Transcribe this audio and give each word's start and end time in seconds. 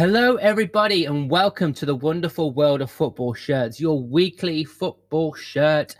Hello, 0.00 0.36
everybody, 0.36 1.04
and 1.04 1.30
welcome 1.30 1.74
to 1.74 1.84
the 1.84 1.94
wonderful 1.94 2.52
world 2.54 2.80
of 2.80 2.90
football 2.90 3.34
shirts, 3.34 3.78
your 3.78 4.02
weekly 4.02 4.64
football 4.64 5.34
shirt 5.34 5.94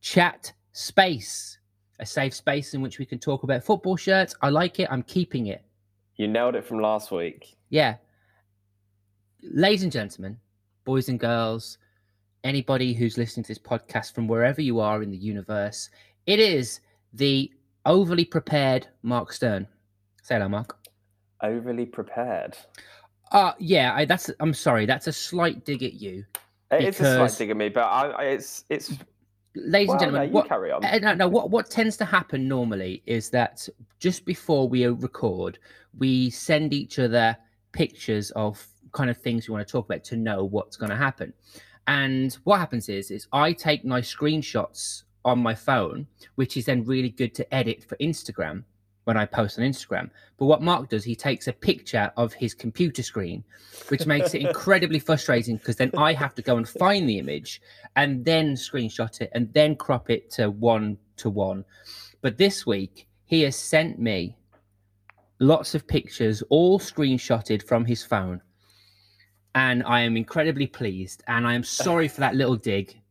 chat 0.00 0.50
space. 0.72 1.58
A 2.00 2.06
safe 2.06 2.32
space 2.32 2.72
in 2.72 2.80
which 2.80 2.98
we 2.98 3.04
can 3.04 3.18
talk 3.18 3.42
about 3.42 3.62
football 3.62 3.98
shirts. 3.98 4.34
I 4.40 4.48
like 4.48 4.80
it. 4.80 4.88
I'm 4.90 5.02
keeping 5.02 5.48
it. 5.48 5.62
You 6.16 6.28
nailed 6.28 6.54
it 6.54 6.64
from 6.64 6.80
last 6.80 7.10
week. 7.12 7.58
Yeah. 7.68 7.96
Ladies 9.42 9.82
and 9.82 9.92
gentlemen, 9.92 10.38
boys 10.86 11.10
and 11.10 11.20
girls, 11.20 11.76
anybody 12.44 12.94
who's 12.94 13.18
listening 13.18 13.44
to 13.44 13.48
this 13.48 13.58
podcast 13.58 14.14
from 14.14 14.28
wherever 14.28 14.62
you 14.62 14.80
are 14.80 15.02
in 15.02 15.10
the 15.10 15.18
universe, 15.18 15.90
it 16.24 16.40
is 16.40 16.80
the 17.12 17.52
overly 17.84 18.24
prepared 18.24 18.86
Mark 19.02 19.30
Stern. 19.30 19.68
Say 20.22 20.36
hello, 20.36 20.48
Mark. 20.48 20.78
Overly 21.42 21.84
prepared. 21.84 22.56
Uh 23.32 23.52
yeah, 23.58 23.94
I, 23.94 24.04
that's. 24.04 24.30
I'm 24.40 24.54
sorry. 24.54 24.86
That's 24.86 25.06
a 25.06 25.12
slight 25.12 25.64
dig 25.64 25.82
at 25.82 25.94
you, 25.94 26.24
It's 26.70 27.00
a 27.00 27.16
slight 27.16 27.36
dig 27.38 27.50
at 27.50 27.56
me, 27.56 27.68
but 27.70 27.84
I, 27.84 28.08
I, 28.10 28.22
it's 28.24 28.64
it's. 28.68 28.92
ladies 29.54 29.88
Well, 29.88 29.94
and 29.96 30.00
gentlemen. 30.00 30.20
no, 30.22 30.26
you 30.26 30.32
what, 30.32 30.48
carry 30.48 30.70
on. 30.70 30.84
Uh, 30.84 30.98
no, 31.02 31.14
no. 31.14 31.28
What 31.28 31.50
what 31.50 31.70
tends 31.70 31.96
to 31.98 32.04
happen 32.04 32.46
normally 32.46 33.02
is 33.06 33.30
that 33.30 33.68
just 33.98 34.24
before 34.24 34.68
we 34.68 34.86
record, 34.86 35.58
we 35.98 36.30
send 36.30 36.72
each 36.74 36.98
other 36.98 37.36
pictures 37.72 38.30
of 38.32 38.64
kind 38.92 39.08
of 39.10 39.16
things 39.16 39.48
we 39.48 39.52
want 39.54 39.66
to 39.66 39.72
talk 39.72 39.86
about 39.86 40.04
to 40.04 40.16
know 40.16 40.44
what's 40.44 40.76
going 40.76 40.90
to 40.90 40.96
happen. 40.96 41.32
And 41.86 42.36
what 42.44 42.58
happens 42.58 42.88
is, 42.88 43.10
is 43.10 43.26
I 43.32 43.52
take 43.52 43.84
nice 43.84 44.14
screenshots 44.14 45.04
on 45.24 45.38
my 45.38 45.54
phone, 45.54 46.06
which 46.34 46.56
is 46.56 46.66
then 46.66 46.84
really 46.84 47.08
good 47.08 47.34
to 47.36 47.54
edit 47.54 47.84
for 47.84 47.96
Instagram 47.96 48.64
when 49.04 49.16
I 49.16 49.24
post 49.24 49.58
on 49.58 49.64
Instagram. 49.64 50.10
But 50.36 50.46
what 50.46 50.62
Mark 50.62 50.88
does, 50.88 51.04
he 51.04 51.16
takes 51.16 51.48
a 51.48 51.52
picture 51.52 52.12
of 52.16 52.32
his 52.32 52.54
computer 52.54 53.02
screen, 53.02 53.44
which 53.88 54.06
makes 54.06 54.34
it 54.34 54.42
incredibly 54.42 54.98
frustrating 54.98 55.56
because 55.56 55.76
then 55.76 55.90
I 55.96 56.12
have 56.12 56.34
to 56.36 56.42
go 56.42 56.56
and 56.56 56.68
find 56.68 57.08
the 57.08 57.18
image 57.18 57.60
and 57.96 58.24
then 58.24 58.54
screenshot 58.54 59.20
it 59.20 59.30
and 59.34 59.52
then 59.52 59.76
crop 59.76 60.10
it 60.10 60.30
to 60.32 60.50
one 60.50 60.98
to 61.16 61.30
one. 61.30 61.64
But 62.20 62.38
this 62.38 62.64
week, 62.66 63.08
he 63.24 63.42
has 63.42 63.56
sent 63.56 63.98
me 63.98 64.36
lots 65.40 65.74
of 65.74 65.86
pictures, 65.86 66.42
all 66.50 66.78
screenshotted 66.78 67.66
from 67.66 67.84
his 67.84 68.04
phone. 68.04 68.40
And 69.54 69.82
I 69.84 70.00
am 70.00 70.16
incredibly 70.16 70.66
pleased. 70.66 71.22
And 71.26 71.46
I 71.46 71.54
am 71.54 71.64
sorry 71.64 72.08
for 72.08 72.20
that 72.20 72.36
little 72.36 72.56
dig. 72.56 73.01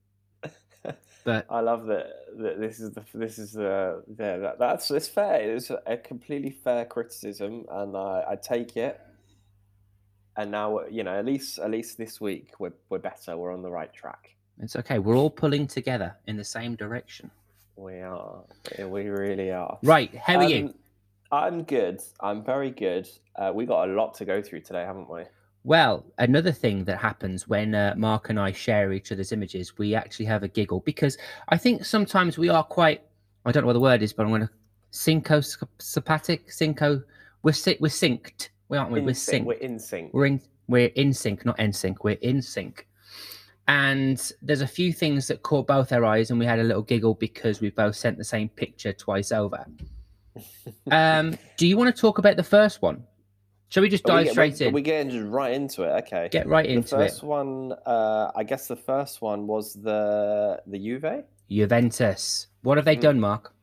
But 1.24 1.46
I 1.50 1.60
love 1.60 1.86
that, 1.88 2.08
that 2.40 2.60
this 2.60 2.80
is 2.80 2.92
the 2.92 3.04
this 3.14 3.38
is 3.38 3.54
the 3.54 4.04
yeah, 4.18 4.38
that, 4.38 4.60
that's 4.60 4.90
it's 4.92 5.08
fair. 5.08 5.36
It's 5.56 5.72
a 5.86 5.98
completely 5.98 6.52
fair 6.52 6.86
criticism, 6.86 7.66
and 7.70 7.96
I, 7.96 8.24
I 8.30 8.36
take 8.36 8.78
it. 8.78 9.00
And 10.38 10.52
now 10.52 10.82
you 10.90 11.04
know 11.04 11.18
at 11.18 11.26
least 11.26 11.60
at 11.60 11.72
least 11.72 11.98
this 11.98 12.20
week 12.20 12.54
we're 12.60 12.74
we're 12.90 13.00
better. 13.00 13.38
We're 13.38 13.54
on 13.54 13.62
the 13.62 13.72
right 13.72 13.94
track. 13.94 14.36
it's 14.60 14.76
okay. 14.76 15.00
We're 15.00 15.18
all 15.18 15.30
pulling 15.30 15.68
together 15.68 16.16
in 16.28 16.38
the 16.38 16.44
same 16.44 16.76
direction. 16.76 17.30
We 17.76 18.00
are. 18.02 18.44
We 18.80 19.08
really 19.08 19.52
are. 19.52 19.78
Right. 19.84 20.14
How 20.16 20.38
are 20.38 20.50
you? 20.50 20.66
Um, 20.66 20.74
I'm 21.32 21.64
good. 21.64 22.02
I'm 22.20 22.44
very 22.44 22.72
good. 22.72 23.08
Uh, 23.36 23.52
we 23.54 23.66
got 23.66 23.90
a 23.90 23.94
lot 23.94 24.14
to 24.16 24.26
go 24.26 24.42
through 24.42 24.62
today, 24.62 24.84
haven't 24.84 25.10
we? 25.10 25.24
Well, 25.64 26.06
another 26.18 26.52
thing 26.52 26.86
that 26.86 26.98
happens 26.98 27.48
when 27.48 27.76
uh, 27.76 27.94
Mark 27.96 28.30
and 28.30 28.40
I 28.40 28.52
share 28.52 28.94
each 28.94 29.12
other's 29.12 29.32
images, 29.32 29.78
we 29.78 29.94
actually 29.94 30.26
have 30.26 30.42
a 30.42 30.48
giggle 30.48 30.80
because 30.80 31.18
I 31.50 31.58
think 31.58 31.86
sometimes 31.86 32.38
we 32.38 32.50
are 32.50 32.64
quite, 32.64 33.04
I 33.46 33.52
don't 33.52 33.64
know 33.64 33.68
what 33.68 33.74
the 33.74 33.80
word 33.80 34.02
is, 34.02 34.12
but 34.12 34.24
I'm 34.24 34.30
going 34.30 34.42
to 34.42 34.50
syncopatic, 34.90 36.48
synco, 36.48 37.04
we're, 37.44 37.54
we're 37.80 37.90
synced, 37.90 38.50
we 38.70 38.78
aren't 38.78 38.92
we? 38.92 39.00
In 39.00 39.06
We're 39.06 39.14
sync. 39.14 39.44
synced. 39.44 39.48
We're 39.48 39.54
in 39.56 39.80
sync. 39.80 40.14
We're 40.14 40.26
in, 40.26 40.42
we're 40.68 40.92
in 40.96 41.14
sync, 41.14 41.46
not 41.46 41.60
in 41.60 41.74
sync, 41.74 42.04
we're 42.04 42.18
in 42.22 42.42
sync. 42.42 42.88
And 43.68 44.32
there's 44.42 44.62
a 44.62 44.68
few 44.68 44.92
things 44.92 45.28
that 45.28 45.44
caught 45.44 45.68
both 45.68 45.92
our 45.92 46.04
eyes, 46.04 46.32
and 46.32 46.40
we 46.40 46.46
had 46.46 46.60
a 46.60 46.64
little 46.64 46.82
giggle 46.82 47.14
because 47.16 47.62
we 47.62 47.70
both 47.70 47.96
sent 47.96 48.18
the 48.18 48.24
same 48.24 48.50
picture 48.50 48.94
twice 48.94 49.32
over. 49.32 49.66
um, 50.92 51.38
do 51.58 51.68
you 51.68 51.78
want 51.78 51.94
to 51.94 52.02
talk 52.02 52.18
about 52.18 52.36
the 52.36 52.44
first 52.44 52.82
one? 52.82 53.04
Shall 53.72 53.82
we 53.84 53.90
just 53.90 54.08
Are 54.10 54.18
we 54.18 54.24
dive 54.26 54.32
straight 54.34 54.60
we're, 54.60 54.68
in? 54.68 54.74
We're 54.74 54.82
getting 54.82 55.32
right 55.32 55.54
into 55.54 55.84
it. 55.84 55.92
Okay. 56.04 56.28
Get 56.30 56.46
right 56.46 56.66
into 56.66 56.96
it. 56.96 56.98
The 57.00 57.06
first 57.08 57.24
one, 57.24 57.72
uh, 57.86 58.30
I 58.36 58.44
guess 58.44 58.68
the 58.68 58.76
first 58.76 59.22
one 59.22 59.48
was 59.48 59.74
the 59.76 60.62
the 60.68 60.78
Juve. 60.78 61.24
Juventus. 61.50 62.48
What 62.64 62.78
have 62.78 62.84
they 62.86 62.98
Mm. 62.98 63.02
done, 63.02 63.20
Mark? 63.22 63.54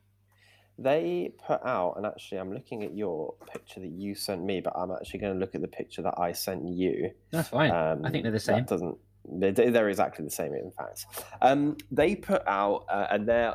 They 0.79 1.33
put 1.45 1.63
out, 1.63 1.95
and 1.97 2.05
actually, 2.07 2.39
I'm 2.39 2.51
looking 2.53 2.83
at 2.83 2.95
your 2.95 3.35
picture 3.51 3.81
that 3.81 3.89
you 3.91 4.15
sent 4.15 4.43
me, 4.43 4.61
but 4.61 4.73
I'm 4.75 4.91
actually 4.91 5.19
going 5.19 5.33
to 5.33 5.39
look 5.39 5.53
at 5.53 5.61
the 5.61 5.67
picture 5.67 6.01
that 6.01 6.15
I 6.17 6.31
sent 6.31 6.67
you. 6.67 7.11
That's 7.31 7.49
fine. 7.49 7.69
Um, 7.69 8.03
I 8.05 8.09
think 8.09 8.23
they're 8.23 8.31
the 8.31 8.37
that 8.37 8.41
same. 8.41 8.63
doesn't. 8.63 8.97
They're, 9.31 9.51
they're 9.51 9.89
exactly 9.89 10.25
the 10.25 10.31
same, 10.31 10.53
in 10.55 10.71
fact. 10.71 11.05
Um, 11.41 11.77
they 11.91 12.15
put 12.15 12.41
out, 12.47 12.85
uh, 12.89 13.07
and 13.11 13.27
they 13.27 13.51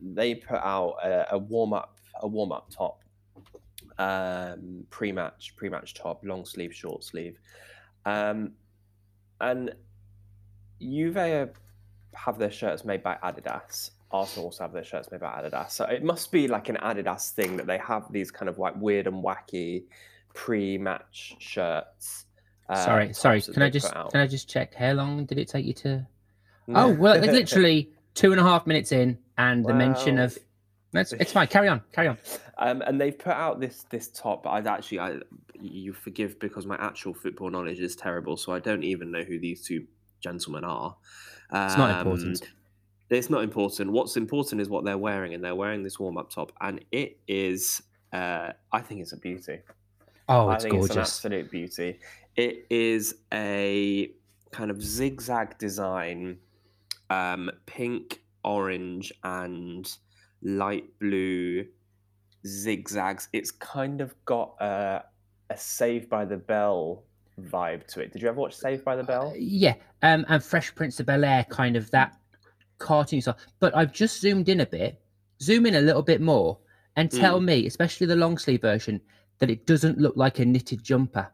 they 0.00 0.36
put 0.36 0.60
out 0.60 0.94
a, 1.04 1.34
a 1.34 1.38
warm 1.38 1.74
up, 1.74 1.98
a 2.22 2.28
warm 2.28 2.52
up 2.52 2.70
top, 2.70 3.00
um, 3.98 4.84
pre 4.90 5.12
match, 5.12 5.54
pre 5.56 5.68
match 5.68 5.94
top, 5.94 6.24
long 6.24 6.44
sleeve, 6.44 6.74
short 6.74 7.04
sleeve, 7.04 7.38
um, 8.04 8.52
and 9.40 9.72
Juve 10.80 11.50
have 12.14 12.38
their 12.38 12.50
shirts 12.50 12.84
made 12.84 13.02
by 13.02 13.16
Adidas. 13.22 13.90
Arsenal 14.10 14.46
also 14.46 14.64
have 14.64 14.72
their 14.72 14.84
shirts 14.84 15.10
made 15.10 15.20
by 15.20 15.28
Adidas. 15.28 15.70
So 15.70 15.84
it 15.84 16.02
must 16.02 16.32
be 16.32 16.48
like 16.48 16.68
an 16.68 16.76
Adidas 16.76 17.30
thing 17.30 17.56
that 17.56 17.66
they 17.66 17.78
have 17.78 18.10
these 18.10 18.30
kind 18.30 18.48
of 18.48 18.58
like 18.58 18.74
weird 18.76 19.06
and 19.06 19.22
wacky 19.22 19.84
pre-match 20.34 21.36
shirts. 21.38 22.26
uh, 22.68 22.84
sorry, 22.84 23.12
sorry. 23.12 23.42
Can 23.42 23.62
I 23.62 23.70
just 23.70 23.92
can 23.92 24.20
I 24.20 24.26
just 24.26 24.48
check 24.48 24.74
how 24.74 24.92
long 24.92 25.26
did 25.26 25.38
it 25.38 25.48
take 25.48 25.66
you 25.66 25.74
to? 25.74 26.06
Oh 26.68 26.92
well, 26.92 27.14
it's 27.14 27.32
literally 27.32 27.90
two 28.14 28.32
and 28.32 28.40
a 28.40 28.44
half 28.44 28.66
minutes 28.66 28.92
in, 28.92 29.18
and 29.36 29.64
the 29.64 29.74
mention 29.74 30.18
of. 30.18 30.38
That's 30.92 31.12
it's 31.12 31.32
fine. 31.32 31.46
Carry 31.48 31.68
on. 31.68 31.82
Carry 31.92 32.08
on. 32.08 32.18
Um, 32.58 32.82
and 32.82 33.00
they've 33.00 33.16
put 33.18 33.32
out 33.34 33.60
this 33.60 33.84
this 33.90 34.08
top, 34.08 34.46
I'd 34.46 34.66
actually, 34.66 35.00
I, 35.00 35.16
you 35.60 35.92
forgive 35.92 36.38
because 36.40 36.66
my 36.66 36.76
actual 36.76 37.12
football 37.14 37.50
knowledge 37.50 37.80
is 37.80 37.94
terrible, 37.94 38.36
so 38.36 38.52
I 38.52 38.58
don't 38.58 38.82
even 38.82 39.10
know 39.10 39.22
who 39.22 39.38
these 39.38 39.62
two 39.64 39.86
gentlemen 40.20 40.64
are. 40.64 40.96
It's 41.52 41.76
not 41.76 41.90
Um, 41.90 42.06
important. 42.06 42.42
It's 43.10 43.30
not 43.30 43.42
important. 43.42 43.90
What's 43.92 44.16
important 44.16 44.60
is 44.60 44.68
what 44.68 44.84
they're 44.84 44.98
wearing, 44.98 45.34
and 45.34 45.42
they're 45.44 45.54
wearing 45.54 45.82
this 45.82 45.98
warm 45.98 46.18
up 46.18 46.30
top, 46.30 46.52
and 46.60 46.84
it 46.92 47.18
is, 47.28 47.82
uh, 48.12 48.52
I 48.72 48.80
think 48.80 49.00
it's 49.00 49.12
a 49.12 49.16
beauty. 49.16 49.60
Oh, 50.28 50.50
it's 50.50 50.64
think 50.64 50.74
it's 50.74 50.90
an 50.90 50.94
gorgeous. 50.94 51.14
absolute 51.16 51.50
beauty. 51.50 52.00
It 52.36 52.66
is 52.70 53.14
a 53.32 54.10
kind 54.52 54.70
of 54.70 54.82
zigzag 54.82 55.56
design, 55.58 56.38
um, 57.08 57.50
pink, 57.66 58.20
orange, 58.44 59.12
and 59.24 59.90
light 60.42 60.84
blue 60.98 61.66
zigzags. 62.46 63.28
It's 63.32 63.50
kind 63.50 64.00
of 64.00 64.14
got 64.24 64.54
a, 64.60 65.04
a 65.50 65.56
Save 65.56 66.08
by 66.08 66.24
the 66.24 66.36
Bell 66.36 67.04
vibe 67.40 67.86
to 67.88 68.00
it. 68.00 68.12
Did 68.12 68.22
you 68.22 68.28
ever 68.28 68.40
watch 68.40 68.54
Save 68.54 68.84
by 68.84 68.96
the 68.96 69.04
Bell? 69.04 69.34
Yeah, 69.36 69.74
um, 70.02 70.24
and 70.28 70.42
Fresh 70.42 70.74
Prince 70.74 71.00
of 71.00 71.06
Bel 71.06 71.24
Air, 71.24 71.44
kind 71.48 71.76
of 71.76 71.90
that 71.90 72.16
cartoon 72.78 73.20
style. 73.20 73.38
But 73.60 73.76
I've 73.76 73.92
just 73.92 74.20
zoomed 74.20 74.48
in 74.48 74.60
a 74.60 74.66
bit. 74.66 75.00
Zoom 75.40 75.66
in 75.66 75.76
a 75.76 75.80
little 75.80 76.02
bit 76.02 76.20
more, 76.20 76.58
and 76.96 77.10
tell 77.10 77.40
me, 77.40 77.66
especially 77.66 78.08
the 78.08 78.16
long 78.16 78.38
sleeve 78.38 78.62
version, 78.62 79.00
that 79.38 79.50
it 79.50 79.66
doesn't 79.66 79.98
look 79.98 80.16
like 80.16 80.40
a 80.40 80.44
knitted 80.44 80.82
jumper. 80.82 81.30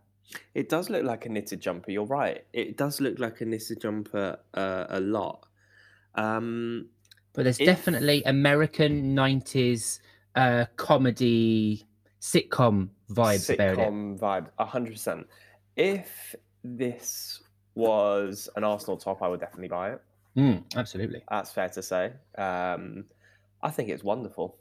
It 0.55 0.69
does 0.69 0.91
look 0.91 1.05
like 1.05 1.25
a 1.25 1.31
knitted 1.31 1.61
jumper. 1.61 1.91
You're 1.91 2.05
right. 2.05 2.45
It 2.53 2.77
does 2.77 3.01
look 3.01 3.19
like 3.19 3.41
a 3.41 3.47
knitted 3.47 3.81
jumper 3.81 4.39
uh, 4.53 4.85
a 4.89 5.00
lot. 5.00 5.47
Um, 6.17 6.89
But 7.35 7.45
there's 7.45 7.61
If- 7.61 7.67
definitely 7.67 8.23
American 8.25 9.15
'90s 9.15 10.01
uh, 10.35 10.67
comedy 10.77 11.85
sitcom 12.21 12.89
it. 13.11 13.77
sitcom 13.79 14.19
vibe, 14.19 14.49
hundred 14.59 14.93
percent. 14.93 15.27
If 15.77 16.35
this 16.63 17.43
was 17.75 18.49
an 18.57 18.65
Arsenal 18.65 18.97
top, 18.97 19.21
I 19.23 19.29
would 19.29 19.41
definitely 19.41 19.69
buy 19.69 19.93
it. 19.93 20.01
Mm, 20.37 20.65
absolutely. 20.77 21.23
That's 21.29 21.53
fair 21.53 21.69
to 21.69 21.83
say. 21.83 22.13
Um, 22.39 23.05
I 23.63 23.71
think 23.71 23.89
it's 23.91 24.03
wonderful. 24.05 24.57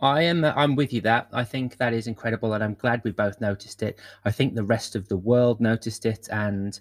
I 0.00 0.22
am. 0.22 0.44
uh, 0.44 0.52
I'm 0.56 0.76
with 0.76 0.92
you. 0.92 1.00
That 1.00 1.28
I 1.32 1.42
think 1.44 1.76
that 1.78 1.92
is 1.94 2.06
incredible, 2.06 2.52
and 2.52 2.62
I'm 2.62 2.74
glad 2.74 3.02
we 3.04 3.12
both 3.12 3.40
noticed 3.40 3.82
it. 3.82 3.98
I 4.24 4.30
think 4.30 4.54
the 4.54 4.64
rest 4.64 4.94
of 4.94 5.08
the 5.08 5.16
world 5.16 5.60
noticed 5.60 6.04
it, 6.06 6.28
and 6.30 6.78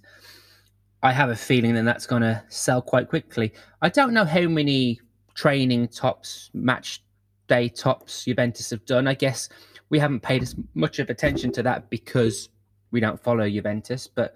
I 1.05 1.11
have 1.11 1.29
a 1.29 1.35
feeling 1.35 1.75
that 1.75 1.85
that's 1.85 2.07
going 2.07 2.23
to 2.23 2.43
sell 2.49 2.81
quite 2.81 3.09
quickly. 3.09 3.53
I 3.83 3.89
don't 3.89 4.11
know 4.11 4.25
how 4.25 4.47
many 4.47 4.99
training 5.35 5.89
tops, 5.89 6.49
match 6.55 7.03
day 7.47 7.69
tops 7.69 8.25
Juventus 8.25 8.71
have 8.71 8.83
done. 8.85 9.07
I 9.07 9.13
guess 9.13 9.47
we 9.91 9.99
haven't 9.99 10.21
paid 10.21 10.41
as 10.41 10.55
much 10.73 10.97
of 10.97 11.11
attention 11.11 11.51
to 11.51 11.61
that 11.63 11.91
because 11.91 12.49
we 12.89 12.99
don't 12.99 13.21
follow 13.21 13.47
Juventus. 13.47 14.07
But 14.07 14.33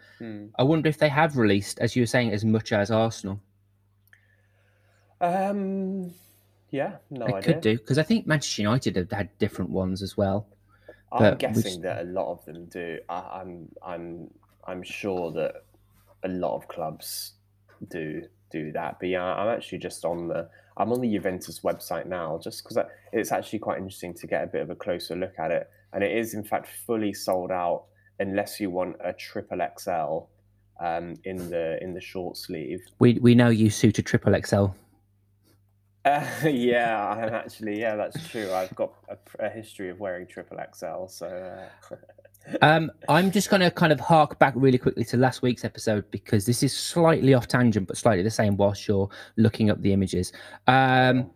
I 0.60 0.62
wonder 0.62 0.88
if 0.90 1.00
they 1.00 1.10
have 1.10 1.38
released, 1.38 1.80
as 1.80 1.96
you 1.96 2.04
were 2.04 2.08
saying, 2.08 2.34
as 2.34 2.46
much 2.46 2.72
as 2.72 2.92
Arsenal. 2.92 3.42
Um, 5.20 6.12
yeah, 6.70 6.98
no 7.10 7.26
they 7.26 7.34
idea. 7.34 7.42
could 7.54 7.62
do 7.62 7.78
because 7.80 7.98
I 7.98 8.04
think 8.04 8.28
Manchester 8.28 8.62
United 8.62 8.96
have 8.96 9.12
had 9.12 9.36
different 9.40 9.72
ones 9.72 10.04
as 10.04 10.16
well. 10.16 10.48
I'm 11.12 11.36
guessing 11.38 11.64
just- 11.64 11.82
that 11.82 12.04
a 12.04 12.06
lot 12.06 12.32
of 12.32 12.46
them 12.46 12.66
do. 12.66 13.00
I, 13.10 13.42
I'm 13.42 13.70
I'm 13.84 14.30
I'm 14.66 14.84
sure 14.84 15.32
that 15.32 15.64
a 16.24 16.28
lot 16.28 16.56
of 16.56 16.68
clubs 16.68 17.34
do 17.90 18.24
do 18.52 18.72
that. 18.72 18.98
But 19.00 19.10
yeah, 19.10 19.24
I'm 19.24 19.50
actually 19.50 19.78
just 19.80 20.06
on 20.06 20.28
the 20.28 20.50
I'm 20.78 20.92
on 20.92 21.02
the 21.02 21.14
Juventus 21.14 21.60
website 21.60 22.06
now, 22.06 22.40
just 22.42 22.64
because 22.64 22.78
it's 23.12 23.32
actually 23.32 23.60
quite 23.60 23.78
interesting 23.78 24.14
to 24.16 24.28
get 24.28 24.44
a 24.44 24.48
bit 24.48 24.62
of 24.62 24.70
a 24.70 24.76
closer 24.76 25.16
look 25.16 25.38
at 25.38 25.52
it. 25.52 25.70
And 25.94 26.04
it 26.04 26.16
is 26.16 26.34
in 26.34 26.44
fact 26.44 26.70
fully 26.86 27.14
sold 27.14 27.52
out 27.52 27.86
unless 28.20 28.60
you 28.60 28.70
want 28.70 28.96
a 29.04 29.14
triple 29.14 29.60
XL 29.78 30.28
um, 30.84 31.16
in 31.24 31.50
the 31.50 31.82
in 31.84 31.94
the 31.94 32.02
short 32.02 32.38
sleeve. 32.38 32.82
We 33.00 33.20
we 33.20 33.36
know 33.36 33.50
you 33.50 33.70
suit 33.70 34.00
a 34.00 34.02
triple 34.02 34.40
XL. 34.42 34.68
Uh, 36.06 36.26
yeah, 36.46 37.08
I'm 37.08 37.34
actually 37.34 37.80
yeah, 37.80 37.96
that's 37.96 38.28
true. 38.30 38.52
I've 38.54 38.74
got 38.76 38.94
a, 39.10 39.46
a 39.46 39.50
history 39.50 39.90
of 39.90 40.00
wearing 40.00 40.28
triple 40.28 40.58
XL, 40.74 41.08
so. 41.08 41.28
Uh... 41.92 41.96
Um, 42.62 42.92
I'm 43.08 43.32
just 43.32 43.50
going 43.50 43.62
to 43.62 43.70
kind 43.72 43.92
of 43.92 44.00
hark 44.00 44.40
back 44.40 44.54
really 44.56 44.78
quickly 44.78 45.04
to 45.06 45.18
last 45.18 45.42
week's 45.42 45.64
episode 45.64 46.10
because 46.12 46.46
this 46.46 46.64
is 46.64 46.76
slightly 46.76 47.34
off 47.34 47.48
tangent, 47.48 47.88
but 47.88 47.98
slightly 47.98 48.24
the 48.24 48.32
same 48.32 48.58
whilst 48.58 48.88
you're 48.88 49.10
looking 49.38 49.70
up 49.70 49.82
the 49.82 49.94
images. 49.94 50.32
Um, 50.68 51.30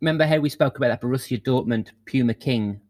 remember 0.00 0.24
how 0.26 0.38
we 0.38 0.48
spoke 0.48 0.78
about 0.78 0.88
that 0.88 1.00
Borussia 1.00 1.42
Dortmund 1.42 1.88
Puma 2.06 2.34
King? 2.34 2.80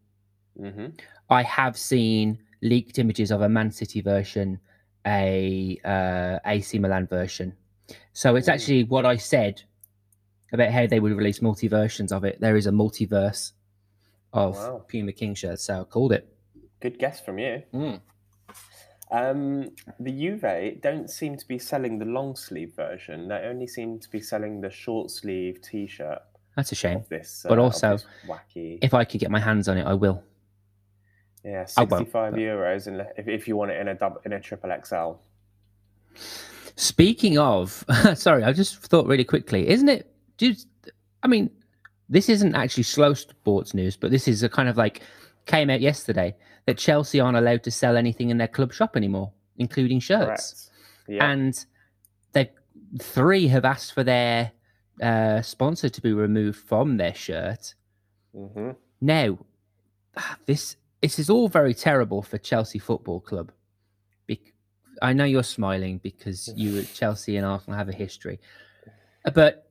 hmm 0.58 0.87
I 1.28 1.42
have 1.44 1.76
seen 1.76 2.38
leaked 2.62 2.98
images 2.98 3.31
of 3.31 3.43
a 3.43 3.48
Man 3.48 3.70
City 3.70 4.00
version, 4.00 4.58
a 5.06 5.78
uh, 5.84 6.38
AC 6.44 6.78
Milan 6.78 7.06
version. 7.06 7.54
So 8.12 8.36
it's 8.36 8.48
Ooh. 8.48 8.52
actually 8.52 8.84
what 8.84 9.06
I 9.06 9.16
said 9.16 9.62
about 10.52 10.70
how 10.72 10.86
they 10.86 10.98
would 11.00 11.12
release 11.12 11.40
multi 11.40 11.69
versions 11.69 12.10
of 12.12 12.25
it. 12.25 12.40
There 12.40 12.56
is 12.56 12.66
a 12.66 12.72
multiverse 12.72 13.52
of 14.32 14.56
Wow. 14.56 14.84
Puma 14.88 15.12
King 15.12 15.34
shirts, 15.34 15.64
so 15.64 15.81
I 15.82 15.84
called 15.84 16.12
it. 16.12 16.28
Good 16.81 16.99
guess 16.99 17.21
from 17.21 17.38
you. 17.38 17.62
Mm. 17.75 18.00
Um, 19.11 19.71
the 19.99 20.12
Juve 20.12 20.81
don't 20.81 21.11
seem 21.11 21.37
to 21.37 21.47
be 21.47 21.59
selling 21.59 21.99
the 21.99 22.05
long 22.05 22.37
sleeve 22.37 22.75
version. 22.77 23.29
They 23.29 23.43
only 23.44 23.67
seem 23.67 23.99
to 23.99 24.09
be 24.09 24.21
selling 24.21 24.61
the 24.61 24.71
short 24.71 25.11
sleeve 25.11 25.61
T-shirt 25.62 26.21
That's 26.56 26.71
a 26.73 26.77
shame. 26.77 27.05
this. 27.09 27.44
But 27.49 27.59
uh, 27.59 27.62
also, 27.62 27.99
wacky. 28.27 28.79
If 28.82 28.94
I 28.94 29.05
could 29.05 29.21
get 29.21 29.31
my 29.31 29.41
hands 29.41 29.69
on 29.69 29.77
it, 29.79 29.85
I 29.85 29.94
will. 29.94 30.23
yeah, 31.44 31.59
won't, 31.59 31.71
sixty-five 31.71 32.32
but- 32.32 32.41
euros, 32.41 32.87
and 32.87 33.05
if, 33.17 33.27
if 33.27 33.49
you 33.49 33.56
want 33.56 33.73
it 33.73 33.81
in 33.81 33.88
a 33.88 33.94
double 33.94 34.21
in 34.25 34.32
a 34.32 34.41
triple 34.41 34.71
XL. 34.85 35.12
Speaking 36.77 37.37
of, 37.37 37.85
sorry, 38.15 38.44
I 38.44 38.53
just 38.53 38.79
thought 38.79 39.06
really 39.06 39.25
quickly, 39.25 39.69
isn't 39.69 39.88
it? 39.88 40.09
Dude, 40.38 40.56
I 41.23 41.27
mean, 41.27 41.50
this 42.09 42.29
isn't 42.29 42.55
actually 42.55 42.85
slow 42.85 43.15
sports 43.15 43.75
news, 43.75 43.97
but 43.97 44.12
this 44.12 44.29
is 44.29 44.43
a 44.44 44.49
kind 44.49 44.69
of 44.69 44.77
like 44.77 45.03
came 45.47 45.69
out 45.69 45.81
yesterday 45.81 46.35
that 46.70 46.78
Chelsea 46.78 47.19
aren't 47.19 47.37
allowed 47.37 47.64
to 47.64 47.70
sell 47.72 47.96
anything 47.96 48.31
in 48.31 48.38
their 48.38 48.46
club 48.46 48.72
shop 48.72 48.96
anymore, 48.96 49.32
including 49.58 49.99
shirts. 49.99 50.70
Yeah. 51.08 51.28
And 51.28 51.67
they 52.31 52.52
three 53.00 53.49
have 53.49 53.64
asked 53.64 53.93
for 53.93 54.05
their 54.05 54.52
uh, 55.02 55.43
sponsor 55.43 55.88
to 55.88 56.00
be 56.00 56.12
removed 56.12 56.61
from 56.61 56.96
their 56.96 57.14
shirt. 57.14 57.75
hmm 58.32 58.70
Now, 59.00 59.38
this 60.46 60.76
this 61.02 61.19
is 61.19 61.28
all 61.28 61.49
very 61.49 61.75
terrible 61.75 62.22
for 62.22 62.38
Chelsea 62.38 62.78
Football 62.78 63.19
Club. 63.20 63.50
Bec- 64.28 64.55
I 65.02 65.12
know 65.12 65.25
you're 65.25 65.43
smiling 65.43 65.99
because 65.99 66.52
you 66.55 66.82
Chelsea 66.94 67.37
and 67.37 67.44
Arsenal 67.44 67.76
have 67.76 67.88
a 67.88 67.93
history, 67.93 68.38
but 69.34 69.67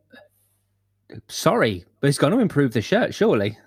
sorry, 1.29 1.85
but 2.01 2.09
it's 2.09 2.17
going 2.17 2.33
to 2.33 2.39
improve 2.39 2.73
the 2.73 2.81
shirt, 2.81 3.13
surely. 3.13 3.57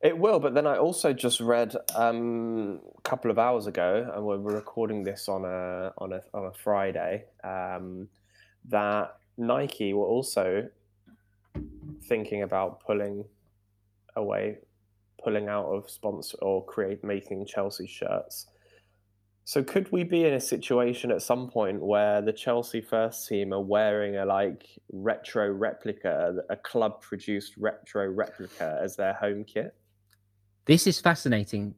It 0.00 0.16
will, 0.16 0.38
but 0.38 0.54
then 0.54 0.64
I 0.64 0.76
also 0.76 1.12
just 1.12 1.40
read 1.40 1.74
um, 1.96 2.80
a 2.96 3.00
couple 3.02 3.32
of 3.32 3.38
hours 3.38 3.66
ago, 3.66 4.08
and 4.14 4.24
we're 4.24 4.38
recording 4.38 5.02
this 5.02 5.28
on 5.28 5.44
a 5.44 5.92
on 5.98 6.12
a 6.12 6.20
on 6.32 6.46
a 6.46 6.52
Friday, 6.52 7.24
um, 7.42 8.08
that 8.66 9.16
Nike 9.36 9.92
were 9.92 10.06
also 10.06 10.68
thinking 12.04 12.42
about 12.42 12.80
pulling 12.86 13.24
away, 14.14 14.58
pulling 15.22 15.48
out 15.48 15.66
of 15.66 15.90
sponsor 15.90 16.38
or 16.42 16.64
create 16.64 17.02
making 17.02 17.46
Chelsea 17.46 17.88
shirts. 17.88 18.46
So 19.44 19.64
could 19.64 19.90
we 19.90 20.04
be 20.04 20.24
in 20.24 20.34
a 20.34 20.40
situation 20.40 21.10
at 21.10 21.22
some 21.22 21.50
point 21.50 21.80
where 21.80 22.20
the 22.20 22.32
Chelsea 22.32 22.82
first 22.82 23.26
team 23.26 23.52
are 23.52 23.62
wearing 23.62 24.16
a 24.16 24.26
like 24.26 24.64
retro 24.92 25.50
replica, 25.50 26.36
a 26.50 26.56
club 26.56 27.00
produced 27.00 27.56
retro 27.56 28.06
replica 28.08 28.78
as 28.80 28.94
their 28.94 29.14
home 29.14 29.44
kit? 29.44 29.74
This 30.68 30.86
is 30.86 31.00
fascinating. 31.00 31.74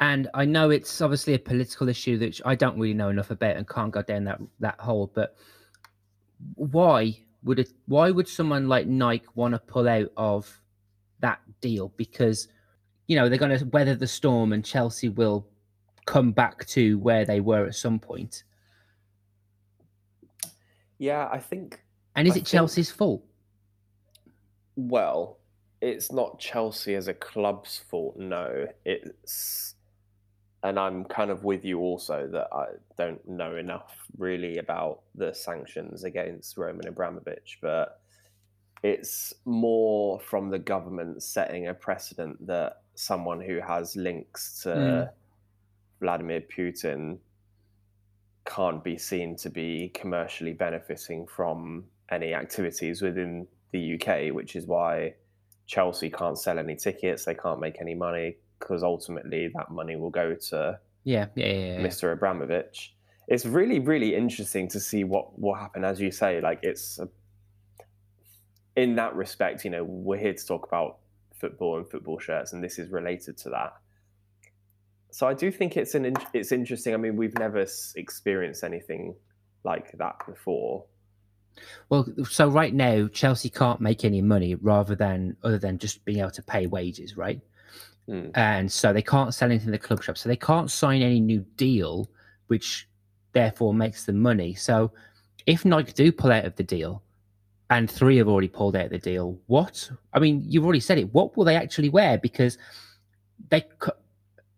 And 0.00 0.28
I 0.32 0.46
know 0.46 0.70
it's 0.70 1.00
obviously 1.02 1.34
a 1.34 1.38
political 1.38 1.88
issue 1.88 2.16
that 2.18 2.40
I 2.46 2.54
don't 2.54 2.78
really 2.78 2.94
know 2.94 3.10
enough 3.10 3.30
about 3.30 3.56
and 3.56 3.68
can't 3.68 3.92
go 3.92 4.00
down 4.02 4.24
that 4.24 4.40
that 4.60 4.80
hole. 4.80 5.12
But 5.14 5.36
why 6.54 7.18
would 7.42 7.58
it? 7.58 7.72
Why 7.86 8.10
would 8.10 8.26
someone 8.26 8.66
like 8.68 8.86
Nike 8.86 9.26
want 9.34 9.52
to 9.52 9.58
pull 9.58 9.88
out 9.88 10.10
of 10.16 10.50
that 11.20 11.40
deal? 11.60 11.92
Because 11.96 12.48
you 13.08 13.16
know 13.16 13.28
they're 13.28 13.38
going 13.38 13.58
to 13.58 13.64
weather 13.66 13.94
the 13.94 14.06
storm, 14.06 14.52
and 14.54 14.64
Chelsea 14.64 15.10
will 15.10 15.46
come 16.06 16.32
back 16.32 16.64
to 16.66 16.98
where 17.00 17.26
they 17.26 17.40
were 17.40 17.66
at 17.66 17.74
some 17.74 17.98
point. 17.98 18.44
Yeah, 20.98 21.28
I 21.30 21.38
think. 21.40 21.82
And 22.16 22.26
is 22.26 22.32
I 22.32 22.36
it 22.36 22.38
think- 22.38 22.46
Chelsea's 22.46 22.90
fault? 22.90 23.22
Well, 24.76 25.37
it's 25.80 26.12
not 26.12 26.38
Chelsea 26.38 26.94
as 26.94 27.08
a 27.08 27.14
club's 27.14 27.78
fault. 27.90 28.16
No, 28.18 28.66
it's, 28.84 29.74
and 30.62 30.78
I'm 30.78 31.04
kind 31.04 31.30
of 31.30 31.44
with 31.44 31.64
you 31.64 31.78
also 31.78 32.28
that 32.32 32.48
I 32.52 32.66
don't 32.96 33.26
know 33.28 33.56
enough 33.56 34.06
really 34.16 34.58
about 34.58 35.00
the 35.14 35.32
sanctions 35.32 36.04
against 36.04 36.58
Roman 36.58 36.88
Abramovich, 36.88 37.58
but 37.62 38.00
it's 38.82 39.34
more 39.44 40.20
from 40.20 40.50
the 40.50 40.58
government 40.58 41.22
setting 41.22 41.68
a 41.68 41.74
precedent 41.74 42.44
that 42.46 42.82
someone 42.94 43.40
who 43.40 43.60
has 43.60 43.96
links 43.96 44.62
to 44.62 44.68
Mm. 44.68 45.10
Vladimir 46.00 46.40
Putin 46.42 47.18
can't 48.44 48.82
be 48.82 48.96
seen 48.96 49.36
to 49.36 49.50
be 49.50 49.90
commercially 49.94 50.52
benefiting 50.52 51.26
from 51.26 51.84
any 52.10 52.34
activities 52.34 53.02
within 53.02 53.46
the 53.72 53.94
UK, 53.94 54.32
which 54.32 54.56
is 54.56 54.66
why 54.66 55.14
Chelsea 55.68 56.10
can't 56.10 56.36
sell 56.38 56.58
any 56.58 56.74
tickets, 56.74 57.24
they 57.24 57.34
can't 57.34 57.60
make 57.60 57.80
any 57.80 57.94
money 57.94 58.36
because 58.58 58.82
ultimately 58.82 59.48
that 59.54 59.70
money 59.70 59.94
will 59.94 60.10
go 60.10 60.34
to 60.34 60.80
Yeah, 61.04 61.26
yeah, 61.36 61.46
yeah. 61.46 61.78
yeah. 61.78 61.86
Mr. 61.86 62.12
Abramovich. 62.12 62.94
It's 63.28 63.44
really, 63.44 63.78
really 63.78 64.14
interesting 64.16 64.66
to 64.68 64.80
see 64.80 65.04
what 65.04 65.38
will 65.38 65.54
happen. 65.54 65.84
As 65.84 66.00
you 66.00 66.10
say, 66.10 66.40
like 66.40 66.60
it's 66.62 66.98
a, 66.98 67.08
in 68.74 68.96
that 68.96 69.14
respect, 69.14 69.64
you 69.64 69.70
know, 69.70 69.84
we're 69.84 70.16
here 70.18 70.32
to 70.32 70.46
talk 70.46 70.66
about 70.66 70.98
football 71.38 71.76
and 71.76 71.88
football 71.88 72.18
shirts, 72.18 72.54
and 72.54 72.64
this 72.64 72.78
is 72.78 72.90
related 72.90 73.36
to 73.38 73.50
that. 73.50 73.74
So 75.10 75.26
I 75.28 75.34
do 75.34 75.50
think 75.50 75.76
it's 75.76 75.94
an 75.94 76.06
in- 76.06 76.16
it's 76.32 76.52
interesting. 76.52 76.94
I 76.94 76.96
mean, 76.96 77.16
we've 77.16 77.38
never 77.38 77.66
experienced 77.96 78.64
anything 78.64 79.14
like 79.64 79.92
that 79.98 80.16
before. 80.26 80.84
Well, 81.88 82.06
so 82.28 82.48
right 82.48 82.74
now 82.74 83.08
Chelsea 83.08 83.50
can't 83.50 83.80
make 83.80 84.04
any 84.04 84.22
money 84.22 84.54
rather 84.54 84.94
than 84.94 85.36
other 85.42 85.58
than 85.58 85.78
just 85.78 86.04
being 86.04 86.18
able 86.18 86.30
to 86.32 86.42
pay 86.42 86.66
wages, 86.66 87.16
right? 87.16 87.40
Hmm. 88.06 88.28
And 88.34 88.70
so 88.70 88.92
they 88.92 89.02
can't 89.02 89.34
sell 89.34 89.50
anything 89.50 89.68
in 89.68 89.72
the 89.72 89.78
club 89.78 90.02
shop, 90.02 90.18
so 90.18 90.28
they 90.28 90.36
can't 90.36 90.70
sign 90.70 91.02
any 91.02 91.20
new 91.20 91.44
deal, 91.56 92.08
which 92.46 92.88
therefore 93.32 93.74
makes 93.74 94.04
them 94.04 94.20
money. 94.20 94.54
So 94.54 94.92
if 95.46 95.64
Nike 95.64 95.92
do 95.92 96.12
pull 96.12 96.32
out 96.32 96.44
of 96.44 96.56
the 96.56 96.64
deal, 96.64 97.02
and 97.70 97.90
three 97.90 98.16
have 98.16 98.28
already 98.28 98.48
pulled 98.48 98.76
out 98.76 98.86
of 98.86 98.90
the 98.90 98.98
deal, 98.98 99.38
what? 99.46 99.90
I 100.12 100.18
mean, 100.18 100.42
you've 100.46 100.64
already 100.64 100.80
said 100.80 100.98
it. 100.98 101.12
What 101.12 101.36
will 101.36 101.44
they 101.44 101.56
actually 101.56 101.90
wear? 101.90 102.16
Because 102.16 102.56
they, 103.50 103.64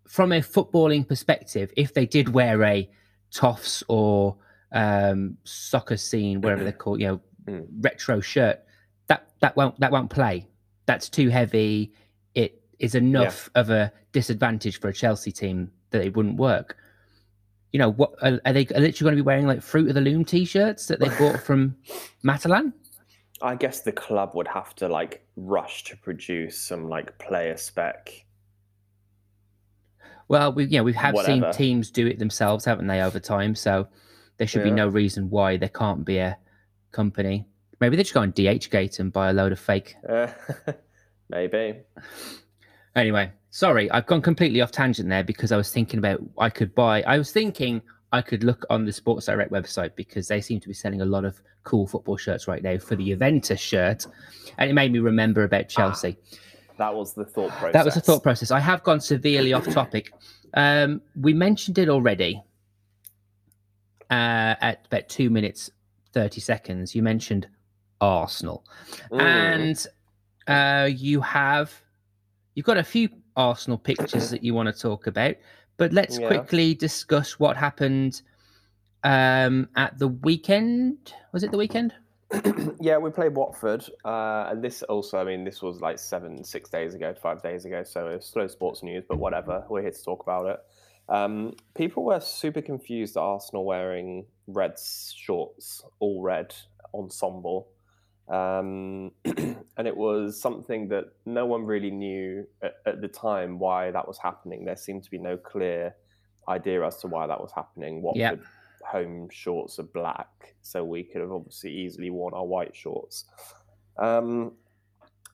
from 0.06 0.32
a 0.32 0.40
footballing 0.40 1.06
perspective, 1.06 1.72
if 1.76 1.92
they 1.92 2.06
did 2.06 2.28
wear 2.28 2.62
a 2.62 2.88
Toffs 3.32 3.82
or 3.88 4.36
um, 4.72 5.36
soccer 5.44 5.96
scene, 5.96 6.40
whatever 6.40 6.64
they're 6.64 6.72
called, 6.72 7.00
you 7.00 7.06
know, 7.08 7.20
Mm. 7.48 7.66
retro 7.80 8.20
shirt, 8.20 8.60
that 9.06 9.30
that 9.40 9.56
won't 9.56 9.80
that 9.80 9.90
won't 9.90 10.10
play. 10.10 10.46
That's 10.84 11.08
too 11.08 11.30
heavy. 11.30 11.94
It 12.34 12.62
is 12.78 12.94
enough 12.94 13.48
of 13.54 13.70
a 13.70 13.90
disadvantage 14.12 14.78
for 14.78 14.88
a 14.88 14.92
Chelsea 14.92 15.32
team 15.32 15.72
that 15.90 16.04
it 16.04 16.14
wouldn't 16.14 16.36
work. 16.36 16.76
You 17.72 17.78
know 17.78 17.92
what? 17.92 18.12
Are, 18.22 18.38
are 18.44 18.52
they 18.52 18.66
are 18.74 18.80
literally 18.80 18.92
going 18.92 19.12
to 19.16 19.22
be 19.22 19.22
wearing 19.22 19.46
like 19.46 19.62
Fruit 19.62 19.88
of 19.88 19.94
the 19.94 20.02
Loom 20.02 20.24
t-shirts 20.24 20.86
that 20.88 21.00
they 21.00 21.08
bought 21.18 21.40
from 21.40 21.76
Matalan? 22.24 22.74
I 23.40 23.54
guess 23.54 23.80
the 23.80 23.92
club 23.92 24.32
would 24.34 24.48
have 24.48 24.74
to 24.76 24.86
like 24.86 25.24
rush 25.36 25.82
to 25.84 25.96
produce 25.96 26.60
some 26.60 26.90
like 26.90 27.18
player 27.18 27.56
spec. 27.56 28.26
Well, 30.28 30.52
we 30.52 30.64
you 30.66 30.78
know 30.78 30.84
we 30.84 30.92
have 30.92 31.16
seen 31.18 31.40
Whatever. 31.40 31.52
teams 31.56 31.90
do 31.90 32.06
it 32.06 32.18
themselves, 32.18 32.64
haven't 32.64 32.86
they, 32.86 33.00
over 33.00 33.18
time? 33.18 33.54
So 33.54 33.88
there 34.40 34.46
should 34.46 34.64
be 34.64 34.70
no 34.70 34.88
reason 34.88 35.28
why 35.28 35.58
there 35.58 35.68
can't 35.68 36.02
be 36.02 36.16
a 36.16 36.38
company. 36.92 37.44
Maybe 37.78 37.94
they 37.94 38.02
just 38.02 38.14
go 38.14 38.22
on 38.22 38.32
DHgate 38.32 38.98
and 38.98 39.12
buy 39.12 39.28
a 39.28 39.34
load 39.34 39.52
of 39.52 39.60
fake 39.60 39.96
Uh, 40.08 40.28
maybe. 41.28 41.80
Anyway, 42.96 43.30
sorry, 43.50 43.90
I've 43.90 44.06
gone 44.06 44.22
completely 44.22 44.62
off 44.62 44.72
tangent 44.72 45.10
there 45.10 45.22
because 45.22 45.52
I 45.52 45.58
was 45.58 45.70
thinking 45.70 45.98
about 45.98 46.20
I 46.38 46.48
could 46.48 46.74
buy. 46.74 47.02
I 47.02 47.18
was 47.18 47.32
thinking 47.32 47.82
I 48.12 48.22
could 48.22 48.42
look 48.42 48.64
on 48.70 48.86
the 48.86 48.92
Sports 48.92 49.26
Direct 49.26 49.52
website 49.52 49.94
because 49.94 50.26
they 50.26 50.40
seem 50.40 50.58
to 50.58 50.68
be 50.68 50.72
selling 50.72 51.02
a 51.02 51.04
lot 51.04 51.26
of 51.26 51.38
cool 51.64 51.86
football 51.86 52.16
shirts 52.16 52.48
right 52.48 52.62
now 52.62 52.78
for 52.78 52.96
the 52.96 53.04
Juventus 53.04 53.60
shirt, 53.60 54.06
and 54.56 54.70
it 54.70 54.72
made 54.72 54.90
me 54.90 55.00
remember 55.00 55.44
about 55.44 55.68
Chelsea. 55.68 56.16
Ah, 56.18 56.36
that 56.78 56.94
was 56.94 57.12
the 57.12 57.26
thought 57.26 57.50
process. 57.50 57.72
That 57.74 57.84
was 57.84 57.94
the 57.94 58.00
thought 58.00 58.22
process. 58.22 58.50
I 58.50 58.60
have 58.60 58.82
gone 58.84 59.00
severely 59.00 59.52
off 59.52 59.68
topic. 59.68 60.14
Um, 60.54 61.02
we 61.14 61.34
mentioned 61.34 61.76
it 61.76 61.90
already 61.90 62.42
uh, 64.10 64.54
at 64.60 64.86
about 64.86 65.08
two 65.08 65.30
minutes 65.30 65.70
thirty 66.12 66.40
seconds. 66.40 66.94
You 66.94 67.02
mentioned 67.02 67.48
Arsenal, 68.00 68.64
Mm. 69.10 69.20
and 69.20 69.86
uh, 70.46 70.88
you 70.90 71.20
have 71.20 71.72
you've 72.54 72.66
got 72.66 72.76
a 72.78 72.84
few 72.84 73.08
Arsenal 73.36 73.78
pictures 73.78 74.30
that 74.30 74.42
you 74.42 74.54
want 74.54 74.74
to 74.74 74.78
talk 74.80 75.06
about, 75.06 75.36
but 75.76 75.92
let's 75.92 76.18
Yeah. 76.18 76.26
quickly 76.26 76.74
discuss 76.74 77.38
what 77.38 77.56
happened 77.56 78.22
um, 79.04 79.68
at 79.76 79.98
the 79.98 80.08
weekend. 80.08 81.14
Was 81.32 81.42
it 81.42 81.50
the 81.50 81.56
weekend? 81.58 81.94
yeah, 82.80 82.96
we 82.98 83.10
played 83.10 83.34
Watford, 83.34 83.84
uh, 84.04 84.48
and 84.50 84.62
this 84.62 84.82
also, 84.84 85.18
I 85.18 85.24
mean, 85.24 85.42
this 85.44 85.62
was 85.62 85.80
like 85.80 85.98
seven, 85.98 86.44
six 86.44 86.70
days 86.70 86.94
ago, 86.94 87.12
five 87.14 87.42
days 87.42 87.64
ago, 87.64 87.82
so 87.82 88.06
it's 88.08 88.26
slow 88.26 88.46
sports 88.46 88.82
news, 88.82 89.04
but 89.08 89.18
whatever. 89.18 89.64
We're 89.68 89.82
here 89.82 89.90
to 89.90 90.04
talk 90.04 90.22
about 90.22 90.46
it. 90.46 90.60
Um, 91.10 91.54
people 91.74 92.04
were 92.04 92.20
super 92.20 92.62
confused 92.62 93.16
at 93.16 93.20
Arsenal 93.20 93.64
wearing 93.64 94.26
red 94.46 94.74
shorts, 94.78 95.82
all 95.98 96.22
red 96.22 96.54
ensemble. 96.94 97.68
Um, 98.28 99.10
and 99.24 99.88
it 99.88 99.96
was 99.96 100.40
something 100.40 100.88
that 100.88 101.06
no 101.26 101.46
one 101.46 101.64
really 101.64 101.90
knew 101.90 102.46
at, 102.62 102.74
at 102.86 103.00
the 103.00 103.08
time 103.08 103.58
why 103.58 103.90
that 103.90 104.06
was 104.06 104.18
happening. 104.18 104.64
There 104.64 104.76
seemed 104.76 105.02
to 105.02 105.10
be 105.10 105.18
no 105.18 105.36
clear 105.36 105.96
idea 106.48 106.86
as 106.86 106.98
to 106.98 107.08
why 107.08 107.26
that 107.26 107.40
was 107.40 107.50
happening. 107.54 108.02
Watford 108.02 108.20
Yep. 108.20 108.40
home 108.84 109.28
shorts 109.30 109.80
are 109.80 109.84
black, 109.84 110.54
so 110.62 110.84
we 110.84 111.02
could 111.02 111.22
have 111.22 111.32
obviously 111.32 111.72
easily 111.72 112.10
worn 112.10 112.34
our 112.34 112.46
white 112.46 112.74
shorts. 112.74 113.24
Um, 113.98 114.52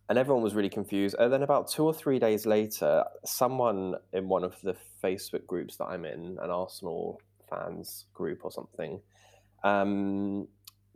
and 0.09 0.19
everyone 0.19 0.43
was 0.43 0.55
really 0.55 0.69
confused. 0.69 1.17
And 1.19 1.33
then 1.33 1.43
about 1.43 1.69
two 1.69 1.85
or 1.85 1.93
three 1.93 2.19
days 2.19 2.47
later, 2.47 3.05
someone 3.25 3.97
in 4.13 4.29
one 4.29 4.45
of 4.45 4.61
the 4.63 4.77
Facebook 5.03 5.47
groups 5.47 5.77
that 5.77 5.87
I'm 5.87 6.05
in, 6.05 6.39
an 6.41 6.51
Arsenal 6.51 7.21
fans 7.51 8.05
group 8.15 8.45
or 8.45 8.53
something, 8.53 9.01
um, 9.65 10.47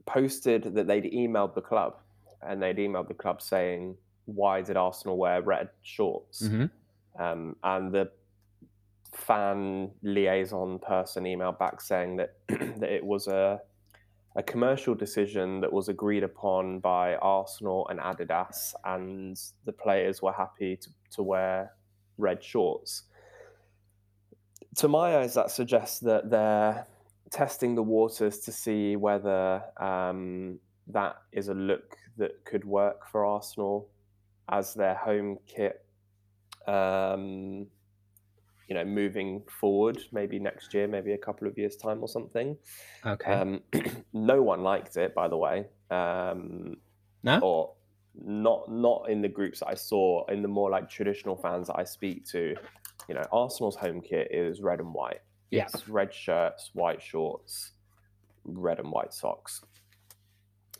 posted 0.06 0.74
that 0.74 0.86
they'd 0.86 1.12
emailed 1.12 1.54
the 1.54 1.60
club 1.60 1.96
and 2.42 2.62
they'd 2.62 2.76
emailed 2.76 3.08
the 3.08 3.14
club 3.14 3.42
saying, 3.42 3.96
Why 4.26 4.62
did 4.62 4.76
Arsenal 4.76 5.18
wear 5.18 5.42
red 5.42 5.70
shorts? 5.82 6.42
Mm-hmm. 6.42 7.22
Um, 7.22 7.56
and 7.64 7.92
the 7.92 8.10
fan 9.12 9.90
liaison 10.02 10.78
person 10.78 11.24
emailed 11.24 11.58
back 11.58 11.80
saying 11.80 12.16
that 12.16 12.34
that 12.48 12.90
it 12.90 13.04
was 13.04 13.26
a 13.26 13.60
a 14.36 14.42
commercial 14.42 14.94
decision 14.94 15.60
that 15.60 15.72
was 15.72 15.88
agreed 15.88 16.22
upon 16.22 16.78
by 16.78 17.16
Arsenal 17.16 17.88
and 17.88 17.98
Adidas, 17.98 18.74
and 18.84 19.40
the 19.64 19.72
players 19.72 20.22
were 20.22 20.32
happy 20.32 20.76
to, 20.76 20.88
to 21.12 21.22
wear 21.22 21.72
red 22.16 22.42
shorts. 22.42 23.04
To 24.76 24.88
my 24.88 25.18
eyes, 25.18 25.34
that 25.34 25.50
suggests 25.50 25.98
that 26.00 26.30
they're 26.30 26.86
testing 27.30 27.74
the 27.74 27.82
waters 27.82 28.38
to 28.40 28.52
see 28.52 28.96
whether 28.96 29.62
um, 29.80 30.60
that 30.86 31.16
is 31.32 31.48
a 31.48 31.54
look 31.54 31.96
that 32.16 32.44
could 32.44 32.64
work 32.64 33.08
for 33.10 33.24
Arsenal 33.24 33.88
as 34.48 34.74
their 34.74 34.94
home 34.94 35.38
kit 35.46 35.84
um, 36.66 37.66
you 38.70 38.76
know, 38.76 38.84
moving 38.84 39.42
forward, 39.60 39.98
maybe 40.12 40.38
next 40.38 40.72
year, 40.72 40.86
maybe 40.86 41.12
a 41.12 41.18
couple 41.18 41.48
of 41.48 41.58
years' 41.58 41.74
time 41.74 42.00
or 42.00 42.08
something. 42.08 42.56
Okay. 43.04 43.32
Um, 43.32 43.60
no 44.12 44.40
one 44.42 44.62
liked 44.62 44.96
it, 44.96 45.12
by 45.12 45.26
the 45.26 45.36
way, 45.36 45.66
um, 45.90 46.76
no. 47.24 47.40
or 47.40 47.72
not 48.14 48.70
not 48.70 49.08
in 49.08 49.22
the 49.22 49.28
groups 49.28 49.58
that 49.58 49.68
I 49.68 49.74
saw. 49.74 50.24
In 50.26 50.40
the 50.40 50.48
more 50.48 50.70
like 50.70 50.88
traditional 50.88 51.36
fans 51.36 51.66
that 51.66 51.78
I 51.78 51.84
speak 51.84 52.24
to, 52.26 52.54
you 53.08 53.14
know, 53.14 53.24
Arsenal's 53.32 53.74
home 53.74 54.00
kit 54.00 54.28
is 54.30 54.60
red 54.60 54.78
and 54.78 54.94
white. 54.94 55.20
It's 55.50 55.88
red 55.88 56.14
shirts, 56.14 56.70
white 56.72 57.02
shorts, 57.02 57.72
red 58.44 58.78
and 58.78 58.92
white 58.92 59.12
socks. 59.12 59.62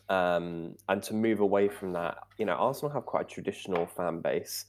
Um, 0.09 0.77
and 0.89 1.03
to 1.05 1.15
move 1.15 1.41
away 1.41 1.69
from 1.69 1.93
that, 1.95 2.19
you 2.39 2.45
know, 2.45 2.53
Arsenal 2.53 2.93
have 2.93 3.05
quite 3.05 3.27
a 3.27 3.29
traditional 3.29 3.87
fan 3.87 4.21
base, 4.21 4.67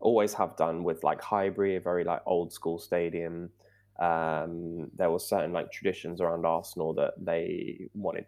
always 0.00 0.34
have 0.34 0.56
done 0.56 0.84
with 0.84 1.02
like 1.02 1.20
Highbury, 1.20 1.76
a 1.76 1.80
very 1.80 2.04
like 2.04 2.20
old 2.26 2.52
school 2.52 2.78
stadium. 2.78 3.50
Um, 3.98 4.90
there 4.96 5.10
was 5.10 5.26
certain 5.26 5.52
like 5.52 5.70
traditions 5.70 6.20
around 6.20 6.44
Arsenal 6.44 6.92
that 6.94 7.14
they 7.18 7.88
wanted, 7.94 8.26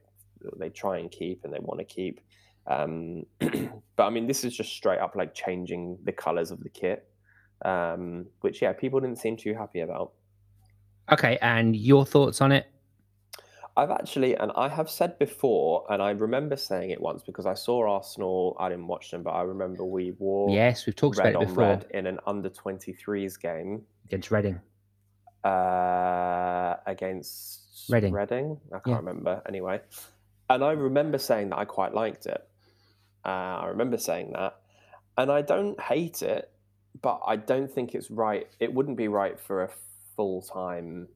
they 0.59 0.69
try 0.69 0.99
and 0.99 1.11
keep 1.11 1.45
and 1.45 1.53
they 1.53 1.59
want 1.61 1.81
to 1.81 1.85
keep. 1.85 2.21
Um, 2.67 3.25
but 3.41 4.05
I 4.05 4.11
mean, 4.11 4.27
this 4.27 4.45
is 4.45 4.57
just 4.57 4.73
straight 4.73 4.99
up 4.99 5.17
like 5.17 5.35
changing 5.35 5.99
the 6.05 6.13
colors 6.13 6.51
of 6.51 6.63
the 6.63 6.69
kit, 6.69 7.09
um, 7.65 8.27
which 8.41 8.63
yeah, 8.63 8.73
people 8.73 9.01
didn't 9.01 9.19
seem 9.19 9.37
too 9.37 9.55
happy 9.55 9.81
about. 9.81 10.13
Okay. 11.11 11.39
And 11.41 11.77
your 11.77 12.05
thoughts 12.05 12.41
on 12.41 12.53
it? 12.53 12.67
I've 13.79 13.91
actually, 13.91 14.35
and 14.37 14.51
I 14.57 14.69
have 14.69 14.89
said 14.89 15.19
before, 15.19 15.85
and 15.91 16.01
I 16.03 16.11
remember 16.11 16.57
saying 16.57 16.91
it 16.91 17.01
once 17.01 17.23
because 17.23 17.45
I 17.45 17.53
saw 17.55 17.87
Arsenal. 17.91 18.57
I 18.59 18.71
didn't 18.71 18.87
watch 18.87 19.11
them, 19.11 19.23
but 19.23 19.33
I 19.33 19.43
remember 19.43 19.85
we 19.85 20.13
wore 20.13 20.55
Yes, 20.55 20.87
we've 20.87 20.97
talked 20.97 21.19
red 21.19 21.35
about 21.35 21.43
it 21.43 21.45
on 21.49 21.55
before 21.55 21.65
red 21.65 21.87
in 21.91 22.07
an 22.07 22.19
under 22.27 22.49
23s 22.49 23.39
game 23.41 23.83
against 24.07 24.31
Reading. 24.31 24.61
uh, 25.45 26.77
against 26.87 27.91
Reading. 27.91 28.13
Reading. 28.13 28.61
I 28.73 28.79
can't 28.79 28.87
Yeah. 28.87 28.97
remember 28.97 29.43
anyway. 29.47 29.81
And 30.49 30.65
I 30.65 30.73
remember 30.73 31.19
saying 31.19 31.51
that 31.51 31.59
I 31.59 31.65
quite 31.65 31.95
liked 31.95 32.27
it. 32.27 32.49
Uh, 33.25 33.29
I 33.29 33.67
remember 33.67 33.99
saying 33.99 34.33
that, 34.33 34.61
and 35.19 35.31
I 35.31 35.43
don't 35.43 35.79
hate 35.81 36.23
it, 36.23 36.51
but 37.03 37.21
I 37.27 37.37
don't 37.37 37.71
think 37.71 37.95
it's 37.95 38.11
right. 38.11 38.47
It 38.61 38.73
wouldn't 38.73 38.97
be 38.97 39.09
right 39.09 39.39
for 39.39 39.65
a 39.65 39.71
full 40.17 40.43
time. 40.43 41.09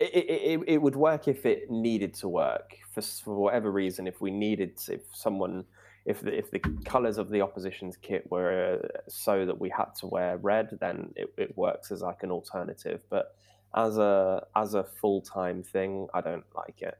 It, 0.00 0.14
it, 0.14 0.60
it, 0.66 0.82
would 0.82 0.96
work 0.96 1.28
if 1.28 1.46
it 1.46 1.70
needed 1.70 2.14
to 2.14 2.28
work 2.28 2.76
for 2.92 3.00
for 3.00 3.36
whatever 3.36 3.70
reason. 3.70 4.06
If 4.06 4.20
we 4.20 4.30
needed, 4.30 4.76
to, 4.78 4.94
if 4.94 5.02
someone, 5.12 5.64
if 6.04 6.20
the 6.20 6.36
if 6.36 6.50
the 6.50 6.58
colors 6.84 7.16
of 7.16 7.30
the 7.30 7.40
opposition's 7.40 7.96
kit 7.96 8.28
were 8.30 8.80
uh, 8.82 8.88
so 9.08 9.46
that 9.46 9.60
we 9.60 9.70
had 9.70 9.94
to 10.00 10.08
wear 10.08 10.36
red, 10.38 10.70
then 10.80 11.12
it, 11.14 11.32
it 11.38 11.56
works 11.56 11.92
as 11.92 12.02
like 12.02 12.24
an 12.24 12.32
alternative. 12.32 13.02
But 13.08 13.36
as 13.76 13.98
a 13.98 14.44
as 14.56 14.74
a 14.74 14.84
full 14.84 15.20
time 15.20 15.62
thing, 15.62 16.08
I 16.12 16.20
don't 16.20 16.44
like 16.56 16.82
it. 16.82 16.98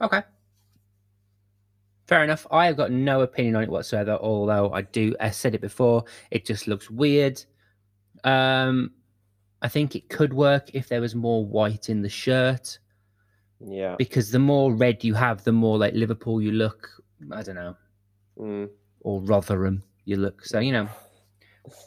Okay. 0.00 0.22
Fair 2.06 2.24
enough. 2.24 2.46
I 2.50 2.66
have 2.66 2.76
got 2.76 2.90
no 2.90 3.20
opinion 3.20 3.56
on 3.56 3.62
it 3.62 3.70
whatsoever, 3.70 4.18
although 4.20 4.72
I 4.72 4.82
do 4.82 5.14
I 5.20 5.30
said 5.30 5.54
it 5.54 5.60
before, 5.60 6.04
it 6.30 6.44
just 6.44 6.66
looks 6.66 6.90
weird. 6.90 7.44
Um 8.24 8.92
I 9.62 9.68
think 9.68 9.94
it 9.94 10.08
could 10.08 10.32
work 10.32 10.70
if 10.74 10.88
there 10.88 11.00
was 11.00 11.14
more 11.14 11.44
white 11.44 11.88
in 11.90 12.02
the 12.02 12.08
shirt 12.08 12.78
Yeah. 13.60 13.96
because 13.98 14.30
the 14.30 14.38
more 14.38 14.72
red 14.74 15.04
you 15.04 15.14
have, 15.14 15.44
the 15.44 15.52
more 15.52 15.78
like 15.78 15.94
Liverpool 15.94 16.40
you 16.40 16.52
look. 16.52 16.88
I 17.30 17.42
don't 17.42 17.56
know, 17.56 17.76
Mm. 18.38 18.70
or 19.00 19.20
Rotherham 19.20 19.82
you 20.06 20.16
look. 20.16 20.44
So 20.46 20.58
you 20.60 20.72
know, 20.72 20.88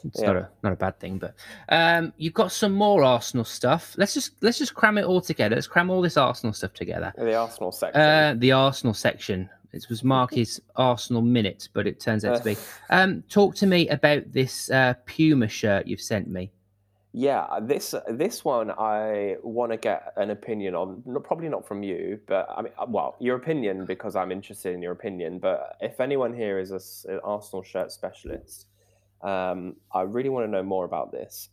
it's 0.04 0.20
Yeah. 0.20 0.26
not 0.26 0.36
a 0.36 0.48
not 0.62 0.72
a 0.72 0.76
bad 0.76 1.00
thing. 1.00 1.18
But 1.18 1.34
um, 1.68 2.12
you've 2.16 2.34
got 2.34 2.52
some 2.52 2.72
more 2.72 3.02
Arsenal 3.02 3.44
stuff. 3.44 3.94
Let's 3.98 4.14
just 4.14 4.40
let's 4.42 4.58
just 4.58 4.74
cram 4.76 4.98
it 4.98 5.04
all 5.04 5.20
together. 5.20 5.56
Let's 5.56 5.66
cram 5.66 5.90
all 5.90 6.00
this 6.00 6.16
Arsenal 6.16 6.52
stuff 6.52 6.72
together. 6.74 7.12
The 7.18 7.34
Arsenal 7.34 7.72
section. 7.72 8.00
Uh, 8.00 8.34
the 8.38 8.52
Arsenal 8.52 8.94
section. 8.94 9.50
It 9.72 9.86
was 9.90 10.04
Marky's 10.04 10.60
Arsenal 10.76 11.20
minute, 11.22 11.68
but 11.72 11.88
it 11.88 11.98
turns 11.98 12.24
out 12.24 12.38
to 12.38 12.44
be. 12.44 12.56
Um, 12.90 13.22
talk 13.28 13.56
to 13.56 13.66
me 13.66 13.88
about 13.88 14.30
this 14.30 14.70
uh, 14.70 14.94
Puma 15.06 15.48
shirt 15.48 15.88
you've 15.88 16.00
sent 16.00 16.28
me. 16.28 16.52
Yeah, 17.16 17.60
this 17.62 17.94
this 18.08 18.44
one 18.44 18.72
I 18.72 19.36
want 19.44 19.70
to 19.70 19.78
get 19.78 20.12
an 20.16 20.30
opinion 20.30 20.74
on. 20.74 21.00
No, 21.06 21.20
probably 21.20 21.48
not 21.48 21.64
from 21.64 21.84
you, 21.84 22.18
but 22.26 22.48
I 22.50 22.62
mean, 22.62 22.72
uh, 22.76 22.86
well, 22.88 23.14
your 23.20 23.36
opinion 23.36 23.86
because 23.86 24.16
I'm 24.16 24.32
interested 24.32 24.74
in 24.74 24.82
your 24.82 24.90
opinion. 24.90 25.38
But 25.38 25.76
if 25.80 26.00
anyone 26.00 26.34
here 26.34 26.58
is 26.58 26.72
a 26.72 26.80
an 27.12 27.20
Arsenal 27.22 27.62
shirt 27.62 27.92
specialist, 27.92 28.66
um, 29.22 29.76
I 29.92 30.00
really 30.02 30.28
want 30.28 30.44
to 30.46 30.50
know 30.50 30.64
more 30.64 30.84
about 30.84 31.12
this. 31.12 31.50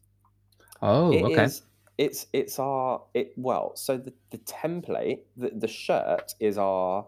Oh, 0.81 1.11
It 1.13 1.23
okay. 1.25 1.43
is- 1.43 1.61
It's 1.97 2.25
it's 2.33 2.57
our 2.57 3.03
it 3.13 3.33
well. 3.37 3.75
So 3.75 3.97
the 3.97 4.13
the 4.31 4.39
template, 4.39 5.25
the 5.37 5.51
the 5.51 5.67
shirt 5.67 6.33
is 6.39 6.57
our 6.57 7.05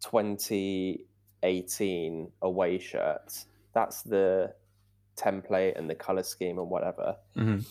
2018 0.00 2.32
away 2.40 2.78
shirt. 2.78 3.44
That's 3.74 4.00
the 4.02 4.54
template 5.16 5.78
and 5.78 5.88
the 5.88 5.94
color 5.94 6.22
scheme 6.22 6.58
and 6.58 6.68
whatever. 6.70 7.16
Mhm. 7.36 7.66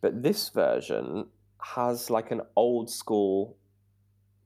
But 0.00 0.22
this 0.22 0.48
version 0.50 1.28
has 1.60 2.10
like 2.10 2.30
an 2.30 2.42
old 2.56 2.88
school 2.90 3.56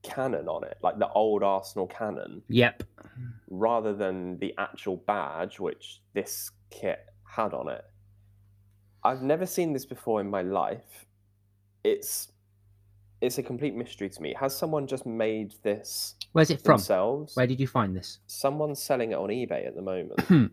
cannon 0.01 0.47
on 0.47 0.63
it, 0.63 0.77
like 0.81 0.97
the 0.99 1.09
old 1.13 1.43
Arsenal 1.43 1.87
cannon, 1.87 2.43
Yep. 2.49 2.83
rather 3.49 3.93
than 3.93 4.37
the 4.39 4.53
actual 4.57 4.97
badge 4.97 5.59
which 5.59 6.01
this 6.13 6.51
kit 6.69 6.99
had 7.25 7.53
on 7.53 7.69
it. 7.69 7.85
I've 9.03 9.21
never 9.21 9.45
seen 9.45 9.73
this 9.73 9.85
before 9.85 10.21
in 10.21 10.29
my 10.29 10.41
life. 10.41 11.05
It's 11.83 12.29
it's 13.21 13.37
a 13.37 13.43
complete 13.43 13.73
mystery 13.73 14.09
to 14.09 14.21
me. 14.21 14.33
Has 14.37 14.53
someone 14.53 14.85
just 14.85 15.05
made 15.05 15.53
this 15.63 16.15
Where's 16.33 16.49
it 16.49 16.59
from? 16.61 16.73
themselves? 16.73 17.37
Where 17.37 17.47
did 17.47 17.57
you 17.57 17.67
find 17.67 17.95
this? 17.95 18.19
Someone's 18.27 18.81
selling 18.81 19.11
it 19.13 19.15
on 19.15 19.29
eBay 19.29 19.65
at 19.65 19.75
the 19.75 19.81
moment. 19.81 20.19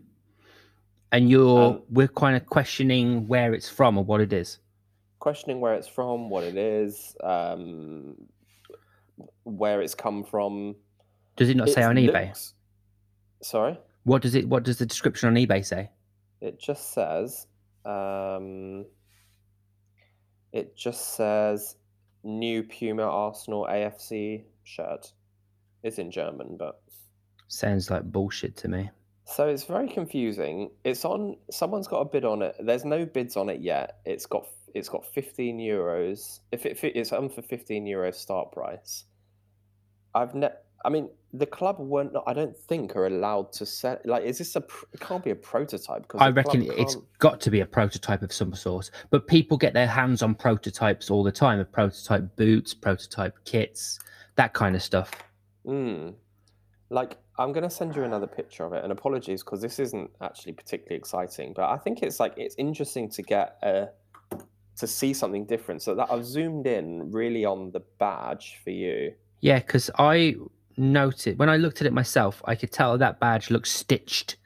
and 1.11 1.29
you're 1.29 1.61
Um, 1.61 1.81
we're 1.89 2.07
kind 2.07 2.35
of 2.35 2.45
questioning 2.45 3.27
where 3.27 3.53
it's 3.53 3.69
from 3.69 3.97
or 3.97 4.03
what 4.03 4.21
it 4.21 4.31
is. 4.33 4.59
Questioning 5.19 5.59
where 5.59 5.73
it's 5.75 5.87
from, 5.87 6.29
what 6.29 6.43
it 6.43 6.57
is, 6.57 7.15
um, 7.23 8.15
where 9.43 9.81
it's 9.81 9.93
come 9.95 10.23
from. 10.23 10.75
Does 11.35 11.49
it 11.49 11.57
not 11.57 11.69
say 11.69 11.81
It 11.81 11.85
on 11.85 11.95
eBay? 11.95 12.27
looks- 12.27 12.53
Sorry, 13.43 13.77
What 14.03 14.21
does 14.21 14.35
it? 14.35 14.47
What 14.47 14.63
does 14.63 14.77
the 14.77 14.85
description 14.85 15.27
on 15.29 15.35
eBay 15.35 15.63
say? 15.65 15.89
it 16.41 16.59
just 16.59 16.91
says. 16.93 17.45
Um, 17.85 18.85
it 20.53 20.75
just 20.75 21.15
says 21.15 21.75
new 22.23 22.63
Puma 22.63 23.03
Arsenal 23.03 23.67
AFC 23.69 24.45
shirt. 24.63 25.11
It's 25.83 25.97
in 25.99 26.09
German, 26.11 26.57
but 26.57 26.81
Sounds 27.47 27.89
like 27.91 28.03
bullshit 28.11 28.55
to 28.57 28.67
me. 28.67 28.89
So 29.25 29.47
it's 29.47 29.63
very 29.63 29.87
confusing. 29.87 30.71
It's 30.83 31.05
on. 31.05 31.37
Someone's 31.49 31.87
got 31.87 31.99
a 31.99 32.05
bid 32.05 32.25
on 32.25 32.41
it. 32.41 32.55
There's 32.59 32.85
no 32.85 33.05
bids 33.05 33.37
on 33.37 33.49
it 33.49 33.61
yet. 33.61 33.99
It's 34.05 34.25
got. 34.25 34.47
It's 34.73 34.89
got 34.89 35.05
15 35.05 35.57
euros. 35.57 36.39
If 36.51 36.65
it, 36.65 36.79
it's 36.95 37.11
on 37.11 37.29
for 37.29 37.41
15 37.41 37.85
euros 37.85 38.15
start 38.15 38.51
price. 38.51 39.03
I've 40.15 40.33
ne- 40.33 40.49
I 40.83 40.89
mean, 40.89 41.09
the 41.33 41.45
club 41.45 41.79
weren't. 41.79 42.13
I 42.25 42.33
don't 42.33 42.57
think 42.57 42.95
are 42.95 43.05
allowed 43.05 43.53
to 43.53 43.65
sell. 43.65 43.97
Like, 44.05 44.23
is 44.23 44.39
this 44.39 44.55
a? 44.55 44.63
It 44.93 44.99
can't 44.99 45.23
be 45.23 45.31
a 45.31 45.35
prototype 45.35 46.03
because 46.03 46.21
I 46.21 46.29
reckon 46.29 46.63
it's 46.63 46.97
got 47.19 47.39
to 47.41 47.51
be 47.51 47.61
a 47.61 47.65
prototype 47.65 48.21
of 48.21 48.33
some 48.33 48.53
sort. 48.53 48.89
But 49.09 49.27
people 49.27 49.57
get 49.57 49.73
their 49.73 49.87
hands 49.87 50.21
on 50.21 50.35
prototypes 50.35 51.09
all 51.09 51.23
the 51.23 51.31
time 51.31 51.59
of 51.59 51.71
prototype 51.71 52.35
boots, 52.35 52.73
prototype 52.73 53.35
kits, 53.45 53.99
that 54.35 54.53
kind 54.53 54.75
of 54.75 54.81
stuff. 54.81 55.11
Mm. 55.65 56.15
Like, 56.89 57.17
I'm 57.41 57.51
going 57.51 57.63
to 57.63 57.69
send 57.69 57.95
you 57.95 58.03
another 58.03 58.27
picture 58.27 58.65
of 58.65 58.73
it. 58.73 58.83
And 58.83 58.91
apologies 58.91 59.43
because 59.43 59.61
this 59.61 59.79
isn't 59.79 60.09
actually 60.21 60.53
particularly 60.53 60.97
exciting, 60.97 61.53
but 61.53 61.69
I 61.69 61.77
think 61.77 62.01
it's 62.03 62.19
like 62.19 62.33
it's 62.37 62.55
interesting 62.57 63.09
to 63.09 63.21
get 63.21 63.57
a 63.63 63.89
to 64.77 64.87
see 64.87 65.13
something 65.13 65.45
different. 65.45 65.81
So 65.81 65.95
that 65.95 66.11
I've 66.11 66.25
zoomed 66.25 66.67
in 66.67 67.11
really 67.11 67.45
on 67.45 67.71
the 67.71 67.81
badge 67.99 68.59
for 68.63 68.71
you. 68.71 69.13
Yeah, 69.41 69.59
because 69.59 69.89
I 69.97 70.35
noted 70.77 71.37
when 71.39 71.49
I 71.49 71.57
looked 71.57 71.81
at 71.81 71.87
it 71.87 71.93
myself, 71.93 72.41
I 72.45 72.55
could 72.55 72.71
tell 72.71 72.97
that 72.97 73.19
badge 73.19 73.49
looks 73.49 73.71
stitched 73.71 74.37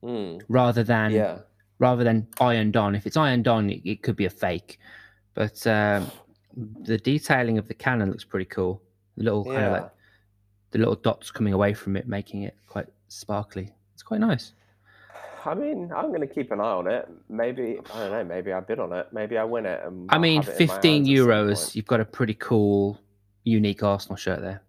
Mm. 0.00 0.40
rather 0.48 0.84
than 0.84 1.10
Yeah, 1.10 1.38
rather 1.80 2.04
than 2.04 2.28
ironed 2.40 2.76
on. 2.76 2.94
If 2.94 3.04
it's 3.04 3.16
ironed 3.16 3.48
on, 3.48 3.68
it, 3.68 3.80
it 3.84 4.02
could 4.02 4.14
be 4.14 4.26
a 4.26 4.30
fake. 4.30 4.78
But 5.34 5.66
um, 5.66 6.10
the 6.82 6.98
detailing 6.98 7.58
of 7.58 7.66
the 7.66 7.74
cannon 7.74 8.10
looks 8.10 8.24
pretty 8.24 8.44
cool. 8.44 8.80
The 9.16 9.24
little 9.24 9.44
kind 9.44 9.64
of 9.64 9.72
like 9.72 9.90
the 10.70 10.78
little 10.78 10.94
dots 10.94 11.30
coming 11.30 11.52
away 11.52 11.74
from 11.74 11.96
it, 11.96 12.06
making 12.06 12.42
it 12.42 12.56
quite 12.66 12.86
sparkly. 13.08 13.72
It's 13.94 14.02
quite 14.02 14.20
nice. 14.20 14.52
I 15.44 15.54
mean, 15.54 15.90
I'm 15.96 16.08
going 16.08 16.20
to 16.20 16.26
keep 16.26 16.50
an 16.50 16.60
eye 16.60 16.64
on 16.64 16.86
it. 16.86 17.08
Maybe 17.28 17.78
I 17.94 17.98
don't 17.98 18.10
know. 18.10 18.24
Maybe 18.24 18.52
I 18.52 18.60
bid 18.60 18.78
on 18.78 18.92
it. 18.92 19.08
Maybe 19.12 19.38
I 19.38 19.44
win 19.44 19.66
it. 19.66 19.80
And 19.84 20.08
I 20.10 20.18
mean, 20.18 20.42
it 20.42 20.44
15 20.44 20.68
hands 20.68 20.80
at 20.80 20.82
some 20.82 21.26
euros, 21.26 21.74
you've 21.74 21.86
got 21.86 22.00
a 22.00 22.04
pretty 22.04 22.34
cool, 22.34 23.00
unique 23.44 23.82
Arsenal 23.82 24.16
shirt 24.16 24.40
there. 24.40 24.62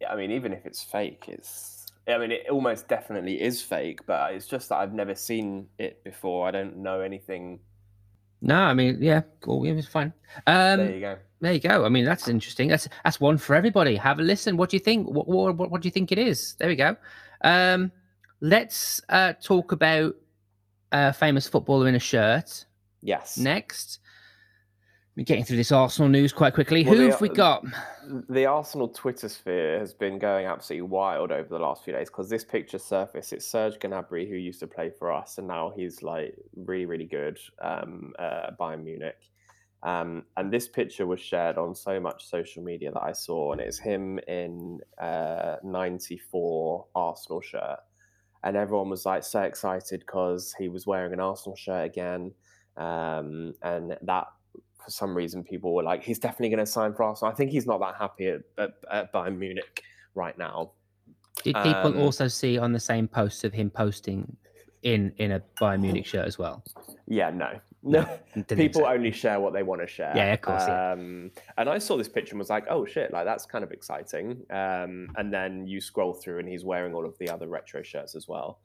Yeah, 0.00 0.12
I 0.12 0.16
mean, 0.16 0.30
even 0.30 0.52
if 0.52 0.66
it's 0.66 0.82
fake, 0.82 1.24
it's. 1.28 1.86
I 2.06 2.18
mean, 2.18 2.32
it 2.32 2.46
almost 2.50 2.86
definitely 2.86 3.40
is 3.40 3.62
fake, 3.62 4.00
but 4.06 4.34
it's 4.34 4.46
just 4.46 4.68
that 4.68 4.76
I've 4.76 4.92
never 4.92 5.14
seen 5.14 5.68
it 5.78 6.04
before. 6.04 6.46
I 6.46 6.50
don't 6.50 6.76
know 6.76 7.00
anything. 7.00 7.60
No, 8.44 8.56
I 8.56 8.74
mean, 8.74 8.98
yeah, 9.00 9.22
cool. 9.40 9.66
Yeah, 9.66 9.72
it's 9.72 9.88
fine. 9.88 10.12
Um, 10.46 10.78
there 10.78 10.94
you 10.94 11.00
go. 11.00 11.16
There 11.40 11.52
you 11.54 11.60
go. 11.60 11.84
I 11.84 11.88
mean, 11.88 12.04
that's 12.04 12.28
interesting. 12.28 12.68
That's 12.68 12.86
that's 13.02 13.18
one 13.18 13.38
for 13.38 13.56
everybody. 13.56 13.96
Have 13.96 14.18
a 14.18 14.22
listen. 14.22 14.58
What 14.58 14.68
do 14.68 14.76
you 14.76 14.82
think? 14.82 15.08
What 15.08 15.26
what, 15.26 15.56
what, 15.56 15.70
what 15.70 15.80
do 15.80 15.88
you 15.88 15.90
think 15.90 16.12
it 16.12 16.18
is? 16.18 16.54
There 16.58 16.68
we 16.68 16.76
go. 16.76 16.94
Um, 17.42 17.90
let's 18.40 19.00
uh, 19.08 19.32
talk 19.42 19.72
about 19.72 20.14
a 20.92 21.12
famous 21.12 21.48
footballer 21.48 21.88
in 21.88 21.94
a 21.94 21.98
shirt 21.98 22.66
Yes. 23.00 23.38
next. 23.38 24.00
We're 25.16 25.24
getting 25.24 25.44
through 25.44 25.58
this 25.58 25.70
Arsenal 25.70 26.08
news 26.08 26.32
quite 26.32 26.54
quickly. 26.54 26.84
Well, 26.84 26.96
Who 26.96 27.08
have 27.08 27.20
we 27.20 27.28
got? 27.28 27.64
the 28.28 28.46
Arsenal 28.46 28.88
Twitter 28.88 29.28
sphere 29.28 29.78
has 29.78 29.94
been 29.94 30.18
going 30.18 30.46
absolutely 30.46 30.88
wild 30.88 31.30
over 31.30 31.48
the 31.48 31.58
last 31.58 31.84
few 31.84 31.92
days 31.92 32.08
because 32.08 32.28
this 32.28 32.44
picture 32.44 32.78
surfaced. 32.78 33.32
It's 33.32 33.46
Serge 33.46 33.78
Gnabry 33.78 34.28
who 34.28 34.34
used 34.34 34.58
to 34.60 34.66
play 34.66 34.90
for 34.90 35.12
us, 35.12 35.38
and 35.38 35.46
now 35.46 35.72
he's 35.76 36.02
like 36.02 36.36
really, 36.56 36.86
really 36.86 37.04
good 37.04 37.38
um, 37.62 38.12
uh, 38.18 38.50
Bayern 38.58 38.82
Munich. 38.82 39.30
Um, 39.84 40.24
and 40.36 40.52
this 40.52 40.66
picture 40.66 41.06
was 41.06 41.20
shared 41.20 41.58
on 41.58 41.74
so 41.74 42.00
much 42.00 42.28
social 42.28 42.64
media 42.64 42.90
that 42.90 43.02
I 43.02 43.12
saw, 43.12 43.52
and 43.52 43.60
it's 43.60 43.78
him 43.78 44.18
in 44.26 44.80
uh, 45.00 45.56
'94 45.62 46.86
Arsenal 46.96 47.40
shirt, 47.40 47.78
and 48.42 48.56
everyone 48.56 48.90
was 48.90 49.06
like 49.06 49.22
so 49.22 49.42
excited 49.42 50.00
because 50.00 50.56
he 50.58 50.68
was 50.68 50.88
wearing 50.88 51.12
an 51.12 51.20
Arsenal 51.20 51.54
shirt 51.54 51.86
again, 51.86 52.32
um, 52.76 53.54
and 53.62 53.96
that 54.02 54.26
for 54.84 54.90
some 54.90 55.16
reason 55.16 55.42
people 55.42 55.74
were 55.74 55.82
like, 55.82 56.02
he's 56.02 56.18
definitely 56.18 56.50
going 56.50 56.64
to 56.64 56.70
sign 56.70 56.94
for 56.94 57.04
Arsenal. 57.04 57.32
I 57.32 57.34
think 57.34 57.50
he's 57.50 57.66
not 57.66 57.80
that 57.80 57.94
happy 57.98 58.28
at, 58.28 58.42
at, 58.58 58.70
at 58.90 59.12
Bayern 59.12 59.38
Munich 59.38 59.82
right 60.14 60.36
now. 60.36 60.72
Did 61.42 61.56
people 61.56 61.86
um, 61.86 61.98
also 61.98 62.28
see 62.28 62.58
on 62.58 62.72
the 62.72 62.80
same 62.80 63.08
posts 63.08 63.44
of 63.44 63.52
him 63.52 63.70
posting 63.70 64.36
in 64.82 65.12
in 65.16 65.32
a 65.32 65.42
Bayern 65.60 65.80
Munich 65.80 66.06
shirt 66.06 66.26
as 66.26 66.38
well? 66.38 66.62
Yeah, 67.06 67.30
no, 67.30 67.58
no. 67.82 68.06
People 68.48 68.82
so. 68.82 68.88
only 68.88 69.10
share 69.10 69.40
what 69.40 69.52
they 69.52 69.62
want 69.62 69.80
to 69.80 69.86
share. 69.86 70.12
Yeah, 70.14 70.34
of 70.34 70.40
course, 70.40 70.64
yeah. 70.66 70.92
Um, 70.92 71.32
and 71.58 71.68
I 71.68 71.78
saw 71.78 71.96
this 71.96 72.08
picture 72.08 72.32
and 72.32 72.38
was 72.38 72.50
like, 72.50 72.66
oh 72.70 72.86
shit, 72.86 73.12
like 73.12 73.24
that's 73.24 73.46
kind 73.46 73.64
of 73.64 73.72
exciting. 73.72 74.42
Um, 74.50 75.08
and 75.16 75.32
then 75.32 75.66
you 75.66 75.80
scroll 75.80 76.14
through 76.14 76.38
and 76.38 76.48
he's 76.48 76.64
wearing 76.64 76.94
all 76.94 77.04
of 77.04 77.18
the 77.18 77.28
other 77.28 77.48
retro 77.48 77.82
shirts 77.82 78.14
as 78.14 78.28
well. 78.28 78.60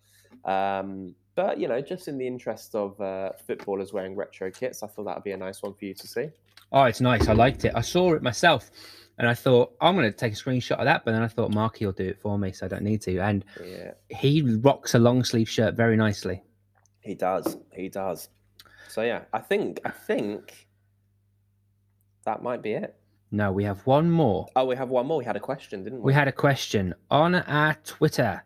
Um, 0.46 1.16
but 1.40 1.58
you 1.58 1.70
know, 1.70 1.80
just 1.80 2.10
in 2.10 2.18
the 2.18 2.28
interest 2.28 2.76
of 2.76 3.00
uh, 3.00 3.32
footballers 3.48 3.94
wearing 3.94 4.14
retro 4.14 4.52
kits, 4.52 4.84
I 4.84 4.88
thought 4.88 5.06
that 5.06 5.16
would 5.16 5.24
be 5.24 5.32
a 5.32 5.38
nice 5.38 5.64
one 5.64 5.74
for 5.74 5.86
you 5.86 5.94
to 5.94 6.06
see. 6.06 6.28
Oh, 6.74 6.84
it's 6.84 7.00
nice. 7.00 7.30
I 7.30 7.34
liked 7.34 7.64
it. 7.64 7.72
I 7.74 7.80
saw 7.80 8.12
it 8.14 8.22
myself, 8.22 8.70
and 9.18 9.26
I 9.26 9.34
thought 9.34 9.72
I'm 9.80 9.96
going 9.96 10.12
to 10.12 10.18
take 10.18 10.34
a 10.34 10.36
screenshot 10.36 10.80
of 10.80 10.84
that. 10.84 11.06
But 11.06 11.14
then 11.14 11.22
I 11.24 11.30
thought 11.30 11.52
Marky 11.52 11.86
will 11.86 11.94
do 11.94 12.04
it 12.10 12.20
for 12.20 12.38
me, 12.38 12.52
so 12.52 12.66
I 12.66 12.70
don't 12.70 12.84
need 12.84 13.02
to. 13.04 13.20
And 13.20 13.46
Yeah, 13.66 13.92
he 14.10 14.42
rocks 14.42 14.96
a 14.96 15.00
long 15.00 15.24
sleeve 15.24 15.48
shirt 15.48 15.76
very 15.76 15.96
nicely. 15.96 16.44
he 17.00 17.16
does. 17.16 17.56
He 17.74 17.88
does. 17.88 18.28
So 18.90 19.02
yeah, 19.04 19.22
I 19.32 19.40
think 19.40 19.80
I 19.86 19.92
think 19.92 20.68
that 22.26 22.44
might 22.44 22.62
be 22.62 22.74
it. 22.74 22.98
No, 23.32 23.54
we 23.54 23.64
have 23.64 23.80
one 23.88 24.12
more. 24.12 24.48
Oh, 24.58 24.66
we 24.66 24.76
have 24.76 24.90
one 24.90 25.08
more. 25.08 25.20
We 25.20 25.24
had 25.26 25.38
a 25.38 25.40
question, 25.40 25.86
didn't 25.86 26.00
we? 26.00 26.08
We 26.08 26.14
had 26.14 26.28
a 26.28 26.34
question 26.34 26.96
on 27.10 27.36
our 27.36 27.76
Twitter. 27.86 28.44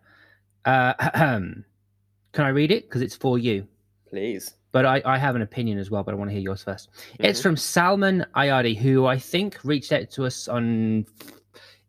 Uh, 0.63 1.39
can 2.33 2.43
I 2.45 2.49
read 2.49 2.71
it? 2.71 2.87
Because 2.89 3.01
it's 3.01 3.15
for 3.15 3.37
you. 3.39 3.67
Please. 4.09 4.55
But 4.71 4.85
I, 4.85 5.01
I 5.05 5.17
have 5.17 5.35
an 5.35 5.41
opinion 5.43 5.77
as 5.77 5.89
well, 5.91 6.03
but 6.03 6.13
I 6.13 6.17
want 6.17 6.29
to 6.29 6.33
hear 6.33 6.41
yours 6.41 6.63
1st 6.63 6.87
It's 7.19 7.39
Mhm. 7.39 7.43
from 7.43 7.57
Salman 7.57 8.25
Ayadi, 8.35 8.75
who 8.77 9.05
I 9.05 9.17
think 9.17 9.59
reached 9.63 9.91
out 9.91 10.09
to 10.11 10.25
us 10.25 10.47
on 10.47 11.05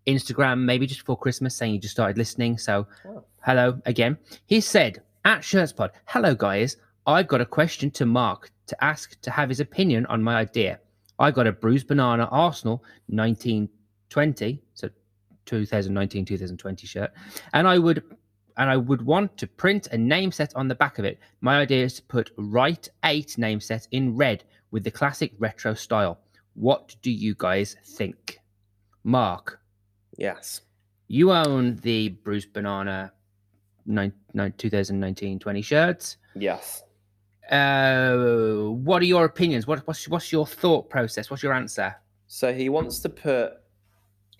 Instagram 0.07 0.61
maybe 0.61 0.87
just 0.87 1.01
before 1.01 1.17
Christmas, 1.19 1.57
saying 1.57 1.73
he 1.73 1.79
just 1.79 1.95
started 1.95 2.19
listening. 2.19 2.59
So, 2.59 2.87
Oh. 3.07 3.25
hello 3.41 3.81
again. 3.87 4.19
He 4.47 4.61
said, 4.61 5.03
at 5.25 5.41
Shirtspod, 5.41 5.91
hello 6.07 6.35
guys, 6.35 6.77
I've 7.07 7.27
got 7.29 7.41
a 7.41 7.47
question 7.47 7.91
to 7.93 8.05
Mark 8.07 8.51
to 8.67 8.85
ask 8.85 9.19
to 9.23 9.31
have 9.31 9.49
his 9.49 9.61
opinion 9.61 10.05
on 10.07 10.23
my 10.23 10.37
idea. 10.37 10.79
I 11.19 11.31
got 11.31 11.47
a 11.47 11.53
bruised 11.53 11.87
banana 11.89 12.25
Arsenal 12.31 12.85
1920, 13.09 14.63
so 14.75 14.89
2019 15.47 16.25
2020 16.25 16.87
shirt, 16.87 17.13
and 17.53 17.67
I 17.69 17.79
would 17.79 18.03
and 18.57 18.71
I 18.71 18.77
would 18.77 19.03
want 19.03 19.37
to 19.38 19.47
print 19.47 19.88
a 19.93 19.99
name 19.99 20.31
set 20.33 20.55
on 20.55 20.69
the 20.69 20.75
back 20.75 20.99
of 20.99 21.05
it. 21.05 21.19
My 21.40 21.59
idea 21.59 21.85
is 21.85 21.95
to 21.95 22.03
put 22.03 22.31
Wright 22.37 22.88
8 23.05 23.37
name 23.38 23.61
set 23.61 23.88
in 23.90 24.17
red 24.17 24.45
with 24.71 24.85
the 24.85 24.90
classic 24.90 25.33
retro 25.38 25.75
style. 25.75 26.19
What 26.55 26.95
do 27.03 27.11
you 27.11 27.35
guys 27.37 27.77
think? 27.85 28.38
Mark, 29.03 29.61
Yes. 30.17 30.61
you 31.09 31.33
own 31.33 31.77
the 31.77 32.11
Bruised 32.11 32.53
Banana 32.53 33.12
9, 33.87 34.12
2019 34.57 35.38
20 35.38 35.62
shirts. 35.62 36.17
Yes. 36.37 36.83
Uh, 37.51 38.14
what 38.71 39.03
are 39.03 39.07
your 39.07 39.25
opinions? 39.27 39.67
What, 39.67 39.87
what's, 39.87 40.09
what's 40.09 40.33
your 40.33 40.47
thought 40.47 40.88
process? 40.88 41.29
What's 41.31 41.43
your 41.43 41.53
answer? 41.53 41.95
So 42.27 42.55
he 42.55 42.69
wants 42.71 43.01
to 43.01 43.09
put 43.11 43.53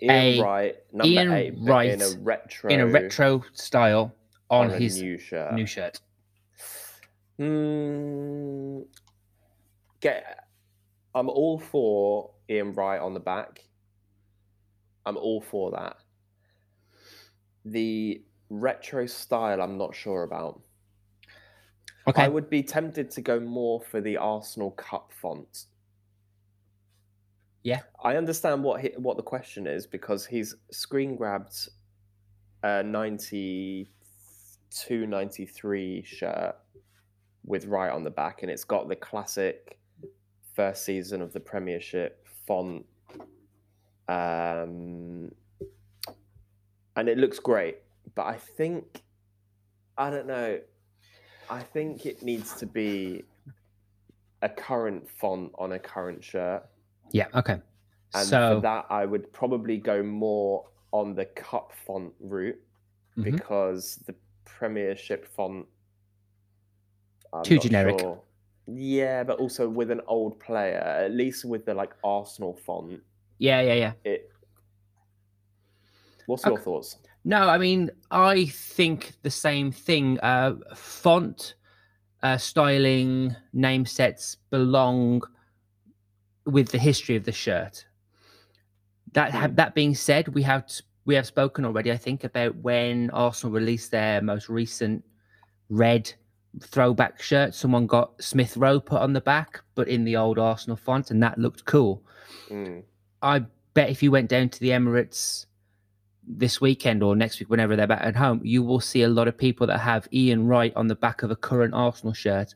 Ian 0.03 0.11
A- 0.11 0.43
Wright, 0.43 0.77
number 0.93 1.07
Ian 1.13 1.33
eight, 1.33 1.55
Wright 1.59 1.91
in 1.91 2.03
a 2.03 2.09
retro 2.21 2.71
In 2.71 2.81
a 2.81 2.87
retro 2.87 3.43
style 3.53 4.15
on, 4.51 4.71
a 4.71 4.77
his 4.79 5.01
new 5.01 5.19
shirt. 5.19 5.55
new 5.55 5.67
shirt. 5.67 6.01
Hmm. 7.39 8.81
get. 10.01 10.41
I'm 11.15 11.29
all 11.29 11.59
for 11.59 12.31
Ian 12.51 12.73
Wright 12.75 13.01
on 13.01 13.15
the 13.15 13.21
back. 13.21 13.65
I'm 15.07 15.17
all 15.17 15.41
for 15.41 15.71
that. 15.73 15.97
The 17.65 18.23
retro 18.51 19.07
style, 19.07 19.61
I'm 19.63 19.79
not 19.79 19.95
sure 19.95 20.23
about. 20.25 20.61
Okay. 22.07 22.23
I 22.23 22.29
would 22.29 22.51
be 22.51 22.63
tempted 22.63 23.11
to 23.13 23.23
go 23.23 23.41
more 23.41 23.81
for 23.81 24.01
the 24.01 24.17
Arsenal 24.17 24.73
Cup 24.73 25.13
font. 25.21 25.67
Yeah. 27.65 27.81
I 28.03 28.17
understand 28.17 28.63
what 28.63 28.81
he, 28.83 28.89
what 28.97 29.17
the 29.17 29.23
question 29.23 29.67
is 29.67 29.87
because 29.87 30.27
he's 30.27 30.55
screen 30.71 31.17
grabbed 31.17 31.71
a 32.63 32.83
92 32.83 35.07
93 35.07 36.03
shirt 36.05 36.57
with 37.47 37.65
Wright 37.65 37.91
on 37.91 38.05
the 38.05 38.11
back 38.11 38.43
and 38.43 38.51
it's 38.51 38.65
got 38.65 38.87
the 38.89 38.97
classic 38.97 39.79
first 40.55 40.85
season 40.85 41.23
of 41.23 41.33
the 41.33 41.41
Premiership 41.41 42.27
font 42.47 42.85
um 44.09 45.33
and 46.97 47.09
it 47.09 47.17
looks 47.17 47.39
great 47.39 47.79
but 48.15 48.27
I 48.27 48.35
think 48.35 49.01
I 49.97 50.11
don't 50.11 50.27
know 50.27 50.61
I 51.49 51.61
think 51.61 52.05
it 52.05 52.23
needs 52.23 52.53
to 52.57 52.67
be 52.67 53.25
a 54.43 54.51
current 54.51 55.09
font 55.09 55.53
on 55.57 55.73
a 55.73 55.79
current 55.79 56.23
shirt 56.23 56.67
Yeah. 57.15 57.29
Okay. 57.35 57.59
and 58.15 58.27
so 58.29 58.57
for 58.57 58.61
that, 58.63 58.87
I 58.91 59.07
would 59.07 59.33
probably 59.33 59.79
go 59.79 60.03
more 60.03 60.67
on 60.93 61.15
the 61.15 61.25
cup 61.25 61.73
font 61.87 62.13
route 62.21 62.61
Mhm. 63.17 63.25
because 63.25 63.97
the 64.07 64.15
Premiership 64.45 65.25
font. 65.27 65.67
I'm 67.33 67.43
Too 67.45 67.59
generic. 67.59 68.01
sure. 68.01 68.21
Yeah, 68.67 69.25
but 69.25 69.39
also 69.39 69.69
with 69.69 69.91
an 69.91 70.01
old 70.07 70.39
player, 70.41 70.79
at 70.79 71.11
least 71.13 71.45
with 71.45 71.65
the 71.67 71.75
like 71.75 71.93
Arsenal 72.05 72.55
font, 72.55 73.01
yeah, 73.39 73.61
yeah, 73.61 73.75
yeah. 73.75 73.93
it. 74.05 74.31
What's 76.27 76.45
your 76.45 76.59
thoughts? 76.59 76.97
No, 77.25 77.49
I 77.49 77.59
mean, 77.59 77.91
I 78.11 78.47
think 78.47 79.13
the 79.23 79.31
same 79.31 79.71
thing. 79.73 80.19
Uh, 80.21 80.55
font, 80.75 81.55
uh, 82.23 82.39
styling, 82.39 83.35
name 83.53 83.85
sets 83.87 84.37
belong 84.51 85.23
with 86.47 86.69
the 86.69 86.79
history 86.79 87.17
of 87.17 87.25
the 87.25 87.33
shirt. 87.33 87.87
That 89.13 89.31
ha- 89.31 89.49
Hmm. 89.49 89.55
that 89.57 89.75
being 89.75 89.95
said, 89.95 90.29
we 90.29 90.43
have 90.43 90.67
we 91.07 91.15
have 91.15 91.27
spoken 91.27 91.65
already. 91.65 91.93
I 91.93 91.97
think 91.97 92.25
about 92.25 92.57
when 92.57 93.11
Arsenal 93.11 93.53
released 93.53 93.91
their 93.91 94.21
most 94.23 94.49
recent 94.49 95.05
red 95.69 96.13
throwback 96.61 97.21
shirt. 97.21 97.55
Someone 97.55 97.87
got 97.87 98.21
Smith 98.23 98.57
Rowe 98.57 98.81
put 98.81 99.03
on 99.03 99.13
the 99.13 99.21
back, 99.21 99.61
but 99.75 99.89
in 99.89 100.05
the 100.05 100.17
old 100.17 100.39
Arsenal 100.39 100.77
font, 100.77 101.11
and 101.11 101.23
that 101.23 101.39
looked 101.39 101.65
cool. 101.67 102.03
Mm, 102.49 102.85
I 103.23 103.45
bet 103.75 103.91
if 103.91 104.03
you 104.03 104.11
went 104.11 104.31
down 104.31 104.49
to 104.51 104.61
the 104.61 104.71
Emirates 104.71 105.47
this 106.27 106.61
weekend 106.61 107.03
or 107.03 107.15
next 107.15 107.39
week, 107.39 107.51
whenever 107.51 107.77
they're 107.77 107.87
back 107.87 108.01
at 108.03 108.17
home, 108.17 108.41
you 108.43 108.63
will 108.63 108.81
see 108.81 109.03
a 109.03 109.09
lot 109.09 109.29
of 109.29 109.37
people 109.37 109.67
that 109.67 109.79
have 109.81 110.09
Ian 110.13 110.47
Wright 110.47 110.73
on 110.75 110.87
the 110.89 110.95
back 110.95 111.23
of 111.23 111.31
a 111.31 111.37
current 111.37 111.75
Arsenal 111.75 112.15
shirt. 112.15 112.55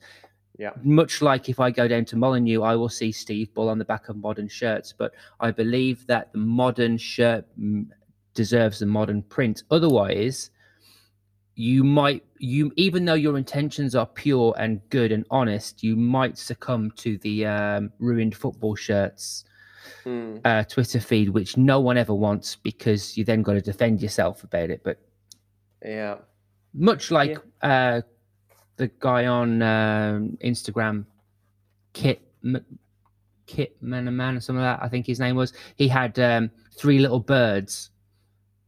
Yeah. 0.58 0.72
Much 0.82 1.22
like 1.22 1.48
if 1.48 1.60
I 1.60 1.70
go 1.70 1.86
down 1.86 2.04
to 2.06 2.16
Molyneux, 2.16 2.62
I 2.62 2.74
will 2.74 2.88
see 2.88 3.12
Steve 3.12 3.54
Bull 3.54 3.68
on 3.68 3.78
the 3.78 3.84
back 3.84 4.08
of 4.08 4.16
modern 4.16 4.48
shirts. 4.48 4.92
But 4.92 5.12
I 5.38 5.52
believe 5.52 6.06
that 6.08 6.32
the 6.32 6.38
modern 6.38 6.98
shirt 6.98 7.46
deserves 8.34 8.82
a 8.82 8.86
modern 8.86 9.22
print. 9.22 9.62
Otherwise, 9.70 10.50
you 11.54 11.82
might 11.82 12.24
you 12.38 12.72
even 12.76 13.04
though 13.04 13.14
your 13.14 13.36
intentions 13.36 13.94
are 13.94 14.06
pure 14.06 14.54
and 14.58 14.80
good 14.90 15.12
and 15.12 15.24
honest, 15.30 15.82
you 15.82 15.96
might 15.96 16.36
succumb 16.36 16.90
to 16.96 17.18
the 17.18 17.46
um, 17.46 17.92
ruined 17.98 18.36
football 18.36 18.74
shirts 18.74 19.44
mm, 20.04 20.40
uh, 20.44 20.64
Twitter 20.64 21.00
feed, 21.00 21.30
which 21.30 21.56
no 21.56 21.80
one 21.80 21.96
ever 21.96 22.14
wants 22.14 22.56
because 22.56 23.16
you 23.16 23.24
then 23.24 23.42
got 23.42 23.54
to 23.54 23.60
defend 23.60 24.00
yourself 24.00 24.44
about 24.44 24.70
it. 24.70 24.82
But 24.84 24.98
yeah. 25.84 26.16
much 26.74 27.10
like 27.10 27.38
uh, 27.62 28.02
the 28.78 28.88
guy 29.00 29.26
on 29.26 29.60
um, 29.60 30.38
Instagram, 30.42 31.04
Kit 31.92 32.22
M- 32.44 32.64
Kit 33.46 33.82
Manaman 33.82 34.36
or 34.36 34.40
some 34.40 34.56
of 34.56 34.62
that, 34.62 34.78
I 34.82 34.88
think 34.88 35.06
his 35.06 35.20
name 35.20 35.36
was. 35.36 35.52
He 35.76 35.88
had 35.88 36.18
um, 36.18 36.50
three 36.76 36.98
little 36.98 37.20
birds, 37.20 37.90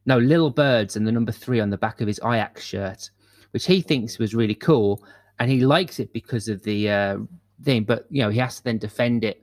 no 0.04 0.18
little 0.18 0.50
birds, 0.50 0.96
and 0.96 1.06
the 1.06 1.12
number 1.12 1.32
three 1.32 1.60
on 1.60 1.70
the 1.70 1.78
back 1.78 2.00
of 2.00 2.06
his 2.06 2.20
Ajax 2.24 2.64
shirt, 2.64 3.10
which 3.52 3.66
he 3.66 3.80
thinks 3.80 4.18
was 4.18 4.34
really 4.34 4.54
cool, 4.54 5.02
and 5.38 5.50
he 5.50 5.60
likes 5.60 5.98
it 6.00 6.12
because 6.12 6.48
of 6.48 6.62
the 6.62 6.90
uh, 6.90 7.18
thing. 7.62 7.84
But 7.84 8.06
you 8.10 8.22
know, 8.22 8.30
he 8.30 8.38
has 8.38 8.56
to 8.58 8.64
then 8.64 8.78
defend 8.78 9.24
it 9.24 9.42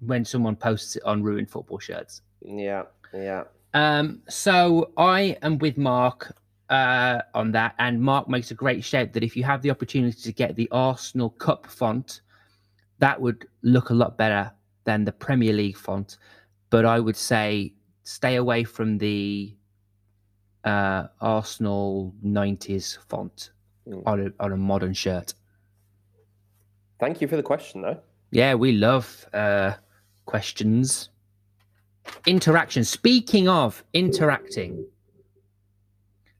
when 0.00 0.24
someone 0.24 0.56
posts 0.56 0.96
it 0.96 1.02
on 1.04 1.22
ruined 1.22 1.50
football 1.50 1.78
shirts. 1.78 2.22
Yeah. 2.42 2.84
Yeah. 3.12 3.44
Um, 3.74 4.22
so 4.28 4.92
I 4.96 5.36
am 5.42 5.58
with 5.58 5.76
Mark 5.76 6.36
uh, 6.74 7.22
on 7.34 7.52
that, 7.52 7.74
and 7.78 8.00
Mark 8.00 8.28
makes 8.28 8.50
a 8.50 8.54
great 8.54 8.82
shout 8.84 9.12
that 9.12 9.22
if 9.22 9.36
you 9.36 9.44
have 9.44 9.62
the 9.62 9.70
opportunity 9.70 10.20
to 10.20 10.32
get 10.32 10.56
the 10.56 10.68
Arsenal 10.70 11.30
Cup 11.30 11.66
font, 11.66 12.20
that 12.98 13.20
would 13.20 13.46
look 13.62 13.90
a 13.90 13.94
lot 13.94 14.16
better 14.16 14.50
than 14.84 15.04
the 15.04 15.12
Premier 15.12 15.52
League 15.52 15.76
font. 15.76 16.18
But 16.70 16.84
I 16.84 17.00
would 17.00 17.16
say 17.16 17.74
stay 18.02 18.36
away 18.36 18.64
from 18.64 18.98
the 18.98 19.54
uh, 20.64 21.06
Arsenal 21.20 22.14
'90s 22.24 22.98
font 23.08 23.50
Mm. 23.86 24.02
on 24.06 24.20
a, 24.26 24.42
on 24.42 24.52
a 24.52 24.56
modern 24.56 24.94
shirt. 24.94 25.34
Thank 26.98 27.20
you 27.20 27.28
for 27.28 27.36
the 27.36 27.42
question, 27.42 27.82
though. 27.82 27.98
Yeah, 28.30 28.54
we 28.54 28.72
love 28.72 29.26
uh, 29.34 29.74
questions. 30.24 31.10
Interaction. 32.26 32.82
Speaking 32.84 33.46
of 33.46 33.84
interacting, 33.92 34.86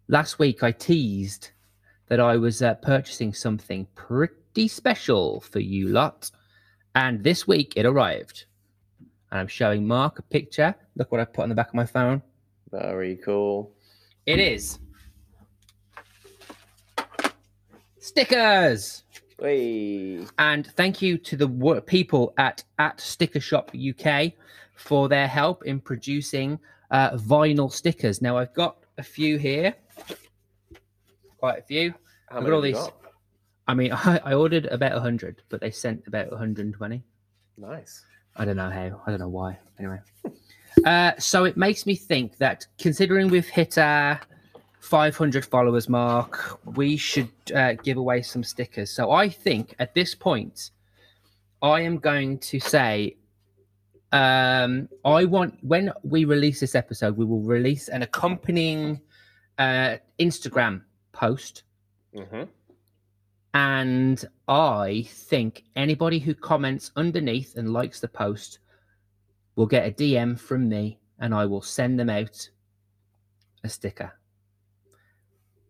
last 0.09 0.39
week 0.39 0.63
I 0.63 0.73
teased 0.73 1.51
that 2.09 2.21
I 2.21 2.37
was 2.37 2.63
uh, 2.63 2.75
purchasing 2.75 3.33
something 3.33 3.87
pretty 3.95 4.69
special 4.69 5.41
for 5.41 5.61
you 5.61 5.89
lot. 5.89 6.31
And 6.95 7.25
this 7.25 7.47
week 7.47 7.75
it 7.77 7.87
arrived. 7.87 8.45
And 9.31 9.41
I'm 9.41 9.49
showing 9.49 9.87
Mark 9.87 10.19
a 10.19 10.23
picture. 10.23 10.75
Look 10.97 11.11
what 11.11 11.21
I 11.21 11.25
put 11.25 11.43
on 11.43 11.49
the 11.49 11.55
back 11.55 11.69
of 11.69 11.75
my 11.75 11.87
phone. 11.87 12.23
Very 12.71 13.17
cool. 13.17 13.73
It 14.27 14.39
is 14.39 14.79
stickers. 18.05 19.03
Hey. 19.41 20.25
And 20.39 20.67
thank 20.67 21.03
you 21.03 21.19
to 21.19 21.37
the 21.37 21.83
people 21.87 22.35
at 22.39 22.63
at 22.79 23.01
Sticker 23.01 23.41
Shop 23.41 23.73
UK 23.75 24.33
for 24.75 25.09
their 25.09 25.27
help 25.27 25.65
in 25.65 25.81
producing 25.81 26.59
uh, 26.91 27.11
vinyl 27.17 27.73
stickers. 27.73 28.21
Now 28.21 28.37
I've 28.37 28.55
got 28.55 28.77
a 28.99 29.03
few 29.03 29.39
here, 29.39 29.75
quite 31.45 31.59
a 31.59 31.63
few. 31.63 31.93
How 32.31 32.41
many 32.41 32.55
all 32.55 32.63
these. 32.63 32.75
got? 32.75 32.97
I 33.69 33.75
mean, 33.75 33.93
I, 33.93 34.19
I 34.25 34.33
ordered 34.33 34.65
about 34.67 34.99
hundred, 35.03 35.43
but 35.51 35.61
they 35.61 35.71
sent 35.71 36.07
about 36.07 36.31
120. 36.31 37.05
Nice. 37.59 38.03
I 38.37 38.47
don't 38.47 38.57
know 38.57 38.71
how. 38.71 39.03
I 39.07 39.11
don't 39.11 39.21
know 39.21 39.29
why. 39.29 39.59
Anyway, 39.79 40.01
uh, 40.87 41.13
so 41.19 41.45
it 41.45 41.59
makes 41.59 41.85
me 41.85 41.97
think 41.97 42.39
that 42.39 42.67
considering 42.79 43.29
we've 43.29 43.47
hit 43.47 43.77
our 43.77 44.23
500 44.81 45.45
followers 45.45 45.87
mark, 45.87 46.59
we 46.65 46.97
should 46.97 47.29
uh, 47.55 47.75
give 47.75 47.99
away 47.99 48.23
some 48.23 48.43
stickers. 48.43 48.91
So 48.91 49.11
I 49.11 49.29
think 49.29 49.75
at 49.79 49.95
this 49.95 50.15
point, 50.15 50.71
I 51.61 51.83
am 51.83 51.99
going 51.99 52.39
to 52.39 52.59
say, 52.59 53.17
um, 54.13 54.89
I 55.05 55.27
want 55.27 55.59
when 55.61 55.93
we 56.05 56.25
release 56.25 56.61
this 56.61 56.75
episode, 56.75 57.19
we 57.19 57.27
will 57.27 57.43
release 57.43 57.89
an 57.89 58.01
accompanying 58.01 59.03
uh, 59.59 59.97
Instagram 60.19 60.85
post 61.15 61.63
hmm 62.15 62.45
and 63.55 64.25
I 64.49 65.07
think 65.09 65.63
anybody 65.77 66.19
who 66.19 66.35
comments 66.35 66.91
underneath 66.97 67.57
and 67.57 67.73
likes 67.73 68.01
the 68.01 68.09
post 68.09 68.59
will 69.55 69.67
get 69.67 69.87
a 69.87 69.93
DM 69.93 70.39
from 70.39 70.69
me 70.69 70.99
and 71.21 71.33
I 71.33 71.47
will 71.47 71.63
send 71.63 71.99
them 71.99 72.11
out 72.11 72.49
a 73.63 73.69
sticker. 73.69 74.13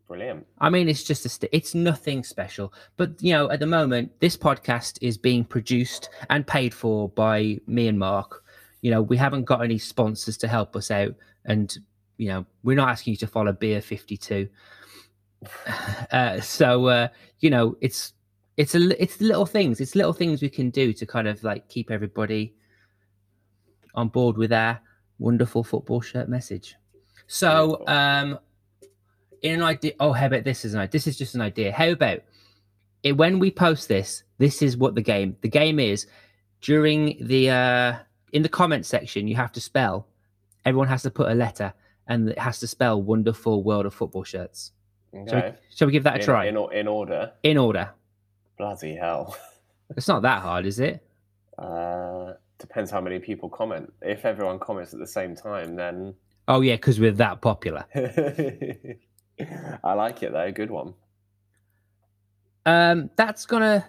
Brilliant. 0.08 0.46
I 0.58 0.70
mean, 0.70 0.88
it's 0.88 1.04
just 1.04 1.26
a 1.26 1.28
sti- 1.28 1.50
it's 1.52 1.74
nothing 1.74 2.24
special. 2.24 2.72
But, 2.96 3.22
you 3.22 3.32
know, 3.32 3.50
at 3.50 3.60
the 3.60 3.66
moment, 3.66 4.12
this 4.20 4.36
podcast 4.36 4.98
is 5.02 5.18
being 5.18 5.44
produced 5.44 6.08
and 6.30 6.46
paid 6.46 6.72
for 6.72 7.10
by 7.10 7.58
me 7.66 7.88
and 7.88 7.98
Mark. 7.98 8.44
You 8.80 8.90
know, 8.90 9.02
we 9.02 9.16
haven't 9.16 9.44
got 9.44 9.62
any 9.62 9.78
sponsors 9.78 10.36
to 10.38 10.48
help 10.48 10.74
us 10.76 10.90
out. 10.90 11.14
And, 11.44 11.76
you 12.16 12.28
know, 12.28 12.46
we're 12.62 12.76
not 12.76 12.90
asking 12.90 13.12
you 13.12 13.16
to 13.18 13.26
follow 13.26 13.52
Beer 13.52 13.80
52. 13.82 14.48
Uh, 16.10 16.40
so, 16.40 16.86
uh, 16.86 17.08
you 17.40 17.50
know, 17.50 17.76
it's, 17.80 18.12
it's 18.56 18.74
a, 18.74 19.02
it's 19.02 19.20
little 19.20 19.46
things. 19.46 19.80
It's 19.80 19.94
little 19.94 20.12
things 20.12 20.42
we 20.42 20.50
can 20.50 20.70
do 20.70 20.92
to 20.92 21.06
kind 21.06 21.26
of 21.26 21.42
like 21.42 21.68
keep 21.68 21.90
everybody 21.90 22.54
on 23.94 24.08
board 24.08 24.36
with 24.36 24.52
our 24.52 24.80
wonderful 25.18 25.64
football 25.64 26.00
shirt 26.00 26.28
message. 26.28 26.76
So, 27.26 27.84
um, 27.86 28.38
in 29.42 29.54
an 29.54 29.62
idea, 29.62 29.92
oh, 30.00 30.12
how 30.12 30.26
about 30.26 30.44
this 30.44 30.64
is 30.64 30.74
an 30.74 30.80
idea? 30.80 30.92
This 30.92 31.06
is 31.06 31.18
just 31.18 31.34
an 31.34 31.40
idea. 31.40 31.72
How 31.72 31.88
about 31.88 32.20
it, 33.02 33.12
when 33.12 33.38
we 33.38 33.50
post 33.50 33.88
this? 33.88 34.22
This 34.38 34.62
is 34.62 34.76
what 34.76 34.94
the 34.94 35.02
game. 35.02 35.36
The 35.42 35.48
game 35.48 35.78
is 35.78 36.06
during 36.60 37.16
the 37.20 37.50
uh, 37.50 37.96
in 38.32 38.42
the 38.42 38.48
comment 38.48 38.86
section. 38.86 39.28
You 39.28 39.36
have 39.36 39.52
to 39.52 39.60
spell. 39.60 40.08
Everyone 40.64 40.88
has 40.88 41.02
to 41.02 41.10
put 41.10 41.30
a 41.30 41.34
letter, 41.34 41.74
and 42.08 42.30
it 42.30 42.38
has 42.38 42.58
to 42.60 42.66
spell 42.66 43.02
"Wonderful 43.02 43.62
World 43.62 43.86
of 43.86 43.94
Football" 43.94 44.24
shirts. 44.24 44.72
Shall, 45.28 45.42
we, 45.42 45.52
shall 45.74 45.86
we 45.86 45.92
give 45.92 46.04
that 46.04 46.16
a 46.16 46.18
in, 46.18 46.24
try 46.24 46.44
In, 46.46 46.56
in 46.72 46.88
order. 46.88 47.32
in 47.42 47.56
order? 47.58 47.90
Bloody 48.58 48.94
hell. 48.94 49.36
It's 49.96 50.08
not 50.08 50.22
that 50.22 50.40
hard, 50.40 50.64
is 50.64 50.80
it? 50.80 51.06
Uh, 51.58 52.32
depends 52.58 52.90
how 52.90 53.02
many 53.02 53.18
people 53.18 53.50
comment. 53.50 53.92
If 54.00 54.24
everyone 54.24 54.58
comments 54.58 54.94
at 54.94 54.98
the 54.98 55.06
same 55.06 55.36
time, 55.36 55.76
then 55.76 56.14
Oh 56.48 56.60
yeah, 56.62 56.74
because 56.76 56.98
we're 57.00 57.12
that 57.12 57.40
popular. 57.40 57.84
I 59.84 59.92
like 59.94 60.22
it 60.22 60.32
though. 60.32 60.50
Good 60.52 60.70
one. 60.70 60.94
Um, 62.66 63.10
that's 63.16 63.46
gonna. 63.46 63.86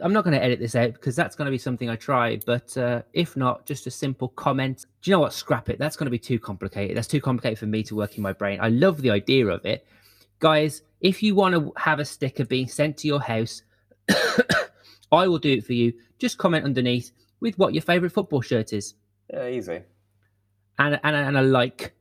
I'm 0.00 0.12
not 0.12 0.24
gonna 0.24 0.38
edit 0.38 0.58
this 0.60 0.74
out 0.74 0.94
because 0.94 1.14
that's 1.14 1.36
gonna 1.36 1.50
be 1.50 1.58
something 1.58 1.88
I 1.88 1.96
try. 1.96 2.40
But 2.46 2.76
uh, 2.76 3.02
if 3.12 3.36
not, 3.36 3.66
just 3.66 3.86
a 3.86 3.90
simple 3.90 4.28
comment. 4.28 4.86
Do 5.02 5.10
you 5.10 5.16
know 5.16 5.20
what? 5.20 5.32
Scrap 5.32 5.68
it. 5.68 5.78
That's 5.78 5.96
gonna 5.96 6.10
be 6.10 6.18
too 6.18 6.38
complicated. 6.38 6.96
That's 6.96 7.08
too 7.08 7.20
complicated 7.20 7.58
for 7.58 7.66
me 7.66 7.82
to 7.84 7.94
work 7.94 8.16
in 8.16 8.22
my 8.22 8.32
brain. 8.32 8.58
I 8.60 8.68
love 8.68 9.02
the 9.02 9.10
idea 9.10 9.46
of 9.46 9.64
it, 9.64 9.86
guys. 10.38 10.82
If 11.00 11.22
you 11.22 11.34
want 11.34 11.54
to 11.54 11.72
have 11.76 11.98
a 12.00 12.04
sticker 12.04 12.44
being 12.44 12.66
sent 12.68 12.96
to 12.98 13.08
your 13.08 13.20
house, 13.20 13.62
I 15.12 15.26
will 15.26 15.38
do 15.38 15.52
it 15.52 15.64
for 15.64 15.72
you. 15.72 15.92
Just 16.18 16.38
comment 16.38 16.64
underneath 16.64 17.12
with 17.40 17.58
what 17.58 17.72
your 17.74 17.82
favorite 17.82 18.10
football 18.12 18.40
shirt 18.40 18.72
is, 18.72 18.94
Yeah, 19.32 19.46
easy. 19.48 19.80
and 20.78 20.98
and, 21.04 21.16
and 21.16 21.36
a 21.36 21.42
like, 21.42 21.94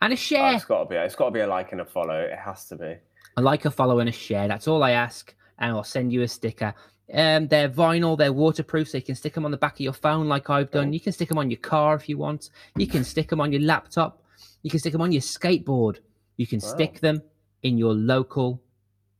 and 0.00 0.12
a 0.12 0.14
Oh, 0.14 0.16
share. 0.16 0.54
it's 0.54 0.64
got 0.64 0.84
to 0.84 0.88
be. 0.88 0.96
It's 0.96 1.14
got 1.16 1.26
to 1.26 1.30
be 1.32 1.40
a 1.40 1.46
like 1.46 1.72
and 1.72 1.80
a 1.80 1.84
follow. 1.84 2.20
It 2.20 2.38
has 2.38 2.66
to 2.66 2.76
be. 2.76 2.94
a 3.36 3.42
like, 3.42 3.64
a 3.64 3.70
follow, 3.70 3.98
and 3.98 4.08
a 4.08 4.12
share. 4.12 4.46
That's 4.48 4.68
all 4.68 4.82
I 4.82 4.92
ask, 4.92 5.34
and 5.58 5.72
I'll 5.72 5.84
send 5.84 6.12
you 6.12 6.22
a 6.22 6.28
sticker. 6.28 6.74
Um, 7.12 7.48
they're 7.48 7.68
vinyl, 7.68 8.16
they're 8.16 8.32
waterproof, 8.32 8.88
so 8.88 8.98
you 8.98 9.02
can 9.02 9.16
stick 9.16 9.34
them 9.34 9.44
on 9.44 9.50
the 9.50 9.56
back 9.56 9.74
of 9.74 9.80
your 9.80 9.92
phone, 9.92 10.28
like 10.28 10.48
I've 10.48 10.70
done. 10.70 10.88
Oh. 10.88 10.92
You 10.92 11.00
can 11.00 11.12
stick 11.12 11.28
them 11.28 11.38
on 11.38 11.50
your 11.50 11.58
car 11.60 11.94
if 11.96 12.08
you 12.08 12.16
want. 12.18 12.50
You 12.76 12.86
can 12.86 13.04
stick 13.04 13.28
them 13.28 13.40
on 13.40 13.52
your 13.52 13.60
laptop. 13.62 14.22
You 14.62 14.70
can 14.70 14.78
stick 14.78 14.92
them 14.92 15.02
on 15.02 15.12
your 15.12 15.20
skateboard. 15.22 15.98
You 16.36 16.46
can 16.46 16.60
Wow. 16.60 16.68
stick 16.68 17.00
them 17.00 17.20
in 17.62 17.78
your 17.78 17.94
local 17.94 18.60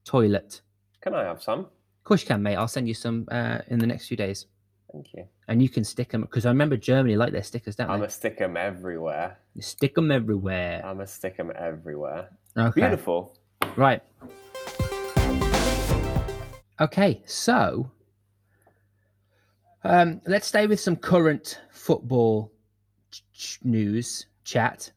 toilet. 0.04 0.60
Can 1.00 1.14
I 1.14 1.24
have 1.24 1.42
some? 1.42 1.60
Of 1.60 2.04
course, 2.04 2.22
you 2.22 2.28
can, 2.28 2.42
mate. 2.42 2.56
I'll 2.56 2.68
send 2.68 2.88
you 2.88 2.94
some 2.94 3.26
uh, 3.30 3.58
in 3.68 3.78
the 3.78 3.86
next 3.86 4.08
few 4.08 4.16
days, 4.16 4.46
Thank 4.92 5.12
you. 5.14 5.24
and 5.48 5.62
you 5.62 5.68
can 5.68 5.84
stick 5.84 6.10
them 6.10 6.22
because 6.22 6.44
I 6.46 6.48
remember 6.50 6.76
Germany 6.76 7.16
like 7.16 7.32
their 7.32 7.42
stickers, 7.44 7.76
don't 7.76 7.90
I'm 7.90 8.00
they? 8.00 8.06
a 8.06 8.10
stick 8.10 8.40
'em 8.40 8.56
everywhere. 8.56 9.38
You 9.54 9.62
stick 9.62 9.94
them 9.94 10.10
everywhere. 10.10 10.82
I'm 10.84 11.00
a 11.00 11.06
stick 11.06 11.36
'em 11.38 11.52
everywhere. 11.56 12.30
Okay, 12.56 12.80
Beautiful. 12.80 13.36
right. 13.76 14.02
Okay, 16.80 17.22
so 17.26 17.90
um, 19.84 20.20
let's 20.26 20.46
stay 20.48 20.66
with 20.66 20.80
some 20.80 20.96
current 20.96 21.60
football 21.70 22.52
ch- 23.10 23.22
ch- 23.32 23.58
news 23.62 24.26
chat. 24.44 24.90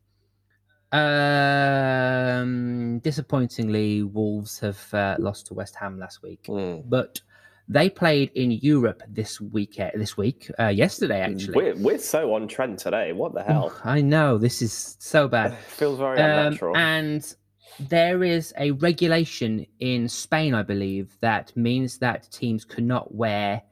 Um, 1.65 2.99
disappointingly, 2.99 4.03
Wolves 4.03 4.59
have 4.59 4.93
uh, 4.93 5.15
lost 5.19 5.47
to 5.47 5.53
West 5.53 5.75
Ham 5.75 5.99
last 5.99 6.21
week, 6.21 6.43
Mm. 6.47 6.83
but 6.89 7.21
they 7.67 7.89
played 7.89 8.31
in 8.35 8.51
Europe 8.51 9.01
this 9.09 9.41
week. 9.41 9.77
This 9.95 10.15
week, 10.17 10.51
uh, 10.59 10.67
yesterday 10.67 11.21
actually. 11.21 11.55
We're, 11.55 11.75
we're 11.75 11.97
so 11.97 12.33
on 12.35 12.47
trend 12.47 12.77
today. 12.79 13.11
What 13.13 13.33
the 13.33 13.41
hell? 13.43 13.73
I 13.83 14.01
know 14.01 14.37
this 14.37 14.61
is 14.61 14.95
so 14.99 15.27
bad. 15.27 15.57
Feels 15.67 15.97
very 15.99 16.19
Um, 16.21 16.29
unnatural. 16.47 16.77
and 16.77 17.35
there 17.79 18.23
is 18.23 18.53
a 18.57 18.71
regulation 18.71 19.65
in 19.79 20.07
Spain, 20.07 20.53
I 20.53 20.61
believe, 20.63 21.17
that 21.21 21.55
means 21.57 21.97
that 21.99 22.29
teams 22.31 22.63
cannot 22.65 23.13
wear 23.13 23.63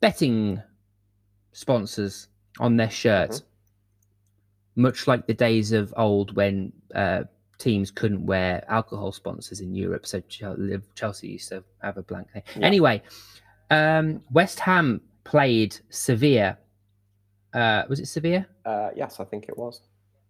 betting 0.00 0.60
sponsors 1.52 2.28
on 2.58 2.76
their 2.76 2.90
shirts, 2.90 3.40
Mm-hmm. 3.40 3.48
Much 4.76 5.06
like 5.06 5.26
the 5.26 5.34
days 5.34 5.72
of 5.72 5.92
old 5.96 6.34
when 6.34 6.72
uh, 6.94 7.24
teams 7.58 7.90
couldn't 7.90 8.24
wear 8.26 8.64
alcohol 8.68 9.12
sponsors 9.12 9.60
in 9.60 9.74
Europe. 9.74 10.06
So 10.06 10.20
Chelsea 10.94 11.28
used 11.28 11.48
to 11.50 11.62
have 11.82 11.96
a 11.96 12.02
blank 12.02 12.32
thing. 12.32 12.42
Yeah. 12.56 12.66
Anyway, 12.66 13.02
um, 13.70 14.22
West 14.32 14.60
Ham 14.60 15.00
played 15.24 15.78
Sevilla. 15.90 16.58
Uh, 17.54 17.82
was 17.88 18.00
it 18.00 18.06
Sevilla? 18.06 18.46
Uh, 18.64 18.90
yes, 18.96 19.20
I 19.20 19.24
think 19.24 19.48
it 19.48 19.56
was. 19.56 19.80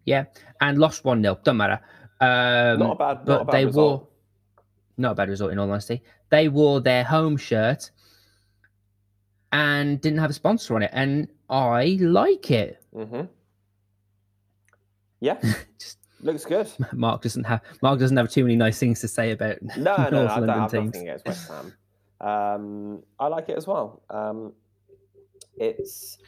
Yeah, 0.04 0.24
and 0.60 0.78
lost 0.78 1.04
1 1.04 1.22
0. 1.22 1.38
Don't 1.44 1.56
matter. 1.56 1.80
Um, 2.20 2.78
not 2.78 2.92
a 2.92 2.94
bad, 2.96 3.16
not 3.16 3.26
but 3.26 3.40
a 3.40 3.44
bad 3.44 3.54
they 3.54 3.66
result. 3.66 4.00
wore 4.00 4.08
not 4.98 5.12
a 5.12 5.14
bad 5.14 5.28
result 5.28 5.52
in 5.52 5.58
all 5.58 5.70
honesty. 5.70 6.02
They 6.30 6.48
wore 6.48 6.80
their 6.80 7.04
home 7.04 7.36
shirt 7.36 7.90
and 9.52 10.00
didn't 10.00 10.18
have 10.18 10.30
a 10.30 10.34
sponsor 10.34 10.74
on 10.74 10.82
it, 10.82 10.90
and 10.92 11.28
I 11.48 11.98
like 12.00 12.50
it. 12.50 12.82
Mm-hmm. 12.94 13.22
Yeah, 15.22 15.40
Just 15.78 15.98
looks 16.20 16.44
good. 16.44 16.68
Mark 16.92 17.22
doesn't 17.22 17.44
have 17.44 17.62
Mark 17.80 18.00
doesn't 18.00 18.16
have 18.16 18.28
too 18.28 18.42
many 18.42 18.56
nice 18.56 18.80
things 18.80 19.00
to 19.02 19.08
say 19.08 19.30
about 19.30 19.62
No, 19.76 19.96
no, 19.96 20.08
no 20.10 20.10
North 20.10 20.30
I 20.32 20.40
don't 20.40 20.46
London 20.48 20.60
have 20.60 20.70
teams. 20.72 20.86
nothing 20.86 21.08
against 21.08 21.26
West 21.26 21.48
Ham. 21.48 21.72
Um, 22.20 23.02
I 23.20 23.28
like 23.28 23.48
it 23.48 23.56
as 23.56 23.68
well. 23.68 24.02
Um, 24.10 24.52
it's 25.56 26.18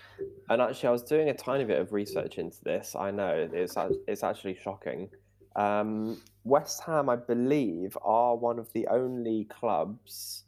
and 0.49 0.63
actually, 0.63 0.89
I 0.91 0.93
was 0.93 1.03
doing 1.03 1.29
a 1.31 1.35
tiny 1.35 1.65
bit 1.65 1.81
of 1.81 1.93
research 1.93 2.39
into 2.39 2.63
this. 2.63 2.95
I 2.95 3.11
know 3.11 3.49
it's 3.53 3.75
it's 4.07 4.23
actually 4.23 4.57
shocking. 4.63 5.11
Um, 5.57 6.23
West 6.45 6.83
Ham, 6.85 7.09
I 7.09 7.17
believe, 7.17 7.99
are 8.03 8.37
one 8.37 8.61
of 8.61 8.73
the 8.75 8.87
only 8.87 9.45
clubs 9.45 10.45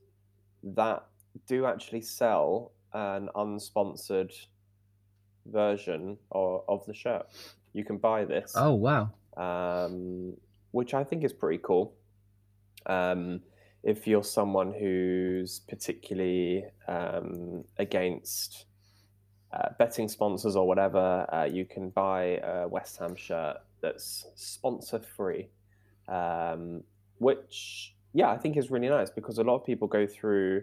that 0.63 1.05
do 1.49 1.67
actually 1.67 2.03
sell 2.03 2.73
an 2.93 3.29
unsponsored 3.35 4.33
version 5.47 6.17
of, 6.31 6.63
of 6.69 6.87
the 6.87 6.95
shirt. 6.95 7.27
You 7.77 7.85
can 7.85 7.99
buy 7.99 8.25
this 8.25 8.55
Oh 8.57 8.73
wow! 8.73 9.11
um, 9.37 10.33
which 10.71 10.95
I 10.95 11.05
think 11.05 11.25
is 11.25 11.33
pretty 11.35 11.61
cool. 11.63 11.93
Um, 12.87 13.43
if 13.83 14.07
you're 14.07 14.25
someone 14.25 14.73
who's 14.73 15.61
particularly 15.69 16.65
um, 16.89 17.65
against 17.79 18.65
uh, 19.53 19.69
betting 19.79 20.09
sponsors 20.09 20.57
or 20.57 20.67
whatever, 20.67 21.27
uh, 21.31 21.45
you 21.45 21.67
can 21.67 21.91
buy 21.91 22.39
a 22.39 22.67
West 22.67 22.97
Ham 22.99 23.15
shirt 23.15 23.59
that's 23.83 24.25
sponsor 24.37 25.01
free, 25.15 25.49
um, 26.09 26.83
which 27.19 27.95
yeah, 28.15 28.31
I 28.31 28.39
think 28.39 28.57
is 28.57 28.71
really 28.71 28.89
nice 28.89 29.11
because 29.11 29.37
a 29.37 29.45
lot 29.45 29.57
of 29.57 29.67
people 29.67 29.87
go 29.87 30.07
through 30.07 30.63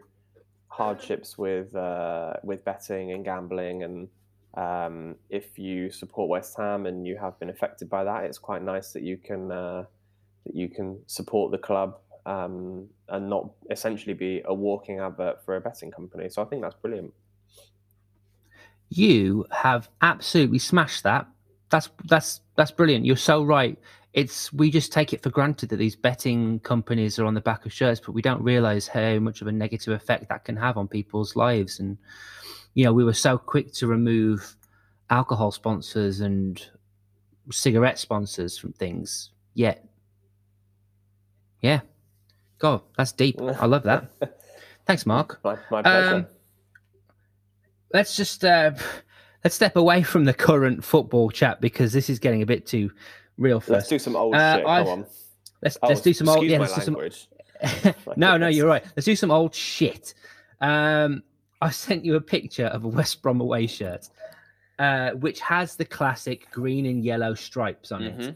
hardships 0.67 1.38
with 1.38 1.76
uh, 1.76 2.34
with 2.43 2.65
betting 2.65 3.12
and 3.12 3.23
gambling 3.23 3.84
and 3.84 4.08
um, 4.56 5.16
if 5.30 5.58
you 5.58 5.89
support 5.89 6.30
West 6.30 6.56
Ham 6.58 6.86
and 6.86 7.08
you 7.08 7.18
have 7.18 7.39
been 7.39 7.50
affected 7.50 7.89
by 7.89 8.04
that, 8.04 8.26
it's 8.26 8.38
quite 8.38 8.62
nice 8.62 8.92
that 8.94 9.04
you 9.04 9.18
can 9.18 9.52
uh, 9.52 9.86
that 10.46 10.56
you 10.56 10.70
can 10.70 11.00
support 11.08 11.52
the 11.52 11.58
club 11.58 11.98
um, 12.26 12.88
and 13.10 13.30
not 13.30 13.50
essentially 13.72 14.13
be 14.13 14.42
a 14.46 14.54
walking 14.54 15.00
advert 15.00 15.44
for 15.44 15.56
a 15.56 15.62
betting 15.62 15.92
company. 15.92 16.30
So 16.30 16.42
I 16.42 16.46
think 16.46 16.62
that's 16.62 16.76
brilliant. 16.76 17.13
You 18.89 19.46
have 19.52 19.89
absolutely 20.02 20.60
smashed 20.60 21.04
that. 21.04 21.28
That's 21.70 21.89
that's 22.06 22.42
that's 22.56 22.72
brilliant. 22.72 23.06
You're 23.06 23.16
so 23.18 23.44
right. 23.44 23.78
It's 24.13 24.54
we 24.54 24.70
just 24.70 24.94
take 24.94 25.13
it 25.13 25.24
for 25.24 25.32
granted 25.32 25.70
that 25.70 25.78
these 25.78 25.96
betting 25.96 26.60
companies 26.60 27.18
are 27.18 27.26
on 27.26 27.34
the 27.34 27.42
back 27.42 27.66
of 27.66 27.74
shirts, 27.74 28.00
but 28.00 28.12
we 28.12 28.22
don't 28.22 28.44
realize 28.44 28.88
how 28.88 29.18
much 29.18 29.42
of 29.42 29.48
a 29.48 29.52
negative 29.52 29.94
effect 29.94 30.30
that 30.30 30.46
can 30.46 30.56
have 30.56 30.78
on 30.78 30.88
people's 30.88 31.36
lives. 31.36 31.80
And 31.80 31.98
you 32.74 32.84
know, 32.84 32.94
we 32.94 33.04
were 33.04 33.14
so 33.14 33.38
quick 33.38 33.72
to 33.74 33.88
remove 33.88 34.56
alcohol 35.10 35.52
sponsors 35.52 36.22
and 36.22 36.66
cigarette 37.52 38.00
sponsors 38.00 38.58
from 38.58 38.74
things. 38.74 39.30
Yet, 39.54 39.86
yeah, 41.62 41.82
God, 42.60 42.82
that's 42.98 43.12
deep. 43.12 43.40
I 43.42 43.66
love 43.66 43.84
that. 43.84 44.10
Thanks, 44.86 45.06
Mark. 45.06 45.40
My, 45.44 45.58
my 45.72 45.82
pleasure. 45.82 46.16
Um, 46.16 46.28
let's 47.94 48.16
just 48.16 48.44
uh, 48.44 48.72
let's 49.44 49.56
step 49.56 49.76
away 49.76 50.04
from 50.04 50.26
the 50.26 50.34
current 50.34 50.84
football 50.84 51.30
chat 51.30 51.62
because 51.62 51.94
this 51.94 52.10
is 52.10 52.20
getting 52.20 52.42
a 52.42 52.46
bit 52.46 52.66
too 52.66 52.92
real 53.38 53.60
for 53.60 53.74
let's 53.74 53.86
us. 53.86 53.90
do 53.90 54.00
some 54.00 54.16
old 54.16 54.36
uh, 54.36 54.58
shit. 54.58 54.66
I've- 54.66 54.86
Go 54.86 54.92
on. 54.92 55.06
Let's 55.62 55.78
Oh, 55.82 55.88
let's 55.88 56.02
do 56.02 56.12
some 56.14 56.28
old 56.28 56.46
yeah. 56.46 56.58
my 56.58 56.66
Let's 56.66 56.76
do 56.76 56.82
some 56.82 57.94
no, 58.18 58.36
no, 58.36 58.48
you're 58.48 58.68
right. 58.68 58.84
Let's 58.98 59.06
do 59.06 59.16
some 59.16 59.32
old 59.32 59.56
shit. 59.56 60.14
Um, 60.60 61.24
I 61.63 61.69
sent 61.69 62.04
you 62.04 62.15
a 62.15 62.21
picture 62.21 62.65
of 62.65 62.84
a 62.84 62.89
West 62.89 63.21
Brom 63.21 63.39
away 63.39 63.67
shirt, 63.67 64.10
uh, 64.80 65.12
which 65.12 65.39
has 65.39 65.78
the 65.78 65.86
classic 65.86 66.52
green 66.52 66.86
and 66.86 67.06
yellow 67.06 67.34
stripes 67.36 67.93
on 67.93 68.04
it. 68.04 68.17
Mhm. 68.17 68.36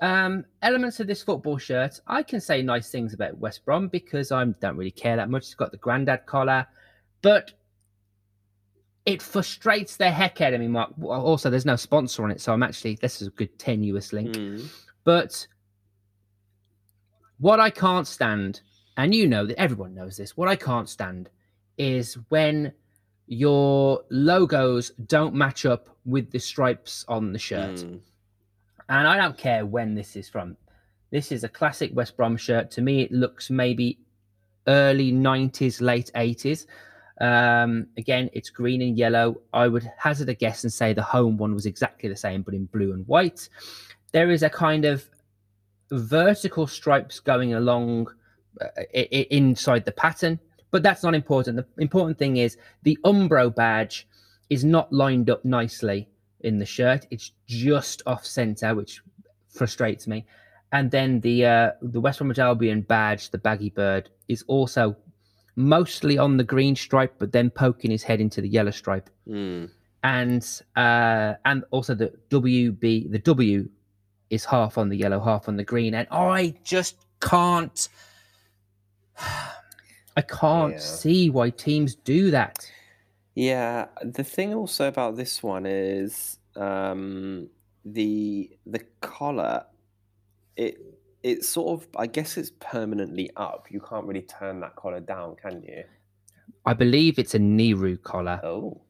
Um, 0.00 0.44
elements 0.62 1.00
of 1.00 1.08
this 1.08 1.20
football 1.20 1.58
shirt, 1.58 1.98
I 2.06 2.22
can 2.22 2.40
say 2.40 2.62
nice 2.62 2.90
things 2.90 3.12
about 3.12 3.38
West 3.38 3.64
Brom 3.64 3.88
because 3.88 4.30
I 4.30 4.44
don't 4.44 4.76
really 4.76 4.92
care 4.92 5.16
that 5.16 5.30
much. 5.30 5.42
It's 5.42 5.56
got 5.56 5.72
the 5.72 5.78
grandad 5.78 6.26
collar, 6.26 6.64
but 7.22 7.52
it 9.04 9.20
frustrates 9.20 9.96
the 9.96 10.10
heck 10.10 10.40
out 10.40 10.54
of 10.54 10.60
me, 10.60 10.68
Mark. 10.68 10.92
Also, 11.02 11.50
there's 11.50 11.66
no 11.66 11.76
sponsor 11.76 12.22
on 12.22 12.30
it, 12.30 12.40
so 12.40 12.52
I'm 12.52 12.62
actually 12.62 12.94
this 13.00 13.20
is 13.20 13.28
a 13.28 13.32
good 13.32 13.58
tenuous 13.58 14.12
link. 14.12 14.36
Mm. 14.36 14.68
But 15.02 15.44
what 17.38 17.58
I 17.58 17.70
can't 17.70 18.06
stand, 18.06 18.60
and 18.96 19.12
you 19.12 19.26
know 19.26 19.44
that 19.44 19.58
everyone 19.58 19.92
knows 19.92 20.16
this, 20.16 20.36
what 20.36 20.48
I 20.48 20.54
can't 20.54 20.88
stand 20.88 21.30
is 21.78 22.18
when 22.28 22.72
your 23.26 24.02
logos 24.10 24.90
don't 25.06 25.34
match 25.34 25.64
up 25.64 25.88
with 26.04 26.30
the 26.30 26.38
stripes 26.38 27.04
on 27.08 27.32
the 27.32 27.38
shirt. 27.38 27.76
Mm. 27.76 28.00
And 28.88 29.08
I 29.08 29.16
don't 29.16 29.38
care 29.38 29.64
when 29.64 29.94
this 29.94 30.16
is 30.16 30.28
from. 30.28 30.56
This 31.10 31.32
is 31.32 31.44
a 31.44 31.48
classic 31.48 31.90
West 31.94 32.16
Brom 32.16 32.36
shirt. 32.36 32.70
To 32.72 32.82
me, 32.82 33.02
it 33.02 33.12
looks 33.12 33.48
maybe 33.50 33.98
early 34.66 35.12
90s, 35.12 35.80
late 35.80 36.10
80s. 36.14 36.66
Um, 37.20 37.86
again, 37.96 38.28
it's 38.32 38.50
green 38.50 38.82
and 38.82 38.98
yellow. 38.98 39.40
I 39.52 39.68
would 39.68 39.90
hazard 39.96 40.28
a 40.28 40.34
guess 40.34 40.64
and 40.64 40.72
say 40.72 40.92
the 40.92 41.02
home 41.02 41.38
one 41.38 41.54
was 41.54 41.66
exactly 41.66 42.08
the 42.08 42.16
same, 42.16 42.42
but 42.42 42.54
in 42.54 42.66
blue 42.66 42.92
and 42.92 43.06
white. 43.06 43.48
There 44.12 44.30
is 44.30 44.42
a 44.42 44.50
kind 44.50 44.84
of 44.84 45.08
vertical 45.90 46.66
stripes 46.66 47.20
going 47.20 47.54
along 47.54 48.08
uh, 48.60 48.82
inside 48.92 49.84
the 49.84 49.92
pattern, 49.92 50.40
but 50.74 50.82
that's 50.82 51.04
not 51.04 51.14
important. 51.14 51.56
The 51.56 51.66
important 51.80 52.18
thing 52.18 52.38
is 52.38 52.56
the 52.82 52.98
Umbro 53.04 53.54
badge 53.54 54.08
is 54.50 54.64
not 54.64 54.92
lined 54.92 55.30
up 55.30 55.44
nicely 55.44 56.08
in 56.40 56.58
the 56.58 56.66
shirt. 56.66 57.06
It's 57.12 57.30
just 57.46 58.02
off 58.06 58.26
center, 58.26 58.74
which 58.74 59.00
frustrates 59.46 60.08
me. 60.08 60.26
And 60.72 60.90
then 60.90 61.20
the 61.20 61.46
uh, 61.46 61.70
the 61.80 62.00
West 62.00 62.18
Bromwich 62.18 62.40
Albion 62.40 62.80
badge, 62.80 63.30
the 63.30 63.38
baggy 63.38 63.70
bird, 63.70 64.10
is 64.26 64.42
also 64.48 64.96
mostly 65.54 66.18
on 66.18 66.38
the 66.38 66.42
green 66.42 66.74
stripe, 66.74 67.14
but 67.20 67.30
then 67.30 67.50
poking 67.50 67.92
his 67.92 68.02
head 68.02 68.20
into 68.20 68.40
the 68.40 68.48
yellow 68.48 68.72
stripe. 68.72 69.08
Mm. 69.28 69.70
And 70.02 70.62
uh, 70.74 71.34
and 71.44 71.62
also 71.70 71.94
the 71.94 72.12
WB, 72.30 73.12
the 73.12 73.20
W 73.20 73.68
is 74.28 74.44
half 74.44 74.76
on 74.76 74.88
the 74.88 74.96
yellow, 74.96 75.20
half 75.20 75.48
on 75.48 75.56
the 75.56 75.62
green, 75.62 75.94
and 75.94 76.08
I 76.10 76.56
just 76.64 76.96
can't. 77.20 77.88
I 80.16 80.22
can't 80.22 80.74
Yeah. 80.74 80.78
see 80.80 81.30
why 81.30 81.50
teams 81.50 81.94
do 81.94 82.30
that. 82.30 82.70
Yeah, 83.34 83.86
the 84.02 84.22
thing 84.24 84.54
also 84.54 84.86
about 84.86 85.16
this 85.16 85.42
one 85.42 85.66
is 85.66 86.38
um, 86.56 87.48
the 87.84 88.56
the 88.64 88.80
collar. 89.00 89.64
It 90.56 90.78
it's 91.24 91.48
sort 91.48 91.80
of 91.80 91.88
I 91.96 92.06
guess 92.06 92.36
it's 92.36 92.52
permanently 92.60 93.30
up. 93.36 93.66
You 93.70 93.80
can't 93.80 94.06
really 94.06 94.22
turn 94.22 94.60
that 94.60 94.76
collar 94.76 95.00
down, 95.00 95.34
can 95.36 95.62
you? 95.62 95.82
I 96.64 96.74
believe 96.74 97.18
it's 97.18 97.34
a 97.34 97.38
Nehru 97.38 97.96
collar, 97.96 98.40
Oh, 98.44 98.80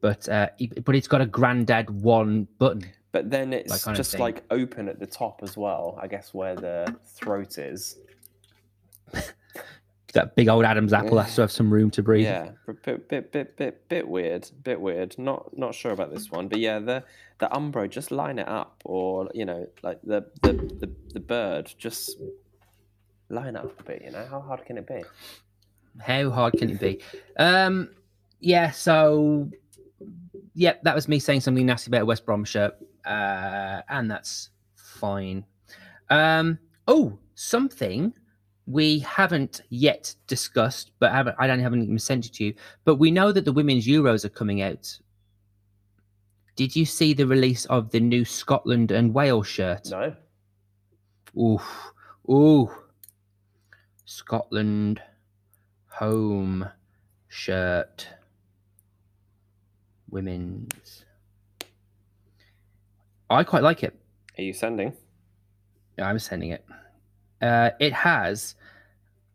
but 0.00 0.28
uh, 0.28 0.48
but 0.84 0.96
it's 0.96 1.06
got 1.08 1.20
a 1.20 1.26
granddad 1.26 1.88
one 2.02 2.48
button. 2.58 2.84
but 3.12 3.30
then 3.30 3.52
it's 3.52 3.86
of 3.86 3.94
just 3.96 4.18
like 4.18 4.42
open 4.50 4.88
at 4.88 4.98
the 4.98 5.06
top 5.06 5.40
as 5.44 5.56
well. 5.56 5.96
I 6.02 6.08
guess 6.08 6.34
where 6.34 6.56
the 6.56 6.96
throat 7.04 7.58
is. 7.58 7.96
That 10.12 10.34
big 10.34 10.48
old 10.48 10.64
Adam's 10.64 10.92
apple 10.92 11.18
has 11.18 11.34
to 11.36 11.42
have 11.42 11.52
some 11.52 11.72
room 11.72 11.90
to 11.92 12.02
breathe. 12.02 12.24
Yeah, 12.24 12.50
bit, 12.82 13.08
bit, 13.08 13.32
bit, 13.32 13.56
bit, 13.56 13.88
bit 13.88 14.08
weird, 14.08 14.50
bit 14.64 14.80
weird. 14.80 15.16
Not, 15.18 15.56
not 15.56 15.74
sure 15.74 15.92
about 15.92 16.12
this 16.12 16.30
one, 16.30 16.48
but 16.48 16.58
yeah, 16.58 16.80
the 16.80 17.04
the 17.38 17.46
Umbro, 17.46 17.88
just 17.88 18.10
line 18.10 18.38
it 18.38 18.48
up, 18.48 18.82
or 18.84 19.30
you 19.34 19.44
know, 19.44 19.68
like 19.82 20.00
the 20.02 20.26
the 20.42 20.52
the, 20.52 20.92
the 21.14 21.20
bird, 21.20 21.72
just 21.78 22.16
line 23.28 23.56
up 23.56 23.78
a 23.78 23.82
bit. 23.84 24.02
You 24.04 24.10
know, 24.10 24.26
how 24.28 24.40
hard 24.40 24.64
can 24.64 24.78
it 24.78 24.86
be? 24.86 25.02
How 26.00 26.30
hard 26.30 26.54
can 26.54 26.70
it 26.70 26.80
be? 26.80 27.00
Um, 27.36 27.90
yeah. 28.40 28.70
So, 28.70 29.50
yeah, 30.54 30.74
that 30.82 30.94
was 30.94 31.08
me 31.08 31.18
saying 31.18 31.40
something 31.40 31.66
nasty 31.66 31.90
about 31.90 32.06
West 32.06 32.26
Brom 32.26 32.44
shirt, 32.44 32.74
uh, 33.04 33.82
and 33.88 34.10
that's 34.10 34.50
fine. 34.76 35.44
Um, 36.08 36.58
oh, 36.86 37.18
something 37.34 38.12
we 38.70 39.00
haven't 39.00 39.62
yet 39.70 40.14
discussed, 40.26 40.92
but 40.98 41.12
haven't, 41.12 41.36
I 41.38 41.46
don't 41.46 41.58
haven't 41.60 41.82
even 41.82 41.98
sent 41.98 42.26
it 42.26 42.34
to 42.34 42.44
you. 42.44 42.54
But 42.84 42.96
we 42.96 43.10
know 43.10 43.32
that 43.32 43.44
the 43.44 43.52
women's 43.52 43.86
Euros 43.86 44.24
are 44.24 44.30
coming 44.30 44.62
out. 44.62 44.98
Did 46.56 46.76
you 46.76 46.84
see 46.84 47.14
the 47.14 47.26
release 47.26 47.64
of 47.66 47.90
the 47.90 48.00
new 48.00 48.24
Scotland 48.24 48.90
and 48.90 49.14
Wales 49.14 49.46
shirt? 49.46 49.88
No. 49.90 50.14
Ooh, 51.36 51.60
ooh. 52.30 52.70
Scotland 54.04 55.00
home 55.86 56.68
shirt. 57.28 58.08
Women's. 60.10 61.04
I 63.28 63.44
quite 63.44 63.62
like 63.62 63.84
it. 63.84 63.94
Are 64.36 64.42
you 64.42 64.52
sending? 64.52 64.92
I'm 65.98 66.18
sending 66.18 66.50
it. 66.50 66.64
Uh, 67.40 67.70
it 67.80 67.92
has 67.92 68.54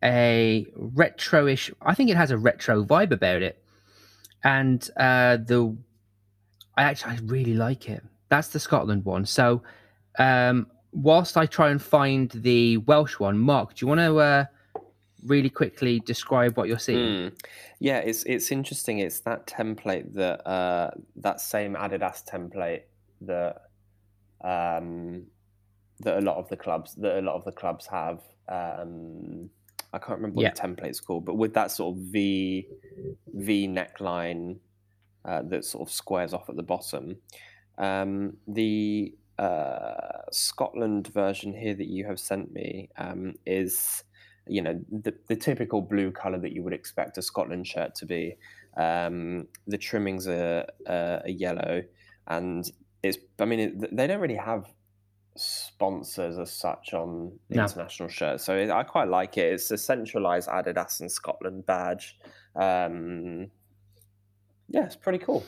a 0.02 0.66
retro-ish. 0.76 1.72
I 1.82 1.94
think 1.94 2.10
it 2.10 2.16
has 2.16 2.30
a 2.30 2.38
retro 2.38 2.84
vibe 2.84 3.12
about 3.12 3.42
it, 3.42 3.62
and 4.44 4.88
uh, 4.96 5.38
the 5.38 5.76
I 6.76 6.82
actually 6.82 7.14
I 7.14 7.18
really 7.24 7.54
like 7.54 7.88
it. 7.88 8.02
That's 8.28 8.48
the 8.48 8.60
Scotland 8.60 9.04
one. 9.04 9.24
So, 9.24 9.62
um, 10.18 10.66
whilst 10.92 11.36
I 11.36 11.46
try 11.46 11.70
and 11.70 11.80
find 11.80 12.30
the 12.30 12.78
Welsh 12.78 13.18
one, 13.18 13.38
Mark, 13.38 13.74
do 13.74 13.84
you 13.84 13.88
want 13.88 14.00
to 14.00 14.18
uh, 14.18 14.44
really 15.24 15.50
quickly 15.50 16.00
describe 16.00 16.56
what 16.56 16.68
you're 16.68 16.78
seeing? 16.78 17.30
Hmm. 17.30 17.34
Yeah, 17.80 17.98
it's 17.98 18.24
it's 18.24 18.52
interesting. 18.52 18.98
It's 18.98 19.20
that 19.20 19.46
template 19.46 20.12
that 20.14 20.46
uh, 20.46 20.90
that 21.16 21.40
same 21.40 21.74
Adidas 21.74 22.24
template 22.24 22.82
that 23.22 23.62
um, 24.42 25.26
that 26.00 26.18
a 26.18 26.20
lot 26.20 26.36
of 26.36 26.48
the 26.48 26.56
clubs 26.56 26.94
that 26.96 27.18
a 27.18 27.22
lot 27.22 27.34
of 27.36 27.44
the 27.44 27.52
clubs 27.52 27.86
have. 27.86 28.20
Um, 28.48 29.50
I 29.92 29.98
can't 29.98 30.18
remember 30.18 30.36
what 30.36 30.42
Yeah. 30.42 30.50
the 30.50 30.60
template's 30.60 31.00
called, 31.00 31.24
but 31.24 31.36
with 31.36 31.54
that 31.54 31.70
sort 31.70 31.96
of 31.96 32.02
V 32.02 32.66
V 33.34 33.68
neckline 33.68 34.58
uh, 35.24 35.42
that 35.42 35.64
sort 35.64 35.88
of 35.88 35.92
squares 35.92 36.32
off 36.34 36.48
at 36.48 36.56
the 36.56 36.62
bottom. 36.62 37.16
Um, 37.78 38.36
the 38.46 39.14
uh, 39.38 40.22
Scotland 40.32 41.08
version 41.08 41.52
here 41.54 41.74
that 41.74 41.88
you 41.88 42.04
have 42.06 42.18
sent 42.18 42.52
me 42.52 42.88
um, 42.96 43.34
is 43.44 44.04
you 44.48 44.62
know 44.62 44.80
the, 44.90 45.12
the 45.28 45.36
typical 45.36 45.82
blue 45.82 46.10
color 46.12 46.38
that 46.38 46.52
you 46.52 46.62
would 46.62 46.72
expect 46.72 47.18
a 47.18 47.22
Scotland 47.22 47.66
shirt 47.66 47.94
to 47.96 48.06
be. 48.06 48.36
Um, 48.76 49.48
the 49.66 49.78
trimmings 49.78 50.28
are, 50.28 50.66
uh, 50.86 51.20
are 51.24 51.28
yellow, 51.28 51.82
and 52.28 52.70
it's. 53.02 53.18
I 53.40 53.44
mean, 53.46 53.60
it, 53.60 53.96
they 53.96 54.06
don't 54.06 54.20
really 54.20 54.36
have 54.36 54.66
sponsors 55.38 56.38
as 56.38 56.52
such 56.52 56.94
on 56.94 57.32
No. 57.50 57.62
international 57.64 58.08
shirts, 58.08 58.44
so 58.44 58.56
it, 58.56 58.70
I 58.70 58.82
quite 58.82 59.08
like 59.08 59.36
it. 59.38 59.52
It's 59.54 59.70
a 59.70 59.78
centralized 59.78 60.48
Adidas 60.48 61.00
and 61.00 61.10
Scotland 61.10 61.66
badge. 61.66 62.18
Um, 62.54 63.50
yeah, 64.68 64.84
it's 64.84 64.96
pretty 64.96 65.18
cool. 65.18 65.44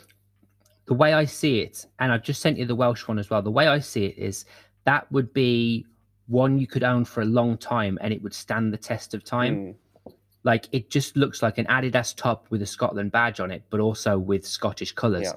the 0.87 0.95
way 0.95 1.13
I 1.13 1.25
see 1.27 1.61
it, 1.61 1.85
and 1.99 2.11
I've 2.13 2.23
just 2.23 2.41
sent 2.41 2.57
you 2.59 2.65
the 2.65 2.75
Welsh 2.75 3.07
one 3.09 3.19
as 3.19 3.29
well. 3.29 3.43
The 3.43 3.51
way 3.51 3.67
I 3.69 3.79
see 3.79 4.07
it 4.07 4.17
is 4.17 4.45
that 4.85 5.11
would 5.13 5.33
be 5.35 5.85
one 6.29 6.59
you 6.59 6.67
could 6.67 6.83
own 6.83 7.05
for 7.05 7.21
a 7.21 7.27
long 7.27 7.57
time 7.59 7.99
and 8.01 8.13
it 8.13 8.23
would 8.23 8.33
stand 8.35 8.73
the 8.73 8.77
test 8.79 9.13
of 9.15 9.23
time. 9.25 9.75
Mm. 10.07 10.13
Like 10.45 10.67
it 10.73 10.89
just 10.91 11.17
looks 11.17 11.43
like 11.43 11.59
an 11.59 11.67
Adidas 11.67 12.15
top 12.17 12.47
with 12.51 12.63
a 12.63 12.67
Scotland 12.67 13.13
badge 13.13 13.39
on 13.41 13.51
it, 13.51 13.63
but 13.71 13.81
also 13.81 14.19
with 14.19 14.47
Scottish 14.47 14.93
colours. 14.93 15.25
Yeah. 15.25 15.33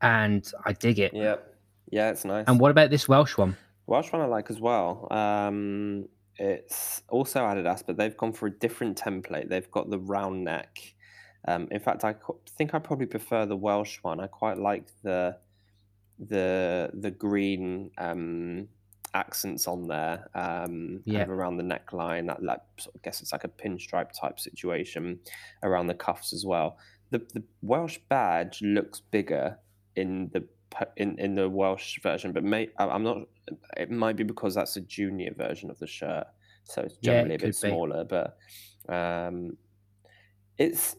And 0.00 0.50
I 0.64 0.72
dig 0.72 0.98
it. 0.98 1.12
Yeah, 1.12 1.36
yeah, 1.90 2.10
it's 2.10 2.24
nice. 2.24 2.44
And 2.46 2.58
what 2.60 2.70
about 2.70 2.88
this 2.90 3.08
Welsh 3.08 3.36
one? 3.36 3.56
Welsh 3.88 4.12
one 4.12 4.20
I 4.22 4.26
like 4.26 4.50
as 4.50 4.60
well. 4.60 5.08
Um, 5.10 6.08
it's 6.36 7.02
also 7.08 7.40
Adidas, 7.40 7.82
but 7.86 7.96
they've 7.96 8.16
gone 8.16 8.32
for 8.32 8.46
a 8.46 8.50
different 8.50 8.96
template. 8.98 9.48
They've 9.48 9.70
got 9.70 9.90
the 9.90 9.98
round 9.98 10.44
neck. 10.44 10.78
Um, 11.46 11.68
in 11.70 11.80
fact, 11.80 12.04
I 12.04 12.14
think 12.56 12.74
I 12.74 12.78
probably 12.78 13.06
prefer 13.06 13.46
the 13.46 13.56
Welsh 13.56 13.98
one. 14.02 14.20
I 14.20 14.26
quite 14.26 14.58
like 14.58 14.86
the 15.02 15.36
the 16.18 16.90
the 16.94 17.10
green 17.10 17.90
um, 17.96 18.68
accents 19.14 19.66
on 19.66 19.86
there, 19.88 20.28
um, 20.34 21.00
Yeah. 21.06 21.20
kind 21.20 21.30
of 21.30 21.38
around 21.38 21.56
the 21.56 21.62
neckline. 21.64 22.26
That, 22.26 22.40
that 22.42 22.66
sort 22.78 22.94
of- 22.94 23.00
I 23.00 23.02
guess 23.04 23.22
it's 23.22 23.32
like 23.32 23.44
a 23.44 23.48
pinstripe 23.48 24.12
type 24.12 24.38
situation 24.38 25.20
around 25.62 25.86
the 25.86 25.94
cuffs 25.94 26.32
as 26.32 26.44
well. 26.44 26.76
The 27.10 27.20
the 27.32 27.42
Welsh 27.62 27.98
badge 28.10 28.60
looks 28.60 29.00
bigger 29.00 29.58
in 29.96 30.28
the 30.34 30.46
in 30.96 31.18
in 31.18 31.34
the 31.34 31.48
Welsh 31.48 32.00
version, 32.02 32.32
but 32.32 32.44
may 32.44 32.68
I'm 32.78 33.02
not. 33.02 33.28
It 33.76 33.90
might 33.90 34.16
be 34.16 34.24
because 34.24 34.54
that's 34.54 34.76
a 34.76 34.80
junior 34.80 35.32
version 35.34 35.70
of 35.70 35.78
the 35.78 35.86
shirt, 35.86 36.26
so 36.64 36.82
it's 36.82 36.98
Yeah, 37.00 37.12
generally 37.12 37.34
it 37.34 37.42
a 37.42 37.46
bit 37.46 37.54
be. 37.62 37.68
smaller. 37.68 38.04
But 38.04 38.36
um, 38.88 39.56
it's 40.56 40.96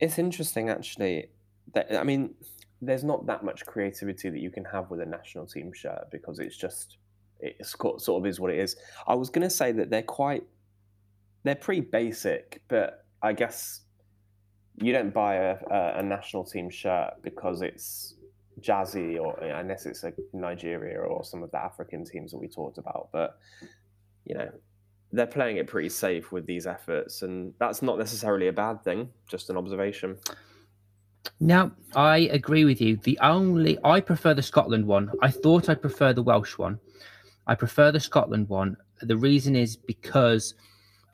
it's 0.00 0.18
interesting 0.18 0.68
actually. 0.68 1.30
That 1.74 1.94
I 1.96 2.04
mean, 2.04 2.34
there's 2.80 3.04
not 3.04 3.26
that 3.26 3.44
much 3.44 3.64
creativity 3.66 4.30
that 4.30 4.40
you 4.40 4.50
can 4.50 4.64
have 4.64 4.90
with 4.90 5.00
a 5.00 5.06
national 5.06 5.46
team 5.46 5.72
shirt 5.72 6.10
because 6.10 6.38
it's 6.38 6.56
just 6.56 6.98
it's 7.40 7.74
co- 7.74 7.98
sort 7.98 8.22
of 8.22 8.26
is 8.26 8.40
what 8.40 8.50
it 8.50 8.58
is. 8.58 8.76
I 9.06 9.14
was 9.14 9.30
going 9.30 9.46
to 9.46 9.54
say 9.54 9.72
that 9.72 9.90
they're 9.90 10.02
quite 10.02 10.44
they're 11.44 11.54
pretty 11.54 11.82
basic, 11.82 12.62
but 12.68 13.04
I 13.22 13.32
guess 13.32 13.82
you 14.78 14.92
don't 14.92 15.14
buy 15.14 15.36
a, 15.36 15.56
a, 15.70 15.98
a 15.98 16.02
national 16.02 16.44
team 16.44 16.68
shirt 16.70 17.14
because 17.22 17.62
it's 17.62 18.15
jazzy 18.60 19.20
or 19.20 19.38
unless 19.38 19.86
it's 19.86 20.02
like 20.02 20.16
Nigeria 20.32 20.98
or 20.98 21.24
some 21.24 21.42
of 21.42 21.50
the 21.50 21.58
African 21.58 22.04
teams 22.04 22.32
that 22.32 22.38
we 22.38 22.48
talked 22.48 22.78
about. 22.78 23.08
But 23.12 23.38
you 24.24 24.34
know, 24.34 24.50
they're 25.12 25.26
playing 25.26 25.58
it 25.58 25.66
pretty 25.66 25.88
safe 25.88 26.32
with 26.32 26.46
these 26.46 26.66
efforts, 26.66 27.22
and 27.22 27.54
that's 27.58 27.82
not 27.82 27.98
necessarily 27.98 28.48
a 28.48 28.52
bad 28.52 28.82
thing. 28.82 29.10
Just 29.28 29.50
an 29.50 29.56
observation. 29.56 30.18
No, 31.40 31.70
I 31.94 32.18
agree 32.32 32.64
with 32.64 32.80
you. 32.80 32.96
The 32.96 33.18
only 33.20 33.78
I 33.84 34.00
prefer 34.00 34.34
the 34.34 34.42
Scotland 34.42 34.86
one. 34.86 35.10
I 35.22 35.30
thought 35.30 35.68
I'd 35.68 35.80
prefer 35.80 36.12
the 36.12 36.22
Welsh 36.22 36.56
one. 36.56 36.78
I 37.46 37.54
prefer 37.54 37.92
the 37.92 38.00
Scotland 38.00 38.48
one. 38.48 38.76
The 39.02 39.16
reason 39.16 39.54
is 39.54 39.76
because 39.76 40.54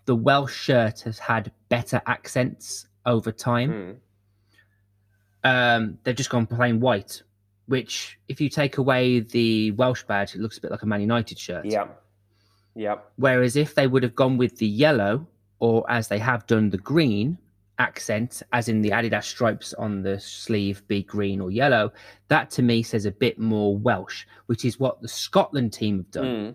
the 0.04 0.14
Welsh 0.14 0.54
shirt 0.54 1.00
has 1.00 1.18
had 1.18 1.52
better 1.68 2.00
accents 2.06 2.86
over 3.06 3.32
time. 3.32 3.72
Mm. 3.72 3.96
Um, 5.44 5.98
they've 6.04 6.14
just 6.14 6.30
gone 6.30 6.46
plain 6.46 6.80
white, 6.80 7.22
which 7.66 8.18
if 8.28 8.40
you 8.40 8.48
take 8.48 8.78
away 8.78 9.20
the 9.20 9.70
Welsh 9.72 10.02
badge, 10.04 10.34
it 10.34 10.40
looks 10.40 10.58
a 10.58 10.60
bit 10.60 10.70
like 10.70 10.82
a 10.82 10.86
Man 10.86 11.00
United 11.00 11.38
shirt. 11.38 11.64
Yeah. 11.64 11.88
Yeah. 12.74 12.96
Whereas 13.16 13.56
if 13.56 13.74
they 13.74 13.86
would 13.86 14.02
have 14.02 14.14
gone 14.14 14.36
with 14.38 14.56
the 14.56 14.66
yellow, 14.66 15.26
or 15.58 15.88
as 15.90 16.08
they 16.08 16.18
have 16.18 16.46
done, 16.46 16.70
the 16.70 16.78
green 16.78 17.38
accent, 17.78 18.42
as 18.52 18.68
in 18.68 18.80
the 18.80 18.90
Adidas 18.90 19.24
stripes 19.24 19.74
on 19.74 20.02
the 20.02 20.18
sleeve 20.18 20.86
be 20.88 21.02
green 21.02 21.40
or 21.40 21.50
yellow, 21.50 21.92
that 22.28 22.50
to 22.52 22.62
me 22.62 22.82
says 22.82 23.04
a 23.06 23.10
bit 23.10 23.38
more 23.38 23.76
Welsh, 23.76 24.24
which 24.46 24.64
is 24.64 24.80
what 24.80 25.00
the 25.02 25.08
Scotland 25.08 25.72
team 25.72 25.98
have 25.98 26.10
done 26.10 26.24
Mm. 26.24 26.54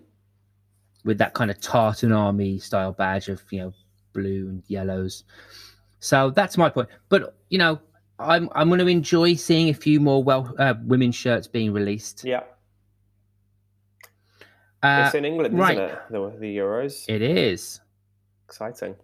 with 1.04 1.18
that 1.18 1.34
kind 1.34 1.50
of 1.50 1.60
tartan 1.60 2.12
army 2.12 2.58
style 2.58 2.92
badge 2.92 3.28
of 3.28 3.42
you 3.50 3.60
know 3.60 3.72
blue 4.12 4.48
and 4.48 4.62
yellows. 4.68 5.24
So 6.00 6.30
that's 6.30 6.56
my 6.58 6.68
point. 6.68 6.88
But 7.08 7.36
you 7.50 7.58
know, 7.58 7.80
I'm 8.18 8.48
I'm 8.54 8.68
going 8.68 8.80
to 8.80 8.86
enjoy 8.86 9.34
seeing 9.34 9.68
a 9.68 9.74
few 9.74 10.00
more 10.00 10.22
well 10.22 10.54
uh, 10.58 10.74
women's 10.84 11.14
shirts 11.14 11.46
being 11.46 11.72
released. 11.72 12.24
Yeah. 12.24 12.42
Uh, 14.82 15.04
it's 15.06 15.14
in 15.14 15.24
England, 15.24 15.58
right. 15.58 15.76
isn't 15.76 15.90
it? 15.90 15.98
The, 16.10 16.36
the 16.38 16.56
Euros. 16.56 17.04
it 17.08 17.20
is. 17.22 17.80
Exciting. 18.46 18.94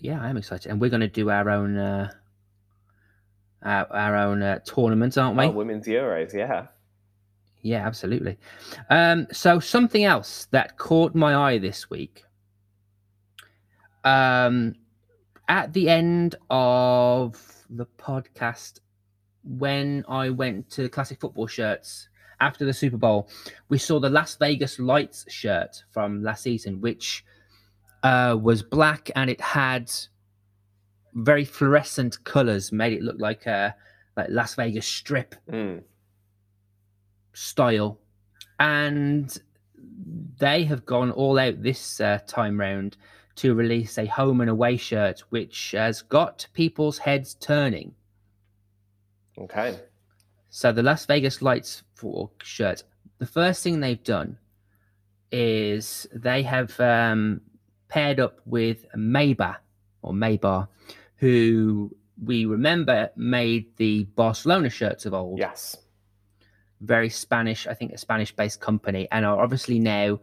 Yeah, 0.00 0.22
I 0.22 0.30
am 0.30 0.36
excited, 0.36 0.70
and 0.70 0.80
we're 0.80 0.90
going 0.90 1.00
to 1.00 1.08
do 1.08 1.28
our 1.28 1.50
own 1.50 1.76
uh, 1.76 2.10
our, 3.62 3.92
our 3.92 4.16
own 4.16 4.42
uh, 4.42 4.60
tournament, 4.64 5.18
aren't 5.18 5.36
we? 5.36 5.44
Oh, 5.44 5.50
women's 5.50 5.86
Euros, 5.86 6.32
yeah. 6.34 6.66
Yeah, 7.62 7.86
absolutely. 7.86 8.38
Um, 8.88 9.26
so 9.32 9.58
something 9.58 10.04
else 10.04 10.46
that 10.52 10.78
caught 10.78 11.14
my 11.14 11.34
eye 11.34 11.58
this 11.58 11.90
week. 11.90 12.24
Um, 14.04 14.76
at 15.48 15.72
the 15.72 15.88
end 15.88 16.34
of 16.50 17.64
the 17.70 17.86
podcast, 17.98 18.80
when 19.44 20.04
I 20.08 20.30
went 20.30 20.70
to 20.70 20.88
Classic 20.88 21.18
Football 21.20 21.46
Shirts 21.46 22.08
after 22.40 22.64
the 22.64 22.72
Super 22.72 22.96
Bowl, 22.98 23.28
we 23.68 23.78
saw 23.78 23.98
the 23.98 24.10
Las 24.10 24.36
Vegas 24.36 24.78
Lights 24.78 25.24
shirt 25.32 25.82
from 25.90 26.22
last 26.22 26.42
season, 26.42 26.80
which 26.80 27.24
uh, 28.02 28.36
was 28.40 28.62
black 28.62 29.10
and 29.16 29.28
it 29.30 29.40
had 29.40 29.90
very 31.14 31.44
fluorescent 31.44 32.22
colors, 32.24 32.70
made 32.70 32.92
it 32.92 33.02
look 33.02 33.16
like 33.18 33.46
a 33.46 33.74
like 34.16 34.28
Las 34.30 34.54
Vegas 34.54 34.86
Strip 34.86 35.34
Mm. 35.50 35.82
style, 37.32 37.98
and 38.60 39.38
they 40.38 40.64
have 40.64 40.84
gone 40.84 41.10
all 41.10 41.38
out 41.38 41.62
this 41.62 42.00
uh, 42.00 42.18
time 42.26 42.58
round 42.60 42.96
to 43.38 43.54
release 43.54 43.98
a 43.98 44.06
home 44.06 44.40
and 44.40 44.50
away 44.50 44.76
shirt, 44.76 45.20
which 45.30 45.72
has 45.72 46.02
got 46.02 46.46
people's 46.52 46.98
heads 46.98 47.34
turning. 47.34 47.94
Okay. 49.36 49.78
So 50.50 50.72
the 50.72 50.82
Las 50.82 51.06
Vegas 51.06 51.40
Lights 51.42 51.82
for 51.94 52.30
shirt, 52.42 52.82
the 53.18 53.26
first 53.26 53.62
thing 53.62 53.80
they've 53.80 54.02
done 54.02 54.38
is 55.30 56.06
they 56.12 56.42
have 56.42 56.78
um, 56.80 57.40
paired 57.88 58.18
up 58.18 58.40
with 58.46 58.86
Meyba 58.96 59.56
or 60.02 60.12
Meyba, 60.12 60.68
who 61.16 61.94
we 62.24 62.46
remember 62.46 63.10
made 63.16 63.76
the 63.76 64.04
Barcelona 64.16 64.70
shirts 64.70 65.06
of 65.06 65.14
old. 65.14 65.38
Yes. 65.38 65.76
very 66.80 67.10
Spanish, 67.10 67.66
I 67.66 67.74
think 67.74 67.92
a 67.92 67.98
Spanish 67.98 68.34
based 68.34 68.60
company, 68.60 69.08
and 69.10 69.24
are 69.24 69.40
obviously 69.40 69.78
now 69.78 70.20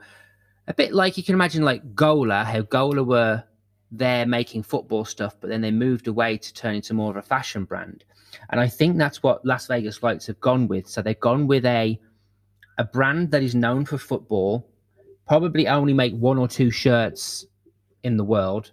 a 0.68 0.74
bit 0.74 0.94
like 0.94 1.18
you 1.18 1.24
can 1.24 1.36
imagine 1.36 1.64
like 1.64 1.96
Gola, 1.96 2.44
how 2.44 2.62
Gola 2.62 3.04
were 3.04 3.44
there 3.92 4.26
making 4.26 4.64
football 4.64 5.06
stuff, 5.06 5.36
but 5.40 5.50
then 5.50 5.62
they 5.62 5.72
moved 5.72 6.08
away 6.08 6.38
to 6.38 6.54
turn 6.54 6.76
into 6.76 6.94
more 6.94 7.12
of 7.12 7.18
a 7.18 7.22
fashion 7.22 7.66
brand. 7.66 8.04
And 8.50 8.60
I 8.60 8.68
think 8.68 8.98
that's 8.98 9.24
what 9.24 9.46
Las 9.46 9.68
Vegas 9.68 10.02
Lights 10.04 10.28
have 10.28 10.40
gone 10.40 10.68
with. 10.68 10.88
So 10.88 11.02
they've 11.02 11.20
gone 11.20 11.48
with 11.48 11.66
a 11.66 12.00
a 12.78 12.84
brand 12.84 13.32
that 13.32 13.42
is 13.42 13.56
known 13.56 13.86
for 13.86 13.98
football, 13.98 14.70
probably 15.28 15.68
only 15.68 15.94
make 15.94 16.14
one 16.14 16.38
or 16.38 16.48
two 16.48 16.70
shirts 16.72 17.46
in 18.04 18.18
the 18.18 18.24
world, 18.24 18.72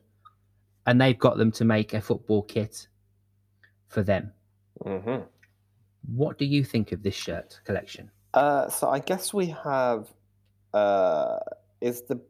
and 0.87 1.01
they've 1.01 1.19
got 1.19 1.39
them 1.39 1.53
to 1.53 1.65
make 1.65 1.95
a 1.95 2.01
football 2.01 2.43
kit 2.43 2.89
for 3.87 4.03
them. 4.03 4.33
hmm 4.85 5.19
What 6.07 6.37
do 6.37 6.45
you 6.45 6.65
think 6.65 6.91
of 6.91 7.03
this 7.05 7.15
shirt 7.15 7.61
collection? 7.65 8.11
Uh, 8.35 8.69
so 8.69 8.89
I 8.89 8.99
guess 8.99 9.33
we 9.33 9.47
have. 9.47 10.09
Uh, 10.75 11.39
is 11.83 12.03
the 12.03 12.21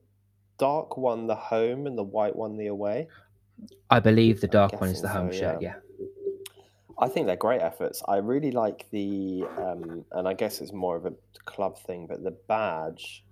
dark 0.58 0.96
one 0.96 1.26
the 1.26 1.34
home 1.34 1.86
and 1.86 1.96
the 1.96 2.02
white 2.02 2.34
one 2.34 2.56
the 2.56 2.68
away? 2.68 3.08
I 3.90 4.00
believe 4.00 4.40
the 4.40 4.48
dark 4.48 4.80
one 4.80 4.90
is 4.90 5.02
the 5.02 5.08
home 5.08 5.32
so, 5.32 5.38
shirt. 5.38 5.62
yeah. 5.62 5.74
Yeah. 5.98 6.06
I 6.98 7.08
think 7.08 7.26
they're 7.26 7.36
great 7.36 7.60
efforts. 7.60 8.02
I 8.06 8.16
really 8.16 8.52
like 8.52 8.86
the, 8.90 9.44
um, 9.58 10.04
and 10.12 10.28
I 10.28 10.34
guess 10.34 10.60
it's 10.60 10.72
more 10.72 10.96
of 10.96 11.04
a 11.06 11.12
club 11.46 11.78
thing, 11.78 12.06
but 12.06 12.22
the 12.22 12.36
badge 12.48 13.24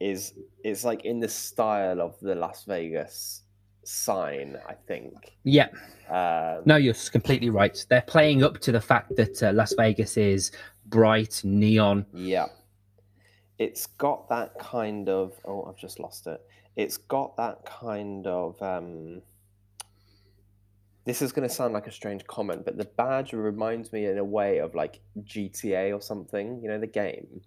is 0.00 0.32
is 0.64 0.84
like 0.84 1.04
in 1.04 1.18
the 1.18 1.28
style 1.28 2.00
of 2.00 2.14
the 2.20 2.34
Las 2.34 2.64
Vegas 2.64 3.42
sign. 3.84 4.56
I 4.68 4.74
think. 4.86 5.14
Yeah. 5.44 5.68
Um, 6.08 6.62
No, 6.64 6.76
you're 6.76 6.94
completely 7.10 7.50
right. 7.50 7.84
They're 7.90 8.02
playing 8.02 8.42
up 8.42 8.58
to 8.60 8.72
the 8.72 8.80
fact 8.80 9.16
that 9.16 9.42
uh, 9.42 9.52
Las 9.52 9.74
Vegas 9.74 10.16
is 10.16 10.52
bright 10.86 11.42
neon. 11.44 12.06
Yeah. 12.14 12.46
It's 13.58 13.86
got 13.86 14.28
that 14.28 14.58
kind 14.58 15.08
of 15.08 15.32
oh, 15.44 15.64
I've 15.64 15.76
just 15.76 15.98
lost 16.00 16.26
it. 16.26 16.40
It's 16.76 16.96
got 16.96 17.36
that 17.36 17.64
kind 17.64 18.26
of 18.26 18.60
um 18.62 19.22
this 21.04 21.22
is 21.22 21.32
going 21.32 21.48
to 21.48 21.54
sound 21.54 21.72
like 21.72 21.86
a 21.86 21.90
strange 21.90 22.26
comment, 22.26 22.66
but 22.66 22.76
the 22.76 22.84
badge 22.84 23.32
reminds 23.32 23.92
me 23.94 24.04
in 24.04 24.18
a 24.18 24.24
way 24.24 24.58
of 24.58 24.74
like 24.74 25.00
GTA 25.22 25.96
or 25.96 26.02
something, 26.02 26.60
you 26.62 26.68
know, 26.68 26.78
the 26.78 26.86
game. 26.86 27.40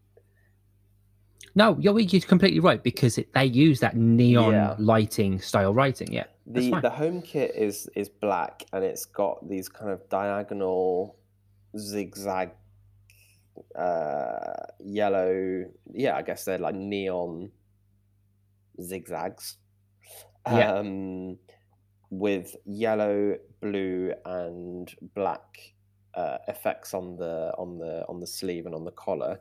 No, 1.54 1.78
you're, 1.80 2.00
you're 2.00 2.22
completely 2.22 2.60
right 2.60 2.82
because 2.82 3.20
it, 3.20 3.32
they 3.34 3.46
use 3.46 3.80
that 3.82 3.96
neon 3.96 4.54
Yeah. 4.54 4.76
lighting 4.80 5.40
style 5.40 5.74
writing. 5.76 6.12
Yeah. 6.12 6.24
The 6.48 6.72
the 6.82 6.90
home 6.90 7.22
kit 7.22 7.54
is 7.56 7.88
is 7.96 8.10
black 8.10 8.64
and 8.74 8.84
it's 8.84 9.06
got 9.06 9.48
these 9.48 9.70
kind 9.70 9.92
of 9.92 10.08
diagonal 10.10 11.18
zigzag 11.78 12.52
uh 13.78 14.66
yellow 14.80 15.66
yeah, 15.94 16.16
I 16.16 16.22
guess 16.22 16.46
they're 16.46 16.58
like 16.58 16.76
neon 16.76 17.52
zigzags. 18.82 19.58
Yeah. 20.48 20.74
Um 20.74 21.38
with 22.12 22.56
yellow, 22.66 23.38
blue 23.62 24.14
and 24.26 24.94
black 25.16 25.74
uh, 26.14 26.38
effects 26.48 26.94
on 26.94 27.16
the 27.16 27.54
on 27.58 27.80
the 27.80 28.06
on 28.08 28.20
the 28.20 28.28
sleeve 28.28 28.66
and 28.66 28.76
on 28.76 28.84
the 28.84 28.92
collar. 28.92 29.40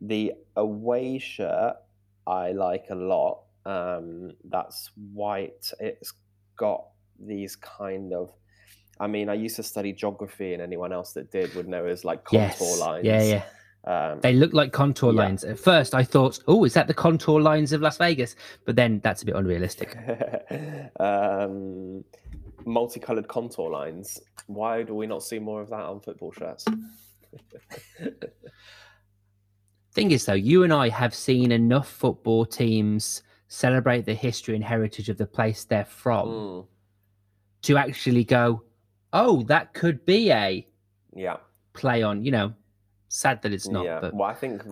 The 0.00 0.32
away 0.56 1.18
shirt 1.18 1.76
I 2.26 2.52
like 2.52 2.86
a 2.90 2.94
lot. 2.94 3.42
Um, 3.66 4.32
that's 4.44 4.90
white. 5.12 5.70
It's 5.80 6.12
got 6.56 6.84
these 7.18 7.56
kind 7.56 8.12
of. 8.12 8.30
I 9.00 9.06
mean, 9.06 9.30
I 9.30 9.34
used 9.34 9.56
to 9.56 9.62
study 9.62 9.94
geography, 9.94 10.52
and 10.52 10.62
anyone 10.62 10.92
else 10.92 11.14
that 11.14 11.32
did 11.32 11.54
would 11.54 11.68
know 11.68 11.86
as 11.86 12.04
like 12.04 12.24
contour 12.24 12.66
yes. 12.66 12.80
lines. 12.80 13.06
Yeah, 13.06 13.22
yeah. 13.22 13.44
Um, 13.84 14.20
They 14.20 14.34
look 14.34 14.52
like 14.52 14.72
contour 14.72 15.12
Yeah. 15.12 15.22
lines. 15.22 15.42
At 15.44 15.58
first, 15.58 15.94
I 15.94 16.04
thought, 16.04 16.38
oh, 16.46 16.64
is 16.64 16.74
that 16.74 16.86
the 16.86 16.94
contour 16.94 17.40
lines 17.40 17.72
of 17.72 17.80
Las 17.80 17.96
Vegas? 17.96 18.36
But 18.66 18.76
then 18.76 19.00
that's 19.02 19.22
a 19.22 19.26
bit 19.26 19.34
unrealistic. 19.34 19.96
um, 21.00 22.04
multicolored 22.66 23.26
contour 23.28 23.70
lines. 23.70 24.20
Why 24.46 24.82
do 24.82 24.94
we 24.94 25.06
not 25.06 25.22
see 25.22 25.38
more 25.38 25.62
of 25.62 25.70
that 25.70 25.80
on 25.80 26.00
football 26.00 26.32
shirts? 26.32 26.66
Thing 29.92 30.10
is, 30.12 30.24
though, 30.24 30.34
you 30.34 30.62
and 30.62 30.72
I 30.72 30.88
have 30.88 31.14
seen 31.14 31.50
enough 31.50 31.88
football 31.88 32.44
teams 32.46 33.22
celebrate 33.48 34.04
the 34.04 34.14
history 34.14 34.54
and 34.54 34.62
heritage 34.64 35.08
of 35.08 35.16
the 35.18 35.26
place 35.26 35.64
they're 35.64 35.84
from 35.84 36.28
Mm, 36.28 36.66
to 37.62 37.76
actually 37.76 38.24
go, 38.24 38.62
oh, 39.12 39.42
that 39.44 39.74
could 39.74 40.04
be 40.06 40.30
a 40.30 40.66
yeah, 41.12 41.38
play 41.72 42.02
on. 42.04 42.24
You 42.24 42.30
know, 42.30 42.54
sad 43.10 43.42
that 43.42 43.52
it's 43.52 43.68
not, 43.68 43.84
yeah. 43.84 43.98
but 44.00 44.14
Well, 44.14 44.28
I 44.28 44.34
think 44.34 44.62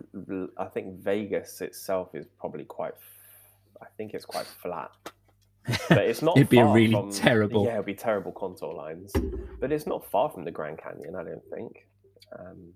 I 0.57 0.65
think 0.67 1.01
Vegas 1.01 1.61
itself 1.61 2.15
is 2.15 2.27
probably 2.39 2.65
quite. 2.65 2.95
I 3.83 3.87
think 3.97 4.15
it's 4.15 4.25
quite 4.25 4.47
flat, 4.47 4.91
but 5.89 5.99
it's 5.99 6.23
not. 6.23 6.37
It'd 6.39 6.49
be 6.49 6.59
a 6.61 6.67
really 6.67 6.93
from- 6.93 7.13
terrible- 7.13 7.65
Yeah, 7.67 7.75
it'd 7.75 7.85
be 7.87 7.95
terrible 7.95 8.33
contour 8.33 8.73
lines, 8.73 9.13
but 9.61 9.71
it's 9.71 9.87
not 9.87 10.11
far 10.11 10.31
from 10.31 10.45
the 10.45 10.51
Grand 10.51 10.79
Canyon. 10.79 11.15
I 11.15 11.25
don't 11.25 11.45
think. 11.53 11.87
Um, 12.39 12.73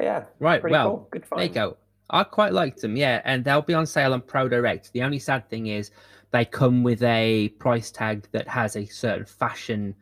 yeah, 0.00 0.24
right. 0.38 0.62
Well, 0.62 0.90
cool. 0.90 1.08
Good 1.10 1.26
fun. 1.26 1.38
there 1.38 1.48
you 1.48 1.52
go. 1.54 1.76
I 2.10 2.24
quite 2.24 2.52
liked 2.52 2.80
them, 2.80 2.96
yeah, 2.96 3.20
and 3.24 3.44
they'll 3.44 3.60
be 3.62 3.74
on 3.74 3.84
sale 3.84 4.12
on 4.14 4.22
Pro 4.22 4.48
Direct. 4.48 4.92
The 4.92 5.02
only 5.02 5.18
sad 5.18 5.48
thing 5.50 5.66
is 5.66 5.90
they 6.30 6.44
come 6.44 6.82
with 6.82 7.02
a 7.02 7.48
price 7.58 7.90
tag 7.90 8.26
that 8.32 8.48
has 8.48 8.76
a 8.76 8.86
certain 8.86 9.26
fashion 9.26 9.94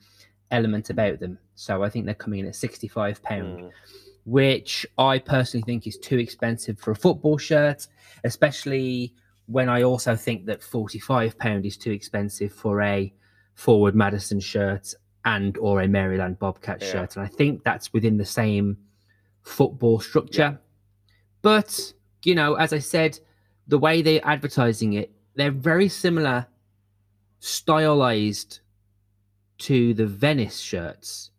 element 0.51 0.91
about 0.91 1.21
them. 1.21 1.39
So 1.55 1.83
I 1.83 1.89
think 1.89 2.05
they're 2.07 2.15
coming 2.15 2.41
in 2.41 2.47
at 2.47 2.57
sixty-five 2.57 3.23
pound. 3.23 3.59
Mm, 3.59 3.71
which 4.25 4.85
I 4.99 5.21
personally 5.21 5.63
think 5.63 5.87
is 5.87 5.99
too 5.99 6.19
expensive 6.19 6.81
for 6.81 6.91
a 6.91 6.97
football 6.97 7.39
shirt, 7.39 7.87
especially 8.25 9.15
when 9.47 9.69
I 9.69 9.85
also 9.85 10.17
think 10.17 10.47
that 10.47 10.61
£45 10.61 11.65
is 11.65 11.77
too 11.77 11.93
expensive 11.93 12.53
for 12.53 12.83
a 12.83 13.15
forward 13.55 13.95
Madison 13.95 14.41
shirt 14.41 14.93
and 15.25 15.57
or 15.59 15.81
a 15.83 15.87
Maryland 15.87 16.41
Bobcat 16.41 16.83
Yeah. 16.83 16.91
shirt. 16.91 17.15
And 17.15 17.25
I 17.25 17.29
think 17.29 17.63
that's 17.63 17.93
within 17.93 18.17
the 18.17 18.25
same 18.25 18.77
football 19.43 20.01
structure. 20.01 20.59
But, 21.43 21.93
you 22.25 22.35
know, 22.35 22.55
as 22.55 22.73
I 22.73 22.81
said, 22.81 23.21
the 23.69 23.79
way 23.79 24.03
they're 24.03 24.27
advertising 24.27 24.95
it, 24.95 25.13
they're 25.37 25.53
very 25.53 25.89
similar 25.89 26.49
stylized 27.39 28.59
to 29.59 29.95
the 29.95 30.07
Venice 30.07 30.59
shirts. 30.61 31.31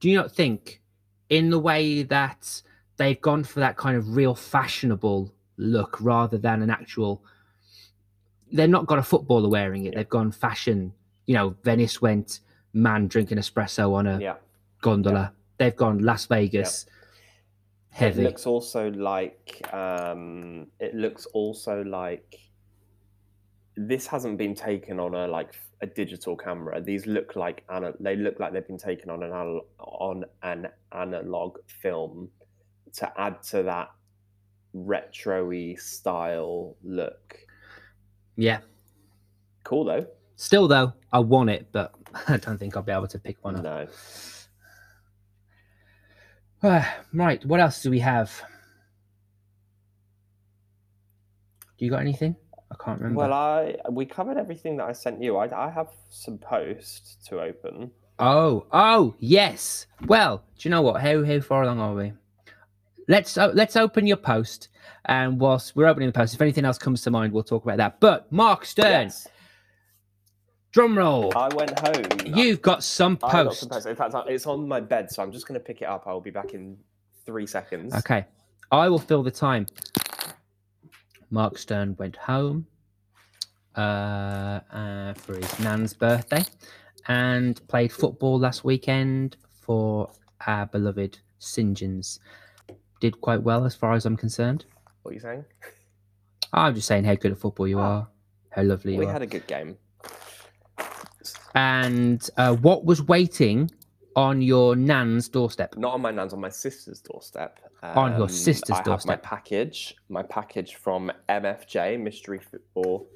Do 0.00 0.10
you 0.10 0.16
not 0.16 0.32
think, 0.32 0.80
in 1.28 1.50
the 1.50 1.58
way 1.58 2.02
that 2.02 2.62
they've 2.96 3.20
gone 3.20 3.44
for 3.44 3.60
that 3.60 3.76
kind 3.76 3.96
of 3.96 4.16
real 4.16 4.34
fashionable 4.34 5.32
look 5.56 6.00
rather 6.00 6.38
than 6.38 6.62
an 6.62 6.70
actual? 6.70 7.24
They've 8.52 8.68
not 8.68 8.86
got 8.86 8.98
a 8.98 9.02
footballer 9.02 9.48
wearing 9.48 9.86
it. 9.86 9.94
They've 9.94 10.08
gone 10.08 10.32
fashion. 10.32 10.92
You 11.26 11.34
know, 11.34 11.56
Venice 11.62 12.02
went 12.02 12.40
man 12.72 13.06
drinking 13.06 13.38
espresso 13.38 13.94
on 13.94 14.06
a 14.06 14.20
Yeah. 14.20 14.36
gondola. 14.80 15.32
They've 15.58 15.76
gone 15.76 16.00
Las 16.00 16.26
Vegas. 16.26 16.86
Heavy. 17.90 18.22
It 18.22 18.24
looks 18.26 18.46
also 18.46 18.90
like 18.90 19.72
um, 19.72 20.66
it 20.80 20.94
looks 20.94 21.26
also 21.26 21.82
like 21.84 22.40
this 23.76 24.06
hasn't 24.06 24.38
been 24.38 24.54
taken 24.54 24.98
on 24.98 25.14
a 25.14 25.28
like 25.28 25.54
a 25.82 25.86
digital 25.86 26.36
camera. 26.36 26.80
These 26.80 27.06
look 27.06 27.36
like 27.36 27.64
they 28.00 28.16
look 28.16 28.38
like 28.40 28.52
they've 28.52 28.66
been 28.66 28.78
taken 28.78 29.10
on 29.10 29.22
an 29.22 29.30
anal- 29.30 29.66
on 29.78 30.24
an 30.42 30.68
analog 30.92 31.58
film 31.66 32.30
to 32.94 33.12
add 33.20 33.42
to 33.42 33.62
that 33.64 33.90
retro-y 34.72 35.74
style 35.78 36.76
look. 36.82 37.36
yeah. 38.36 38.60
Cool 39.64 39.84
though. 39.84 40.06
Still 40.36 40.66
though, 40.66 40.92
I 41.12 41.20
want 41.20 41.50
it, 41.50 41.68
but 41.72 41.94
I 42.28 42.36
don't 42.36 42.58
think 42.58 42.76
I'll 42.76 42.82
be 42.82 42.92
able 42.92 43.06
to 43.08 43.18
pick 43.18 43.36
one 43.44 43.56
up. 43.56 43.62
No. 43.62 43.86
Ah, 46.62 46.96
right. 47.12 47.44
What 47.44 47.60
else 47.60 47.82
do 47.82 47.90
we 47.90 48.00
have? 48.00 48.30
Do 51.78 51.84
you 51.84 51.90
got 51.90 52.00
anything? 52.00 52.36
I 52.72 52.84
can't 52.84 52.98
remember. 53.00 53.18
Well, 53.20 53.32
I 53.32 53.76
we 53.90 54.06
covered 54.06 54.38
everything 54.38 54.78
that 54.78 54.84
I 54.88 54.92
sent 54.92 55.22
you. 55.22 55.36
I, 55.36 55.66
I 55.66 55.70
have 55.70 55.88
some 56.10 56.38
posts 56.38 57.16
to 57.28 57.40
open. 57.40 57.90
oh, 58.18 58.66
oh, 58.72 59.14
yes. 59.18 59.86
Well, 60.06 60.42
do 60.58 60.68
you 60.68 60.70
know 60.70 60.82
what? 60.82 61.00
How 61.02 61.22
how 61.24 61.40
far 61.40 61.62
along 61.64 61.80
are 61.80 61.94
we? 61.94 62.12
Let's 63.08 63.36
uh, 63.36 63.50
let's 63.52 63.76
open 63.76 64.06
your 64.06 64.16
post, 64.16 64.68
and 65.04 65.38
whilst 65.38 65.76
we're 65.76 65.86
opening 65.86 66.08
the 66.08 66.12
post, 66.12 66.34
if 66.34 66.40
anything 66.40 66.64
else 66.64 66.78
comes 66.78 67.02
to 67.02 67.10
mind, 67.10 67.32
we'll 67.32 67.42
talk 67.42 67.62
about 67.64 67.76
that. 67.78 68.00
But 68.00 68.30
Mark 68.32 68.64
Stern, 68.64 68.86
Yes. 69.08 69.28
drum 70.70 70.96
roll. 70.96 71.32
I 71.36 71.48
went 71.54 71.78
home. 71.78 72.04
You've 72.36 72.62
got 72.62 72.82
some 72.82 73.18
I 73.22 73.32
got 73.32 73.46
post. 73.48 73.60
some 73.60 73.68
posts. 73.68 73.86
In 73.86 73.96
fact, 73.96 74.14
it's 74.28 74.46
on 74.46 74.66
my 74.66 74.80
bed, 74.80 75.10
so 75.10 75.22
I'm 75.22 75.32
just 75.32 75.46
going 75.46 75.58
to 75.60 75.64
pick 75.64 75.82
it 75.82 75.86
up. 75.88 76.04
I'll 76.06 76.20
be 76.20 76.30
back 76.30 76.54
in 76.54 76.78
three 77.26 77.46
seconds. 77.46 77.92
Okay, 77.94 78.24
I 78.70 78.88
will 78.88 78.98
fill 79.00 79.22
the 79.22 79.30
time. 79.30 79.66
Mark 81.32 81.56
Stern 81.58 81.96
went 81.98 82.14
home 82.16 82.66
uh, 83.74 83.80
uh, 84.70 85.14
for 85.14 85.34
his 85.34 85.58
nan's 85.60 85.94
birthday 85.94 86.44
and 87.08 87.66
played 87.68 87.90
football 87.90 88.38
last 88.38 88.64
weekend 88.64 89.36
for 89.62 90.10
our 90.46 90.66
beloved 90.66 91.18
St. 91.38 91.76
John's. 91.76 92.20
Did 93.00 93.20
quite 93.20 93.42
well 93.42 93.64
as 93.64 93.74
far 93.74 93.94
as 93.94 94.06
I'm 94.06 94.16
concerned. 94.16 94.64
What 95.02 95.10
are 95.10 95.14
you 95.14 95.20
saying? 95.20 95.44
I'm 96.52 96.74
just 96.74 96.86
saying 96.86 97.04
how 97.04 97.14
good 97.16 97.32
at 97.32 97.38
football 97.38 97.66
you 97.66 97.80
Ah. 97.80 97.82
are, 97.82 98.08
how 98.50 98.62
lovely 98.62 98.92
you 98.92 98.98
We 99.00 99.06
are. 99.06 99.12
had 99.12 99.22
a 99.22 99.26
good 99.26 99.46
game. 99.46 99.76
And 101.54 102.28
uh, 102.36 102.54
what 102.56 102.84
was 102.84 103.02
waiting 103.02 103.70
on 104.16 104.42
your 104.42 104.76
nan's 104.76 105.28
doorstep? 105.28 105.76
Not 105.76 105.94
on 105.94 106.02
my 106.02 106.10
nan's, 106.10 106.32
on 106.32 106.40
my 106.40 106.48
sister's 106.48 107.00
doorstep. 107.00 107.58
On 107.82 108.16
your 108.16 108.28
sister's 108.28 108.74
I 108.74 108.76
have 108.76 108.84
doorstep. 108.84 109.08
my 109.08 109.28
package. 109.28 109.96
My 110.08 110.22
package 110.22 110.76
from 110.76 111.10
MFJ 111.28 112.00
Mystery 112.00 112.38
Football 112.38 113.08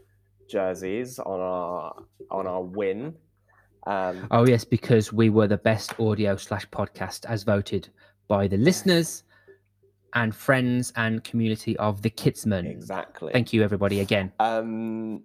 jerseys 0.49 1.19
on 1.19 1.41
our 1.41 1.95
on 2.31 2.47
our 2.47 2.63
win. 2.63 3.15
Um, 3.87 4.27
Oh 4.31 4.47
yes, 4.47 4.65
because 4.65 5.13
we 5.13 5.31
were 5.31 5.47
the 5.47 5.59
best 5.59 5.99
audio 6.01 6.37
slash 6.37 6.69
podcast 6.71 7.25
as 7.27 7.45
voted 7.45 7.89
by 8.27 8.49
the 8.49 8.57
listeners 8.57 9.23
and 10.15 10.35
friends 10.35 10.93
and 10.97 11.23
community 11.23 11.77
of 11.77 12.03
the 12.03 12.11
Kidsman. 12.11 12.69
exactly. 12.69 13.33
Thank 13.33 13.53
you, 13.53 13.63
everybody, 13.63 14.01
again. 14.01 14.33
Um, 14.41 15.23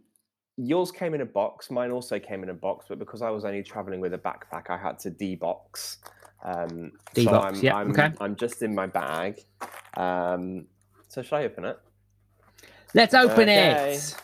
yours 0.62 0.92
came 0.92 1.14
in 1.14 1.22
a 1.22 1.26
box. 1.26 1.72
Mine 1.72 1.92
also 1.92 2.20
came 2.20 2.44
in 2.44 2.50
a 2.50 2.54
box, 2.54 2.86
but 2.88 3.00
because 3.00 3.22
I 3.22 3.30
was 3.30 3.46
only 3.46 3.64
traveling 3.64 4.00
with 4.00 4.14
a 4.14 4.18
backpack, 4.18 4.70
I 4.70 4.78
had 4.78 5.00
to 5.00 5.12
debox. 5.12 5.98
Um, 6.44 6.92
so 7.16 7.22
Debox, 7.22 7.44
I'm, 7.44 7.56
yeah, 7.62 7.76
I'm, 7.76 7.92
okay. 7.92 8.12
I'm 8.20 8.36
just 8.36 8.62
in 8.62 8.74
my 8.74 8.88
bag. 8.88 9.40
Um, 9.96 10.66
so 11.08 11.22
should 11.22 11.34
I 11.36 11.44
open 11.46 11.66
it? 11.66 11.80
Let's 12.94 13.14
open 13.14 13.50
Okay. 13.50 13.94
it. 13.96 14.16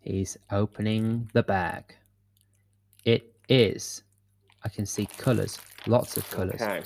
He's 0.00 0.36
opening 0.50 1.30
the 1.32 1.42
bag. 1.42 1.94
It 3.04 3.34
is. 3.48 4.02
I 4.64 4.68
can 4.68 4.84
see 4.84 5.06
colours, 5.16 5.58
lots 5.86 6.16
of 6.16 6.28
colours. 6.30 6.60
Okay. 6.60 6.82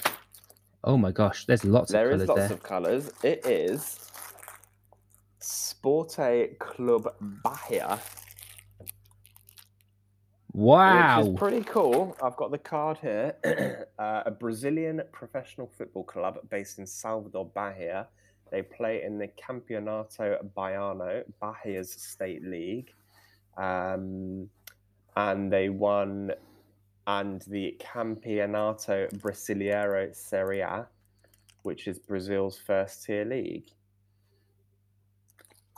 Oh 0.85 0.97
my 0.97 1.11
gosh, 1.11 1.47
there's 1.47 1.65
lots 1.65 1.91
There 1.93 2.11
of 2.11 2.21
is 2.21 2.27
colours 2.27 2.29
lots 2.29 2.49
there. 2.49 2.53
of 2.53 2.63
colours. 2.63 3.11
It 3.23 3.47
is 3.47 4.07
Sporte 5.47 6.59
Club 6.59 7.15
Bahia, 7.21 8.01
wow. 10.53 11.19
which 11.19 11.29
is 11.29 11.39
pretty 11.39 11.63
cool. 11.63 12.17
I've 12.21 12.35
got 12.35 12.51
the 12.51 12.59
card 12.59 12.99
here. 12.99 13.37
uh, 14.01 14.25
a 14.27 14.31
Brazilian 14.33 15.03
professional 15.13 15.71
football 15.79 16.03
club 16.03 16.41
based 16.51 16.81
in 16.81 16.87
Salvador, 16.87 17.47
Bahia. 17.47 18.09
They 18.51 18.63
play 18.63 19.05
in 19.05 19.19
the 19.19 19.29
Campeonato 19.29 20.37
Baiano, 20.57 21.23
Bahia's 21.41 21.93
state 21.93 22.43
league, 22.45 22.93
um, 23.57 24.51
and 25.17 25.53
they 25.53 25.69
won. 25.69 26.33
And 27.07 27.41
the 27.43 27.77
Campeonato 27.79 29.09
Brasileiro 29.21 30.13
Serie 30.13 30.63
A, 30.63 30.89
which 31.63 31.87
is 31.87 32.01
Brazil's 32.01 32.59
first 32.59 33.05
tier 33.05 33.25
league. 33.25 33.71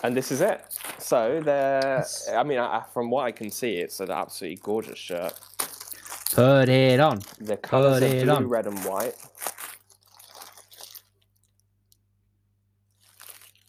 And 0.04 0.16
this 0.16 0.30
is 0.30 0.40
it. 0.40 0.64
So 0.98 1.40
they're, 1.44 2.04
I 2.34 2.42
mean, 2.44 2.58
I, 2.58 2.84
from 2.92 3.10
what 3.10 3.24
I 3.24 3.32
can 3.32 3.50
see, 3.50 3.74
it's 3.78 3.98
an 4.00 4.10
absolutely 4.10 4.60
gorgeous 4.62 4.98
shirt. 4.98 5.32
Put 6.32 6.68
it 6.68 7.00
on. 7.00 7.20
The 7.40 7.56
colours 7.56 8.02
are 8.02 8.06
it 8.06 8.24
blue, 8.24 8.32
on. 8.32 8.48
red, 8.48 8.66
and 8.66 8.78
white. 8.84 9.14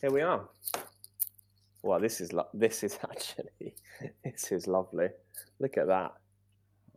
Here 0.01 0.11
we 0.11 0.21
are. 0.21 0.47
Well, 1.81 1.99
this 1.99 2.21
is 2.21 2.31
lo- 2.33 2.47
this 2.53 2.83
is 2.83 2.99
actually 3.09 3.75
this 4.23 4.51
is 4.51 4.67
lovely. 4.67 5.07
Look 5.59 5.77
at 5.77 5.87
that. 5.87 6.13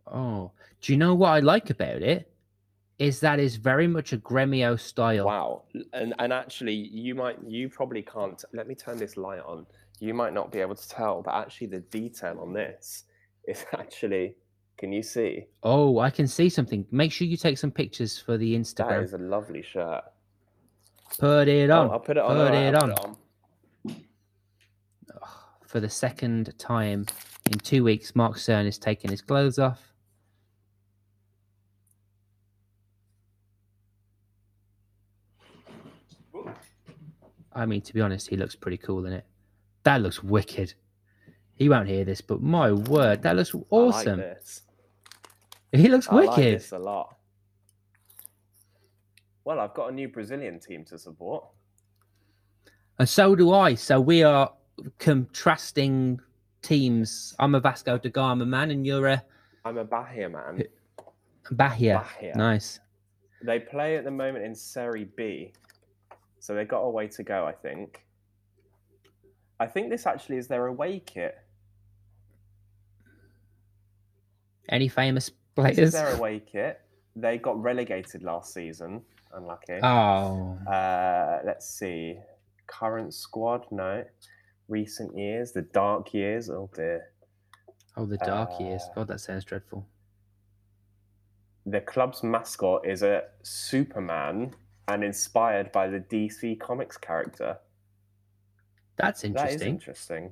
Oh, 0.05 0.51
do 0.81 0.91
you 0.93 0.97
know 0.97 1.15
what 1.15 1.29
I 1.29 1.39
like 1.39 1.69
about 1.69 2.01
it? 2.01 2.32
Is 2.99 3.19
that 3.21 3.39
is 3.39 3.55
very 3.55 3.87
much 3.87 4.13
a 4.13 4.17
Gremio 4.17 4.79
style. 4.79 5.25
Wow. 5.25 5.63
And 5.93 6.13
and 6.19 6.31
actually, 6.31 6.73
you 6.75 7.15
might 7.15 7.37
you 7.45 7.67
probably 7.69 8.01
can't. 8.03 8.41
Let 8.53 8.67
me 8.67 8.75
turn 8.75 8.97
this 8.97 9.17
light 9.17 9.41
on. 9.45 9.65
You 9.99 10.13
might 10.13 10.33
not 10.33 10.51
be 10.51 10.59
able 10.59 10.75
to 10.75 10.89
tell, 10.89 11.21
but 11.21 11.33
actually, 11.33 11.67
the 11.67 11.79
detail 11.79 12.39
on 12.39 12.53
this 12.53 13.03
is 13.47 13.65
actually. 13.73 14.35
Can 14.77 14.91
you 14.91 15.03
see? 15.03 15.45
Oh, 15.61 15.99
I 15.99 16.09
can 16.09 16.27
see 16.27 16.49
something. 16.49 16.85
Make 16.91 17.11
sure 17.11 17.27
you 17.27 17.37
take 17.37 17.59
some 17.59 17.69
pictures 17.71 18.17
for 18.17 18.37
the 18.37 18.55
Instagram. 18.55 19.03
is 19.03 19.13
a 19.13 19.19
lovely 19.19 19.61
shirt. 19.61 20.03
Put 21.19 21.47
it 21.47 21.69
Oh, 21.69 21.81
on. 21.81 21.91
I'll 21.91 21.99
put 21.99 22.17
it 22.17 22.23
on. 22.23 22.35
Put 22.35 22.37
alright, 22.47 22.55
it 22.55 22.75
on. 22.75 22.89
put 22.89 22.99
it 23.91 23.95
on. 23.95 24.03
For 25.67 25.79
the 25.79 25.89
second 25.89 26.53
time 26.57 27.05
in 27.51 27.59
two 27.59 27.83
weeks, 27.83 28.15
Mark 28.15 28.37
Stern 28.37 28.65
is 28.65 28.77
taking 28.79 29.11
his 29.11 29.21
clothes 29.21 29.59
off. 29.59 29.92
I 37.55 37.65
mean, 37.65 37.81
to 37.81 37.93
be 37.93 38.01
honest, 38.01 38.29
he 38.29 38.37
looks 38.37 38.55
pretty 38.55 38.77
cool 38.77 39.05
in 39.05 39.13
it. 39.13 39.25
That 39.83 40.01
looks 40.01 40.23
wicked. 40.23 40.73
He 41.55 41.69
won't 41.69 41.87
hear 41.87 42.03
this, 42.03 42.21
but 42.21 42.41
my 42.41 42.71
word, 42.71 43.21
that 43.23 43.35
looks 43.35 43.53
like 43.53 43.63
awesome. 43.69 44.19
this. 44.19 44.63
he 45.71 45.87
looks 45.87 46.07
I 46.09 46.15
like 46.15 46.37
wicked. 46.37 46.55
this 46.55 46.71
a 46.71 46.79
lot. 46.79 47.15
Well, 49.45 49.59
I've 49.59 49.73
got 49.73 49.91
a 49.91 49.93
new 49.93 50.07
Brazilian 50.07 50.59
team 50.59 50.85
to 50.85 50.97
support. 50.97 51.45
And 52.97 53.07
so 53.07 53.35
do 53.35 53.51
I. 53.53 53.75
So 53.75 53.99
we 53.99 54.23
are 54.23 54.51
contrasting 54.99 56.19
teams. 56.61 57.35
I'm 57.39 57.55
a 57.55 57.59
Vasco 57.59 57.97
da 57.97 58.09
Gama 58.09 58.45
man, 58.45 58.71
and 58.71 58.85
you're 58.85 59.07
a 59.07 59.23
I'm 59.65 59.77
a 59.77 59.83
Bahia 59.83 60.29
man. 60.29 60.63
Bahia. 61.51 61.99
Bahia. 61.99 62.35
Nice. 62.35 62.79
They 63.43 63.59
play 63.59 63.97
at 63.97 64.05
the 64.05 64.11
moment 64.11 64.45
in 64.45 64.55
Serie 64.55 65.09
B, 65.17 65.51
so 66.43 66.53
they've 66.53 66.67
got 66.67 66.81
a 66.81 66.89
way 66.89 67.07
to 67.07 67.23
go. 67.23 67.45
I 67.45 67.53
think. 67.53 68.03
I 69.61 69.65
think 69.65 69.89
this 69.89 70.05
actually 70.05 70.37
is 70.37 70.47
their 70.49 70.67
away 70.67 70.99
kit. 70.99 71.35
Any 74.67 74.89
famous 74.89 75.29
This 75.29 75.37
is 75.37 75.75
players? 75.75 75.91
their 75.93 76.15
away 76.15 76.39
kit. 76.41 76.81
They 77.15 77.37
got 77.37 77.61
relegated 77.61 78.23
last 78.23 78.53
season. 78.53 79.01
Unlucky. 79.33 79.79
Oh, 79.81 80.57
Uh, 80.67 81.39
let's 81.45 81.65
see. 81.69 82.19
Current 82.67 83.13
squad, 83.13 83.65
no. 83.71 84.03
Recent 84.67 85.17
years, 85.17 85.53
the 85.53 85.61
dark 85.61 86.13
years. 86.13 86.49
Oh 86.49 86.69
dear. 86.75 87.11
oh, 87.95 88.05
the 88.05 88.17
dark 88.17 88.59
years. 88.59 88.81
Uh, 88.89 88.95
God, 88.95 89.07
that 89.09 89.19
sounds 89.21 89.45
dreadful. 89.45 89.85
The 91.65 91.79
club's 91.79 92.21
mascot 92.23 92.85
is 92.85 93.01
a 93.03 93.23
Superman 93.43 94.53
and 94.87 95.03
inspired 95.03 95.71
by 95.71 95.87
the 95.87 95.99
DC 95.99 96.59
Comics 96.59 96.97
character. 96.97 97.57
That's 98.97 99.23
interesting. 99.23 99.57
That 99.59 99.65
is 99.65 99.67
interesting. 99.67 100.31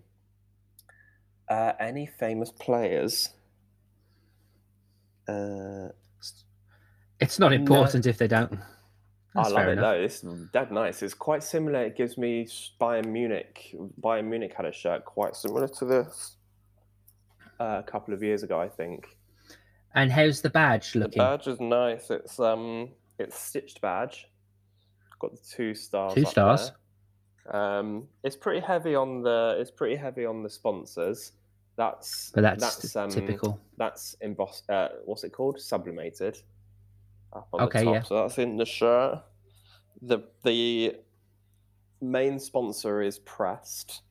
Uh, 1.50 1.74
any 1.80 2.06
famous 2.06 2.52
players? 2.52 3.30
Uh, 5.28 5.90
It's 7.20 7.38
not 7.40 7.52
No. 7.52 7.56
important 7.58 8.06
if 8.08 8.18
they 8.18 8.28
don't. 8.28 8.60
I 9.36 9.48
love 9.48 9.68
it 9.68 9.72
enough. 9.74 9.84
though. 9.84 9.92
It's 10.04 10.22
dead 10.52 10.72
nice. 10.72 11.02
It's 11.04 11.14
quite 11.14 11.44
similar. 11.44 11.84
It 11.84 11.96
gives 11.96 12.18
me 12.18 12.46
Bayern 12.82 13.06
Munich. 13.08 13.74
Bayern 14.02 14.26
Munich 14.26 14.54
had 14.54 14.66
a 14.66 14.72
shirt 14.74 15.06
quite 15.06 15.36
similar 15.36 15.68
to 15.70 15.86
this 15.86 16.36
uh, 17.60 17.78
a 17.80 17.84
couple 17.84 18.14
of 18.14 18.22
years 18.24 18.44
ago, 18.44 18.60
I 18.60 18.68
think. 18.68 19.16
And 19.94 20.12
how's 20.12 20.42
the 20.42 20.50
badge 20.50 20.96
looking? 20.96 21.20
The 21.20 21.24
badge 21.24 21.48
is 21.48 21.60
nice. 21.60 22.10
It's 22.10 22.40
um, 22.40 22.90
it's 23.20 23.38
stitched 23.40 23.80
badge. 23.82 24.28
Got 25.22 25.32
the 25.34 25.42
two 25.56 25.76
stars. 25.76 26.14
Two 26.16 26.26
stars. 26.26 26.72
Um, 27.52 28.08
it's 28.24 28.36
pretty 28.36 28.60
heavy 28.60 28.96
on 28.96 29.22
the. 29.22 29.56
It's 29.60 29.72
pretty 29.72 29.96
heavy 29.96 30.26
on 30.26 30.42
the 30.44 30.50
sponsors. 30.50 31.34
That's 31.78 32.32
but 32.34 32.42
that's, 32.42 32.60
that's 32.78 32.96
um, 32.96 33.10
typical. 33.10 33.60
That's 33.78 34.16
embossed. 34.22 34.70
Uh, 34.70 34.90
what's 35.06 35.24
it 35.24 35.32
called? 35.32 35.60
Sublimated. 35.60 36.38
Up 37.34 37.48
on 37.54 37.62
Okay, 37.62 37.80
the 37.80 37.86
top. 37.86 37.94
yeah. 37.94 38.02
So 38.04 38.16
that's 38.16 38.38
in 38.40 38.58
the 38.58 38.66
shirt. 38.66 39.22
The 40.02 40.20
the 40.44 40.96
main 42.02 42.40
sponsor 42.40 43.02
is 43.02 43.20
pressed, 43.20 44.02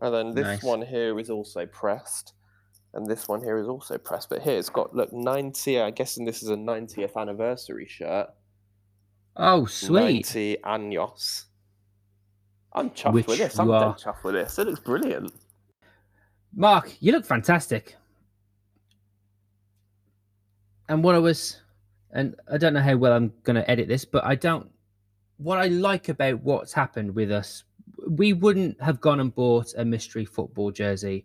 and 0.00 0.14
then 0.14 0.34
this 0.34 0.44
Nice. 0.44 0.62
one 0.62 0.82
here 0.82 1.18
is 1.18 1.30
also 1.30 1.66
pressed, 1.66 2.34
and 2.94 3.06
this 3.06 3.26
one 3.26 3.42
here 3.42 3.58
is 3.58 3.68
also 3.68 3.98
pressed. 3.98 4.28
But 4.28 4.42
here 4.42 4.58
it's 4.58 4.68
got 4.68 4.94
look 4.94 5.12
ninety. 5.12 5.80
I'm 5.80 5.94
guessing 5.94 6.24
this 6.24 6.42
is 6.42 6.50
a 6.50 6.56
90th 6.56 7.16
anniversary 7.16 7.86
shirt. 7.88 8.28
Oh, 9.36 9.66
sweet. 9.66 10.26
90 10.34 10.58
años. 10.64 11.44
I'm 12.74 12.90
chuffed 12.90 13.12
Which 13.12 13.26
with 13.26 13.38
this. 13.38 13.58
I'm 13.58 13.70
are. 13.70 13.94
dead 13.94 14.04
chuffed 14.04 14.24
with 14.24 14.34
this. 14.34 14.58
It 14.58 14.66
looks 14.66 14.80
brilliant. 14.80 15.32
Mark, 16.54 16.92
you 17.00 17.12
look 17.12 17.24
fantastic. 17.24 17.96
And 20.88 21.02
what 21.02 21.14
I 21.14 21.18
was, 21.18 21.60
and 22.12 22.34
I 22.52 22.58
don't 22.58 22.74
know 22.74 22.80
how 22.82 22.96
well 22.96 23.12
I'm 23.12 23.32
going 23.44 23.56
to 23.56 23.70
edit 23.70 23.88
this, 23.88 24.04
but 24.04 24.24
I 24.24 24.34
don't. 24.34 24.70
What 25.38 25.58
I 25.58 25.68
like 25.68 26.08
about 26.08 26.42
what's 26.42 26.72
happened 26.72 27.14
with 27.14 27.32
us, 27.32 27.64
we 28.08 28.32
wouldn't 28.32 28.80
have 28.82 29.00
gone 29.00 29.20
and 29.20 29.34
bought 29.34 29.72
a 29.76 29.84
mystery 29.84 30.24
football 30.24 30.70
jersey 30.70 31.24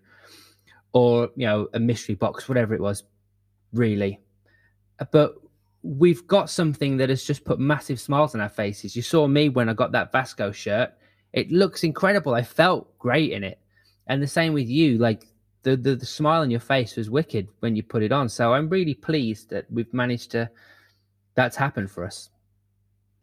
or, 0.94 1.30
you 1.36 1.46
know, 1.46 1.68
a 1.74 1.80
mystery 1.80 2.16
box, 2.16 2.48
whatever 2.48 2.74
it 2.74 2.82
was, 2.82 3.04
really. 3.74 4.22
But 5.12 5.36
we've 5.84 6.26
got 6.28 6.50
something 6.50 6.98
that 6.98 7.10
has 7.10 7.24
just 7.24 7.46
put 7.46 7.60
massive 7.60 8.00
smiles 8.00 8.36
on 8.36 8.42
our 8.42 8.50
faces. 8.50 8.96
You 8.96 9.02
saw 9.02 9.28
me 9.28 9.50
when 9.50 9.70
I 9.70 9.74
got 9.74 9.92
that 9.94 10.12
Vasco 10.12 10.52
shirt. 10.52 10.94
It 11.34 11.52
looks 11.52 11.84
incredible. 11.84 12.34
I 12.34 12.44
felt 12.44 12.98
great 13.00 13.32
in 13.32 13.44
it. 13.44 13.60
And 14.08 14.22
the 14.22 14.28
same 14.28 14.54
with 14.54 14.68
you. 14.70 14.98
Like 14.98 15.28
the, 15.64 15.76
the 15.76 15.96
the 15.96 16.06
smile 16.06 16.42
on 16.42 16.50
your 16.52 16.62
face 16.62 16.96
was 16.96 17.10
wicked 17.10 17.48
when 17.60 17.76
you 17.76 17.84
put 17.84 18.04
it 18.04 18.12
on. 18.12 18.30
So 18.30 18.54
I'm 18.54 18.70
really 18.70 18.94
pleased 18.94 19.50
that 19.50 19.66
we've 19.70 19.94
managed 19.94 20.32
to 20.32 20.50
that's 21.36 21.58
happened 21.58 21.92
for 21.92 22.06
us. 22.06 22.30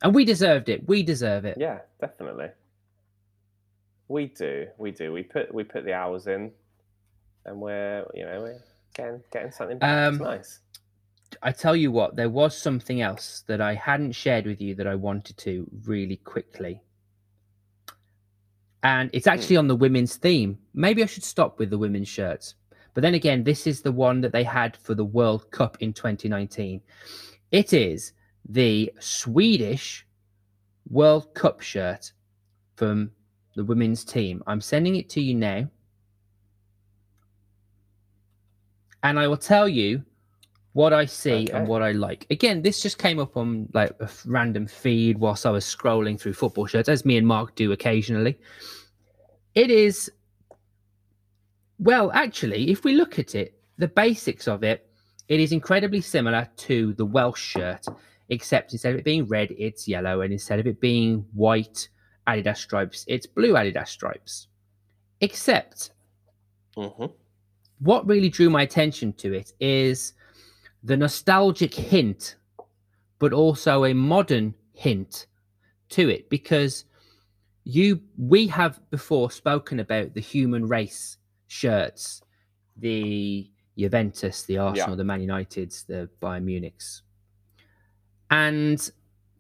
And 0.03 0.15
we 0.15 0.25
deserved 0.25 0.69
it. 0.69 0.87
We 0.87 1.03
deserve 1.03 1.45
it. 1.47 1.57
Yeah, 1.59 1.81
definitely. 2.01 2.49
We 4.09 4.27
do, 4.27 4.67
we 4.79 4.91
do. 4.91 5.13
We 5.13 5.23
put 5.23 5.53
we 5.55 5.65
put 5.65 5.85
the 5.85 5.95
hours 5.95 6.27
in, 6.27 6.53
and 7.47 7.61
we're 7.61 8.05
you 8.15 8.27
know 8.27 8.43
we're 8.43 8.63
getting 8.95 9.23
getting 9.33 9.51
something 9.51 9.79
back. 9.79 10.13
it's 10.13 10.21
Um, 10.21 10.27
nice. 10.27 10.61
I 11.43 11.53
tell 11.53 11.77
you 11.77 11.91
what, 11.91 12.17
there 12.17 12.31
was 12.31 12.57
something 12.57 13.01
else 13.01 13.45
that 13.47 13.61
I 13.61 13.75
hadn't 13.75 14.13
shared 14.13 14.47
with 14.47 14.61
you 14.61 14.75
that 14.77 14.87
I 14.87 14.95
wanted 14.95 15.37
to 15.39 15.67
really 15.85 16.17
quickly. 16.17 16.83
And 18.83 19.11
it's 19.13 19.27
hmm. 19.27 19.33
actually 19.33 19.57
on 19.57 19.69
the 19.69 19.77
women's 19.77 20.17
theme. 20.17 20.59
Maybe 20.75 21.03
I 21.03 21.07
should 21.07 21.25
stop 21.25 21.59
with 21.59 21.71
the 21.71 21.79
women's 21.79 22.09
shirts. 22.09 22.55
But 22.95 23.03
then 23.03 23.15
again, 23.15 23.43
this 23.43 23.67
is 23.67 23.83
the 23.83 23.93
one 23.93 24.21
that 24.21 24.33
they 24.33 24.45
had 24.45 24.77
for 24.77 24.95
the 24.95 25.05
World 25.05 25.51
Cup 25.51 25.77
in 25.81 25.93
2019. 25.93 26.81
It 27.51 27.73
is 27.73 28.13
the 28.49 28.93
Swedish 29.01 30.07
World 30.89 31.35
Cup 31.35 31.61
shirt 31.61 32.13
from 32.77 33.11
the 33.57 33.65
women's 33.65 34.05
team. 34.05 34.43
I'm 34.47 34.61
sending 34.61 34.97
it 34.97 35.09
to 35.11 35.21
you 35.21 35.35
now. 35.35 35.69
And 39.03 39.19
I 39.19 39.29
will 39.29 39.37
tell 39.37 39.69
you 39.69 40.05
what 40.75 40.93
I 40.93 41.07
see 41.07 41.49
and 41.51 41.69
what 41.69 41.83
I 41.83 41.93
like. 41.93 42.27
Again, 42.31 42.61
this 42.61 42.83
just 42.83 42.99
came 42.99 43.21
up 43.21 43.37
on 43.37 43.69
like 43.73 43.95
a 44.01 44.11
random 44.27 44.67
feed 44.67 45.19
whilst 45.19 45.47
I 45.47 45.51
was 45.51 45.65
scrolling 45.65 46.21
through 46.21 46.35
football 46.35 46.67
shirts, 46.67 46.89
as 46.89 47.05
me 47.05 47.17
and 47.17 47.27
Mark 47.27 47.55
do 47.55 47.71
occasionally. 47.71 48.39
It 49.55 49.71
is, 49.71 50.11
well, 51.79 52.11
actually, 52.13 52.71
if 52.71 52.83
we 52.83 52.95
look 52.95 53.21
at 53.21 53.37
it, 53.37 53.57
the 53.79 53.87
basics 53.87 54.49
of 54.49 54.65
it, 54.65 54.91
it 55.29 55.39
is 55.39 55.53
incredibly 55.53 56.01
similar 56.01 56.49
to 56.57 56.93
the 56.95 57.07
Welsh 57.07 57.41
shirt, 57.41 57.87
except 58.29 58.73
instead 58.73 58.95
of 58.95 58.99
it 58.99 59.05
being 59.05 59.27
red, 59.27 59.53
it's 59.57 59.87
yellow, 59.87 60.23
and 60.23 60.33
instead 60.33 60.59
of 60.59 60.67
it 60.67 60.81
being 60.81 61.25
white 61.35 61.89
Adidas 62.27 62.57
stripes, 62.57 63.05
it's 63.07 63.27
blue 63.27 63.53
Adidas 63.53 63.89
stripes. 63.89 64.49
Except 65.21 65.93
hmm 66.77 67.07
what 67.81 68.07
really 68.07 68.29
drew 68.29 68.49
my 68.49 68.63
attention 68.63 69.13
to 69.13 69.35
it 69.35 69.53
is 69.61 70.15
the 70.85 70.97
nostalgic 70.97 71.75
hint, 71.75 72.37
but 73.19 73.33
also 73.33 73.85
a 73.85 73.95
modern 73.95 74.55
hint 74.75 75.27
to 75.89 76.09
it 76.09 76.29
because 76.29 76.85
you 77.65 78.01
we 78.19 78.47
have 78.47 78.79
before 78.91 79.31
spoken 79.31 79.81
about 79.81 80.13
the 80.15 80.21
human 80.21 80.69
race 80.69 81.17
shirts, 81.47 82.23
the 82.77 83.51
Juventus, 83.79 84.43
the 84.43 84.59
Arsenal, 84.59 84.97
the 84.97 85.05
Man 85.05 85.21
Uniteds, 85.27 85.87
the 85.87 86.09
Bayern 86.23 86.45
Munichs. 86.45 87.01
And 88.31 88.91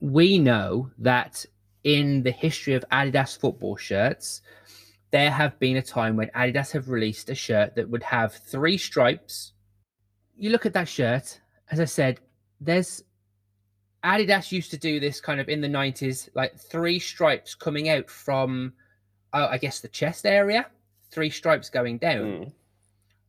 we 0.00 0.38
know 0.38 0.90
that 0.98 1.44
in 1.84 2.22
the 2.22 2.30
history 2.30 2.74
of 2.74 2.84
Adidas 2.90 3.38
football 3.38 3.76
shirts, 3.76 4.40
there 5.10 5.30
have 5.30 5.58
been 5.58 5.76
a 5.76 5.82
time 5.82 6.16
when 6.16 6.28
Adidas 6.34 6.72
have 6.72 6.88
released 6.88 7.28
a 7.30 7.34
shirt 7.34 7.76
that 7.76 7.88
would 7.88 8.02
have 8.02 8.32
three 8.34 8.78
stripes. 8.78 9.52
You 10.36 10.50
look 10.50 10.66
at 10.66 10.72
that 10.74 10.88
shirt, 10.88 11.40
as 11.70 11.80
I 11.80 11.84
said, 11.84 12.20
there's 12.60 13.04
Adidas 14.04 14.52
used 14.52 14.70
to 14.70 14.78
do 14.78 15.00
this 15.00 15.20
kind 15.20 15.40
of 15.40 15.48
in 15.48 15.60
the 15.60 15.68
90s, 15.68 16.28
like 16.34 16.58
three 16.58 16.98
stripes 16.98 17.54
coming 17.54 17.88
out 17.88 18.10
from, 18.10 18.72
uh, 19.32 19.48
I 19.50 19.58
guess, 19.58 19.80
the 19.80 19.88
chest 19.88 20.26
area, 20.26 20.66
three 21.10 21.30
stripes 21.30 21.70
going 21.70 21.98
down. 21.98 22.24
Mm. 22.24 22.52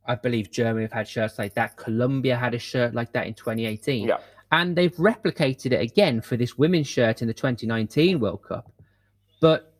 I 0.06 0.14
believe 0.14 0.50
Germany 0.50 0.82
have 0.84 0.92
had 0.92 1.08
shirts 1.08 1.38
like 1.38 1.54
that. 1.54 1.76
Colombia 1.76 2.36
had 2.36 2.54
a 2.54 2.58
shirt 2.58 2.94
like 2.94 3.12
that 3.12 3.26
in 3.26 3.34
2018. 3.34 4.06
Yeah. 4.06 4.18
And 4.52 4.76
they've 4.76 4.94
replicated 4.96 5.72
it 5.72 5.80
again 5.80 6.20
for 6.20 6.36
this 6.36 6.56
women's 6.56 6.86
shirt 6.86 7.22
in 7.22 7.28
the 7.28 7.34
2019 7.34 8.20
World 8.20 8.42
Cup. 8.42 8.70
But 9.40 9.72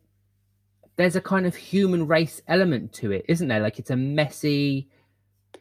there's 0.97 1.15
a 1.15 1.21
kind 1.21 1.45
of 1.45 1.55
human 1.55 2.07
race 2.07 2.41
element 2.47 2.91
to 2.93 3.11
it, 3.11 3.25
isn't 3.29 3.47
there? 3.47 3.61
Like 3.61 3.79
it's 3.79 3.91
a 3.91 3.95
messy, 3.95 4.89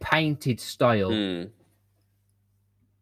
painted 0.00 0.60
style. 0.60 1.10
Mm. 1.10 1.50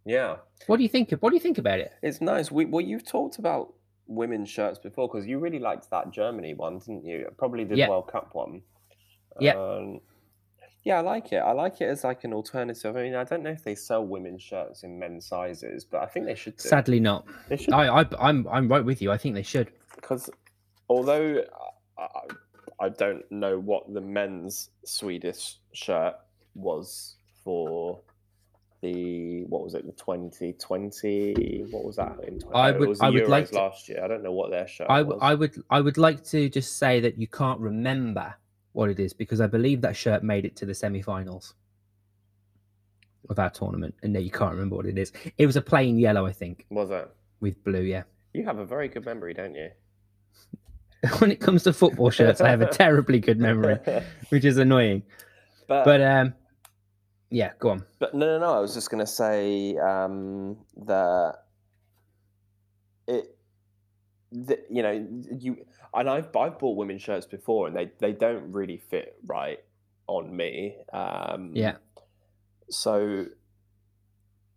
Yeah, 0.04 0.36
What 0.66 0.76
do 0.76 0.82
you 0.82 0.88
think? 0.88 1.10
What 1.20 1.30
do 1.30 1.36
you 1.36 1.40
think 1.40 1.58
about 1.58 1.78
it? 1.80 1.92
it's 2.02 2.20
nice. 2.20 2.50
We, 2.50 2.66
well, 2.66 2.84
you've 2.84 3.06
talked 3.06 3.38
about 3.38 3.72
women's 4.06 4.50
shirts 4.50 4.78
before 4.78 5.08
because 5.08 5.26
you 5.26 5.38
really 5.38 5.58
liked 5.58 5.88
that 5.90 6.10
Germany 6.12 6.52
one, 6.54 6.78
didn't 6.78 7.04
you? 7.04 7.26
Probably 7.38 7.64
the 7.64 7.76
Yeah. 7.76 7.88
World 7.88 8.08
Cup 8.08 8.34
one. 8.34 8.60
Yeah. 9.40 9.54
Um, 9.56 10.00
yeah, 10.84 10.98
I 10.98 11.00
like 11.00 11.32
it. 11.32 11.38
I 11.38 11.52
like 11.52 11.80
it 11.80 11.86
as 11.86 12.04
like 12.04 12.24
an 12.24 12.34
alternative. 12.34 12.94
I 12.94 13.02
mean, 13.02 13.14
I 13.14 13.24
don't 13.24 13.42
know 13.42 13.50
if 13.50 13.64
they 13.64 13.74
sell 13.74 14.04
women's 14.04 14.42
shirts 14.42 14.82
in 14.82 14.98
men's 14.98 15.24
sizes, 15.26 15.86
but 15.86 16.02
I 16.02 16.06
think 16.06 16.26
they 16.26 16.34
should. 16.34 16.58
Do. 16.58 16.68
Sadly, 16.68 17.00
not. 17.00 17.24
They 17.48 17.56
should 17.56 17.72
I, 17.72 18.02
I, 18.02 18.06
I'm, 18.18 18.46
I'm 18.48 18.68
right 18.68 18.84
with 18.84 19.00
you. 19.00 19.10
I 19.10 19.16
think 19.16 19.34
they 19.34 19.42
should. 19.42 19.72
because 19.94 20.28
although 20.88 21.42
I, 21.98 22.02
I- 22.02 22.34
I 22.80 22.88
don't 22.88 23.22
know 23.30 23.58
what 23.60 23.94
the 23.94 24.00
men's 24.00 24.68
Swedish 24.84 25.58
shirt 25.72 26.16
was 26.56 27.14
for 27.44 28.00
the 28.84 29.44
what 29.52 29.62
was 29.64 29.74
it 29.74 29.84
the 29.86 29.92
2020 29.92 31.66
what 31.70 31.84
was 31.84 31.96
that 31.96 32.16
in 32.28 32.38
20, 32.38 32.54
I 32.54 32.70
would- 32.70 32.96
I 33.00 33.10
would 33.10 33.28
like 33.28 33.48
to- 33.50 33.56
last 33.56 33.88
year 33.88 34.00
i 34.04 34.08
don't 34.08 34.22
know 34.22 34.32
what 34.32 34.50
their 34.50 34.68
shirt 34.68 34.86
I, 34.90 35.02
was 35.02 35.18
I 35.20 35.34
would 35.34 35.54
I 35.70 35.80
would 35.80 35.98
like 36.06 36.22
to 36.34 36.48
just 36.48 36.70
say 36.78 37.00
that 37.00 37.18
you 37.18 37.26
can't 37.26 37.60
remember 37.60 38.34
what 38.72 38.90
it 38.90 38.98
is 38.98 39.12
because 39.12 39.40
I 39.40 39.46
believe 39.46 39.80
that 39.82 39.94
shirt 39.96 40.22
made 40.24 40.44
it 40.44 40.56
to 40.56 40.66
the 40.66 40.74
semi-finals 40.74 41.54
of 43.30 43.38
our 43.38 43.48
tournament, 43.50 43.94
and 44.02 44.12
no, 44.12 44.18
you 44.20 44.32
can't 44.32 44.50
remember 44.52 44.74
what 44.76 44.86
it 44.86 44.98
is. 44.98 45.12
It 45.38 45.46
was 45.46 45.56
a 45.56 45.62
plain 45.62 45.96
yellow, 45.96 46.26
I 46.26 46.32
think, 46.32 46.66
was 46.70 46.90
it 46.90 47.08
with 47.40 47.62
blue. 47.64 47.82
Yeah. 47.82 48.02
you 48.32 48.44
have 48.44 48.58
a 48.58 48.66
very 48.66 48.88
good 48.88 49.04
memory 49.06 49.32
don't 49.32 49.54
you 49.54 49.70
when 51.20 51.30
it 51.30 51.40
comes 51.40 51.62
to 51.64 51.72
football 51.72 52.10
shirts, 52.10 52.40
I 52.40 52.48
have 52.48 52.62
a 52.62 52.66
terribly 52.82 53.20
good 53.20 53.38
memory, 53.38 53.78
which 54.30 54.44
is 54.44 54.58
annoying. 54.58 55.02
but 55.68 55.84
But 55.84 56.00
um, 56.02 56.34
yeah, 57.34 57.52
go 57.58 57.70
on. 57.70 57.84
But 57.98 58.14
no, 58.14 58.26
no, 58.26 58.38
no. 58.38 58.54
I 58.54 58.60
was 58.60 58.74
just 58.74 58.90
going 58.90 59.04
to 59.04 59.10
say 59.10 59.76
um, 59.78 60.56
that 60.86 61.46
it, 63.08 63.36
you 64.70 64.82
know, 64.82 65.06
you 65.36 65.66
and 65.92 66.08
I've 66.08 66.34
I've 66.36 66.58
bought 66.60 66.76
women's 66.76 67.02
shirts 67.02 67.26
before, 67.26 67.66
and 67.66 67.76
they 67.76 67.90
they 67.98 68.12
don't 68.12 68.52
really 68.52 68.76
fit 68.76 69.16
right 69.26 69.58
on 70.06 70.34
me. 70.36 70.76
Um, 70.92 71.50
Yeah. 71.54 71.76
So 72.70 73.26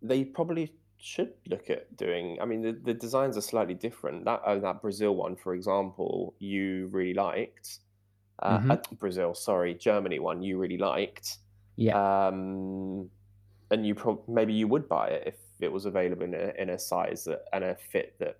they 0.00 0.24
probably 0.24 0.72
should 0.98 1.32
look 1.48 1.70
at 1.70 1.96
doing. 1.96 2.38
I 2.40 2.44
mean, 2.44 2.62
the, 2.62 2.72
the 2.72 2.94
designs 2.94 3.36
are 3.36 3.40
slightly 3.42 3.74
different. 3.74 4.24
That 4.24 4.40
uh, 4.42 4.58
that 4.60 4.82
Brazil 4.82 5.16
one, 5.16 5.34
for 5.34 5.52
example, 5.54 6.34
you 6.38 6.86
really 6.92 7.14
liked. 7.14 7.80
Uh, 8.40 8.60
Mhm. 8.60 8.70
uh, 8.70 8.94
Brazil, 9.00 9.34
sorry, 9.34 9.74
Germany 9.74 10.20
one 10.20 10.42
you 10.42 10.58
really 10.58 10.78
liked 10.78 11.38
Yeah. 11.80 12.26
um, 12.26 13.08
and 13.70 13.86
you 13.86 13.94
prob- 13.94 14.26
maybe 14.26 14.52
you 14.52 14.66
would 14.66 14.88
buy 14.88 15.08
it 15.08 15.22
if 15.28 15.34
it 15.60 15.70
was 15.70 15.84
available 15.84 16.24
in 16.24 16.34
a, 16.34 16.52
in 16.58 16.70
a 16.70 16.78
size 16.78 17.22
that, 17.24 17.44
and 17.52 17.62
a 17.62 17.76
fit 17.92 18.16
that 18.18 18.36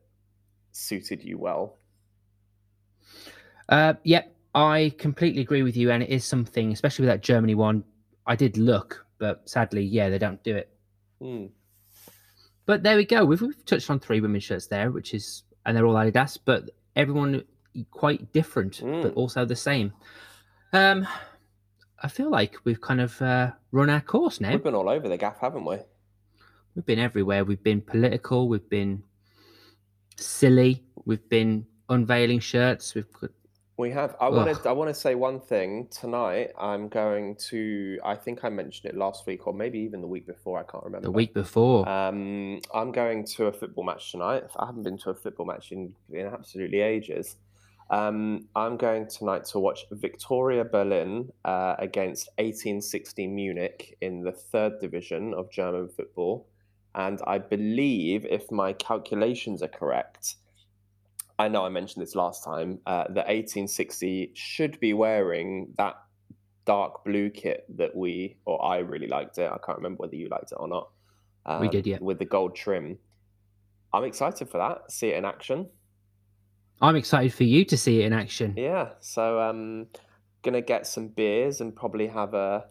suited 0.72 1.22
you 1.22 1.38
well. 1.38 1.76
Uh, 3.68 3.94
yep, 4.02 4.34
I 4.54 4.92
completely 4.98 5.40
agree 5.42 5.62
with 5.62 5.76
you, 5.76 5.90
and 5.92 6.02
it 6.02 6.08
is 6.08 6.24
something, 6.24 6.72
especially 6.72 7.04
with 7.04 7.14
that 7.14 7.22
Germany 7.22 7.54
one. 7.54 7.84
I 8.26 8.34
did 8.34 8.56
look, 8.56 9.06
but 9.18 9.48
sadly, 9.48 9.84
yeah, 9.84 10.08
they 10.08 10.18
don't 10.18 10.42
do 10.42 10.56
it. 10.56 10.70
Hmm. 11.20 11.46
But 12.66 12.82
there 12.82 12.96
we 12.96 13.04
go. 13.04 13.24
We've, 13.24 13.40
we've 13.40 13.64
touched 13.66 13.88
on 13.90 14.00
three 14.00 14.20
women's 14.20 14.44
shirts 14.44 14.66
there, 14.66 14.90
which 14.90 15.14
is, 15.14 15.44
and 15.64 15.76
they're 15.76 15.86
all 15.86 15.94
Adidas, 15.94 16.38
but 16.44 16.70
everyone 16.96 17.44
quite 17.92 18.32
different, 18.32 18.80
but 18.80 19.14
Mm. 19.14 19.16
also 19.16 19.44
the 19.44 19.54
same. 19.56 19.92
Um, 20.72 21.06
I 22.00 22.08
feel 22.08 22.30
like 22.30 22.56
we've 22.64 22.80
kind 22.80 23.00
of 23.00 23.20
uh, 23.20 23.52
run 23.72 23.90
our 23.90 24.00
course 24.00 24.40
now. 24.40 24.50
We've 24.50 24.62
been 24.62 24.74
all 24.74 24.88
over 24.88 25.08
the 25.08 25.16
gaff, 25.16 25.40
haven't 25.40 25.64
we? 25.64 25.78
We've 26.74 26.86
been 26.86 27.00
everywhere. 27.00 27.44
We've 27.44 27.62
been 27.62 27.80
political. 27.80 28.48
We've 28.48 28.68
been 28.68 29.02
silly. 30.16 30.84
We've 31.04 31.28
been 31.28 31.66
unveiling 31.88 32.38
shirts. 32.40 32.94
We've 32.94 33.10
got 33.20 33.30
We 33.76 33.90
have. 33.90 34.14
I 34.20 34.28
want 34.28 34.62
to. 34.62 34.68
I 34.68 34.72
want 34.72 34.88
to 34.88 34.94
say 34.94 35.16
one 35.16 35.40
thing 35.40 35.88
tonight. 35.90 36.50
I'm 36.56 36.88
going 36.88 37.34
to. 37.48 37.98
I 38.04 38.14
think 38.14 38.44
I 38.44 38.48
mentioned 38.48 38.92
it 38.92 38.96
last 38.96 39.26
week, 39.26 39.48
or 39.48 39.52
maybe 39.52 39.80
even 39.80 40.00
the 40.00 40.06
week 40.06 40.26
before. 40.26 40.60
I 40.60 40.62
can't 40.62 40.84
remember. 40.84 41.06
the 41.06 41.10
week 41.10 41.34
before. 41.34 41.88
Um, 41.88 42.60
I'm 42.72 42.92
going 42.92 43.24
to 43.24 43.46
a 43.46 43.52
football 43.52 43.82
match 43.82 44.12
tonight. 44.12 44.44
I 44.56 44.66
haven't 44.66 44.84
been 44.84 44.98
to 44.98 45.10
a 45.10 45.14
football 45.14 45.46
match 45.46 45.72
in, 45.72 45.94
in 46.12 46.26
absolutely 46.26 46.80
ages. 46.80 47.36
Um, 47.90 48.48
I'm 48.54 48.76
going 48.76 49.08
tonight 49.08 49.44
to 49.46 49.58
watch 49.58 49.84
Viktoria 49.90 50.70
Berlin 50.70 51.30
uh, 51.44 51.76
against 51.78 52.28
1860 52.36 53.26
Munich 53.28 53.96
in 54.00 54.22
the 54.22 54.32
third 54.32 54.78
division 54.80 55.32
of 55.34 55.50
German 55.50 55.88
football. 55.88 56.48
And 56.94 57.20
I 57.26 57.38
believe, 57.38 58.26
if 58.26 58.50
my 58.50 58.72
calculations 58.74 59.62
are 59.62 59.68
correct, 59.68 60.36
I 61.38 61.48
know 61.48 61.64
I 61.64 61.68
mentioned 61.68 62.02
this 62.02 62.14
last 62.14 62.44
time, 62.44 62.80
uh, 62.86 63.04
that 63.04 63.26
1860 63.28 64.32
should 64.34 64.78
be 64.80 64.92
wearing 64.92 65.72
that 65.78 65.94
dark 66.66 67.04
blue 67.04 67.30
kit 67.30 67.64
that 67.76 67.96
we, 67.96 68.36
or 68.44 68.62
I 68.62 68.78
really 68.78 69.06
liked 69.06 69.38
it. 69.38 69.50
I 69.50 69.56
can't 69.64 69.78
remember 69.78 70.02
whether 70.02 70.16
you 70.16 70.28
liked 70.28 70.52
it 70.52 70.56
or 70.56 70.68
not. 70.68 70.90
We 71.46 71.66
um, 71.66 71.70
did, 71.70 71.86
yeah. 71.86 71.98
With 72.00 72.18
the 72.18 72.26
gold 72.26 72.54
trim. 72.54 72.98
I'm 73.94 74.04
excited 74.04 74.50
for 74.50 74.58
that. 74.58 74.92
See 74.92 75.08
it 75.08 75.16
in 75.16 75.24
action. 75.24 75.68
I'm 76.80 76.96
excited 76.96 77.34
for 77.34 77.44
you 77.44 77.64
to 77.66 77.76
see 77.76 78.02
it 78.02 78.06
in 78.06 78.12
action. 78.12 78.54
Yeah. 78.56 78.90
So 79.00 79.40
um 79.40 79.86
gonna 80.42 80.60
get 80.62 80.86
some 80.86 81.08
beers 81.08 81.60
and 81.60 81.74
probably 81.74 82.06
have 82.06 82.34
a 82.34 82.66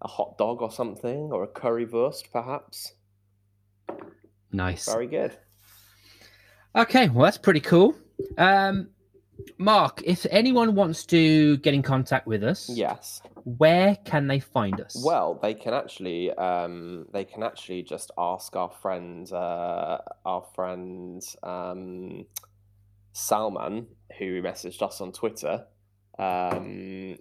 a 0.00 0.08
hot 0.08 0.36
dog 0.38 0.62
or 0.62 0.70
something 0.70 1.30
or 1.30 1.44
a 1.44 1.48
curry 1.48 1.86
currywurst 1.86 2.32
perhaps. 2.32 2.94
Nice. 4.50 4.86
Very 4.86 5.06
good. 5.06 5.36
Okay, 6.74 7.08
well 7.08 7.24
that's 7.24 7.38
pretty 7.38 7.60
cool. 7.60 7.94
Um, 8.38 8.88
Mark, 9.58 10.02
if 10.04 10.26
anyone 10.30 10.74
wants 10.74 11.04
to 11.06 11.56
get 11.58 11.74
in 11.74 11.82
contact 11.82 12.26
with 12.26 12.42
us, 12.44 12.68
Yes. 12.68 13.22
where 13.44 13.96
can 14.04 14.26
they 14.26 14.40
find 14.40 14.80
us? 14.80 15.02
Well, 15.04 15.38
they 15.42 15.54
can 15.54 15.74
actually 15.74 16.32
um 16.32 17.06
they 17.12 17.24
can 17.24 17.42
actually 17.42 17.82
just 17.82 18.10
ask 18.16 18.56
our 18.56 18.70
friend 18.70 19.30
uh 19.32 19.98
our 20.24 20.44
friend 20.54 21.22
um 21.42 22.24
Salman 23.12 23.86
who 24.18 24.42
messaged 24.42 24.82
us 24.82 25.00
on 25.00 25.12
Twitter. 25.12 25.66
Um 26.18 27.16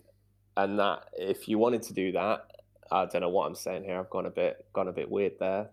and 0.58 0.80
that 0.80 1.10
if 1.14 1.48
you 1.48 1.58
wanted 1.58 1.82
to 1.84 1.94
do 1.94 2.12
that, 2.14 2.52
I 2.92 3.06
don't 3.06 3.22
know 3.22 3.30
what 3.30 3.48
I'm 3.48 3.56
saying 3.56 3.84
here. 3.84 3.98
I've 3.98 4.10
gone 4.10 4.26
a 4.26 4.32
bit 4.32 4.66
gone 4.74 4.88
a 4.88 4.94
bit 4.94 5.10
weird 5.10 5.34
there. 5.40 5.70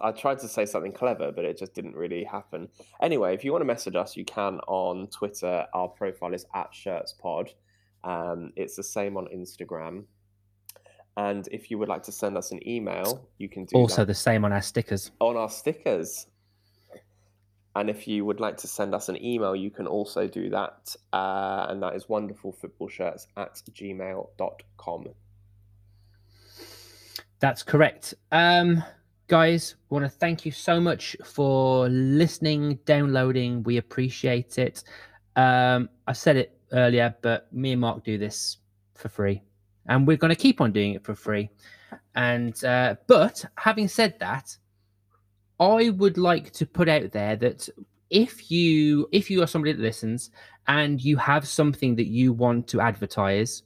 I 0.00 0.12
tried 0.12 0.38
to 0.40 0.48
say 0.48 0.64
something 0.64 0.92
clever, 0.92 1.32
but 1.32 1.44
it 1.44 1.58
just 1.58 1.74
didn't 1.74 1.96
really 1.96 2.24
happen. 2.24 2.68
Anyway, 3.00 3.34
if 3.34 3.44
you 3.44 3.50
want 3.52 3.62
to 3.62 3.66
message 3.66 3.96
us, 3.96 4.16
you 4.16 4.24
can 4.24 4.60
on 4.68 5.08
Twitter. 5.08 5.66
Our 5.74 5.88
profile 5.88 6.34
is 6.34 6.46
at 6.54 6.72
ShirtsPod. 6.72 7.48
Um, 8.04 8.52
it's 8.54 8.76
the 8.76 8.82
same 8.82 9.16
on 9.16 9.26
Instagram. 9.34 10.04
And 11.16 11.46
if 11.48 11.70
you 11.70 11.78
would 11.78 11.88
like 11.88 12.04
to 12.04 12.12
send 12.12 12.38
us 12.38 12.52
an 12.52 12.66
email, 12.66 13.28
you 13.38 13.48
can 13.48 13.64
do 13.64 13.76
also 13.76 14.02
that 14.02 14.06
the 14.06 14.14
same 14.14 14.44
on 14.44 14.52
our 14.52 14.62
stickers. 14.62 15.10
on 15.20 15.36
our 15.36 15.50
stickers. 15.50 16.26
And 17.74 17.88
if 17.88 18.06
you 18.06 18.24
would 18.24 18.38
like 18.38 18.58
to 18.58 18.66
send 18.66 18.94
us 18.94 19.08
an 19.08 19.22
email, 19.24 19.56
you 19.56 19.70
can 19.70 19.86
also 19.86 20.28
do 20.28 20.50
that. 20.50 20.94
Uh, 21.12 21.66
and 21.68 21.82
that 21.82 21.94
is 21.94 22.04
wonderfulfootballshirts 22.04 23.26
at 23.36 23.62
gmail.com. 23.72 25.06
That's 27.40 27.62
correct. 27.62 28.14
Um, 28.30 28.84
guys, 29.26 29.76
want 29.88 30.04
to 30.04 30.10
thank 30.10 30.44
you 30.44 30.52
so 30.52 30.78
much 30.78 31.16
for 31.24 31.88
listening, 31.88 32.78
downloading. 32.84 33.62
We 33.62 33.78
appreciate 33.78 34.58
it. 34.58 34.84
Um, 35.34 35.88
I 36.06 36.12
said 36.12 36.36
it 36.36 36.58
earlier, 36.72 37.14
but 37.22 37.52
me 37.52 37.72
and 37.72 37.80
Mark 37.80 38.04
do 38.04 38.18
this 38.18 38.58
for 38.94 39.08
free, 39.08 39.42
and 39.86 40.06
we're 40.06 40.18
going 40.18 40.34
to 40.34 40.40
keep 40.40 40.60
on 40.60 40.72
doing 40.72 40.94
it 40.94 41.04
for 41.04 41.14
free. 41.14 41.50
And 42.14 42.62
uh, 42.64 42.96
but 43.06 43.44
having 43.56 43.88
said 43.88 44.18
that, 44.20 44.56
I 45.62 45.90
would 45.90 46.18
like 46.18 46.50
to 46.54 46.66
put 46.66 46.88
out 46.88 47.12
there 47.12 47.36
that 47.36 47.68
if 48.10 48.50
you 48.50 49.08
if 49.12 49.30
you 49.30 49.42
are 49.42 49.46
somebody 49.46 49.72
that 49.72 49.80
listens 49.80 50.30
and 50.66 51.00
you 51.00 51.16
have 51.16 51.46
something 51.46 51.94
that 51.96 52.08
you 52.08 52.32
want 52.32 52.66
to 52.68 52.80
advertise, 52.80 53.62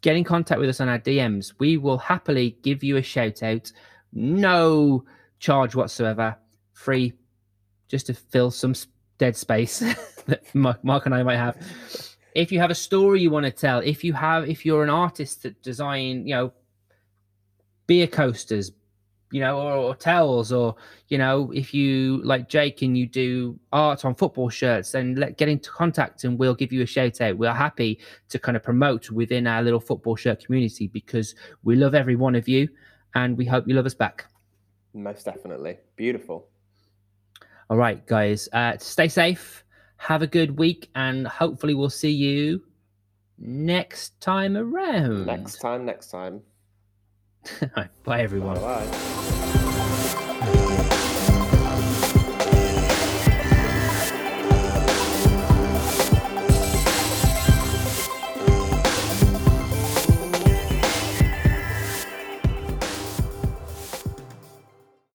get 0.00 0.16
in 0.16 0.24
contact 0.24 0.58
with 0.60 0.70
us 0.70 0.80
on 0.80 0.88
our 0.88 0.98
DMs. 0.98 1.52
We 1.58 1.76
will 1.76 1.98
happily 1.98 2.56
give 2.62 2.82
you 2.82 2.96
a 2.96 3.02
shout 3.02 3.42
out. 3.42 3.70
No 4.12 5.04
charge 5.38 5.74
whatsoever. 5.74 6.36
Free 6.72 7.12
just 7.88 8.06
to 8.06 8.14
fill 8.14 8.50
some 8.50 8.74
dead 9.18 9.36
space 9.36 9.78
that 10.26 10.42
Mark 10.54 11.04
and 11.04 11.14
I 11.14 11.22
might 11.22 11.36
have. 11.36 11.58
If 12.34 12.50
you 12.50 12.58
have 12.58 12.70
a 12.70 12.74
story 12.74 13.20
you 13.20 13.30
want 13.30 13.44
to 13.44 13.52
tell, 13.52 13.80
if 13.80 14.02
you 14.02 14.14
have 14.14 14.48
if 14.48 14.64
you're 14.64 14.82
an 14.82 14.90
artist 14.90 15.42
that 15.42 15.62
design, 15.62 16.26
you 16.26 16.34
know, 16.34 16.52
beer 17.86 18.06
coasters, 18.06 18.72
you 19.34 19.40
know, 19.40 19.58
or, 19.58 19.72
or 19.72 19.96
towels, 19.96 20.52
or 20.52 20.76
you 21.08 21.18
know, 21.18 21.50
if 21.52 21.74
you 21.74 22.22
like 22.22 22.48
Jake 22.48 22.82
and 22.82 22.96
you 22.96 23.04
do 23.04 23.58
art 23.72 24.04
on 24.04 24.14
football 24.14 24.48
shirts, 24.48 24.92
then 24.92 25.16
let 25.16 25.38
get 25.38 25.48
into 25.48 25.72
contact 25.72 26.22
and 26.22 26.38
we'll 26.38 26.54
give 26.54 26.72
you 26.72 26.82
a 26.82 26.86
shout 26.86 27.20
out. 27.20 27.36
We're 27.36 27.52
happy 27.52 27.98
to 28.28 28.38
kind 28.38 28.56
of 28.56 28.62
promote 28.62 29.10
within 29.10 29.48
our 29.48 29.60
little 29.60 29.80
football 29.80 30.14
shirt 30.14 30.44
community 30.44 30.86
because 30.86 31.34
we 31.64 31.74
love 31.74 31.96
every 31.96 32.14
one 32.14 32.36
of 32.36 32.46
you 32.46 32.68
and 33.16 33.36
we 33.36 33.44
hope 33.44 33.66
you 33.66 33.74
love 33.74 33.86
us 33.86 33.94
back. 33.94 34.26
Most 34.92 35.24
definitely. 35.24 35.78
Beautiful. 35.96 36.46
All 37.68 37.76
right, 37.76 38.06
guys, 38.06 38.48
uh, 38.52 38.78
stay 38.78 39.08
safe, 39.08 39.64
have 39.96 40.22
a 40.22 40.28
good 40.28 40.60
week, 40.60 40.90
and 40.94 41.26
hopefully 41.26 41.74
we'll 41.74 41.90
see 41.90 42.12
you 42.12 42.62
next 43.36 44.20
time 44.20 44.56
around. 44.56 45.26
Next 45.26 45.58
time, 45.58 45.84
next 45.84 46.12
time. 46.12 46.42
Bye, 48.04 48.20
everyone. 48.22 48.60
Bye. 48.60 49.30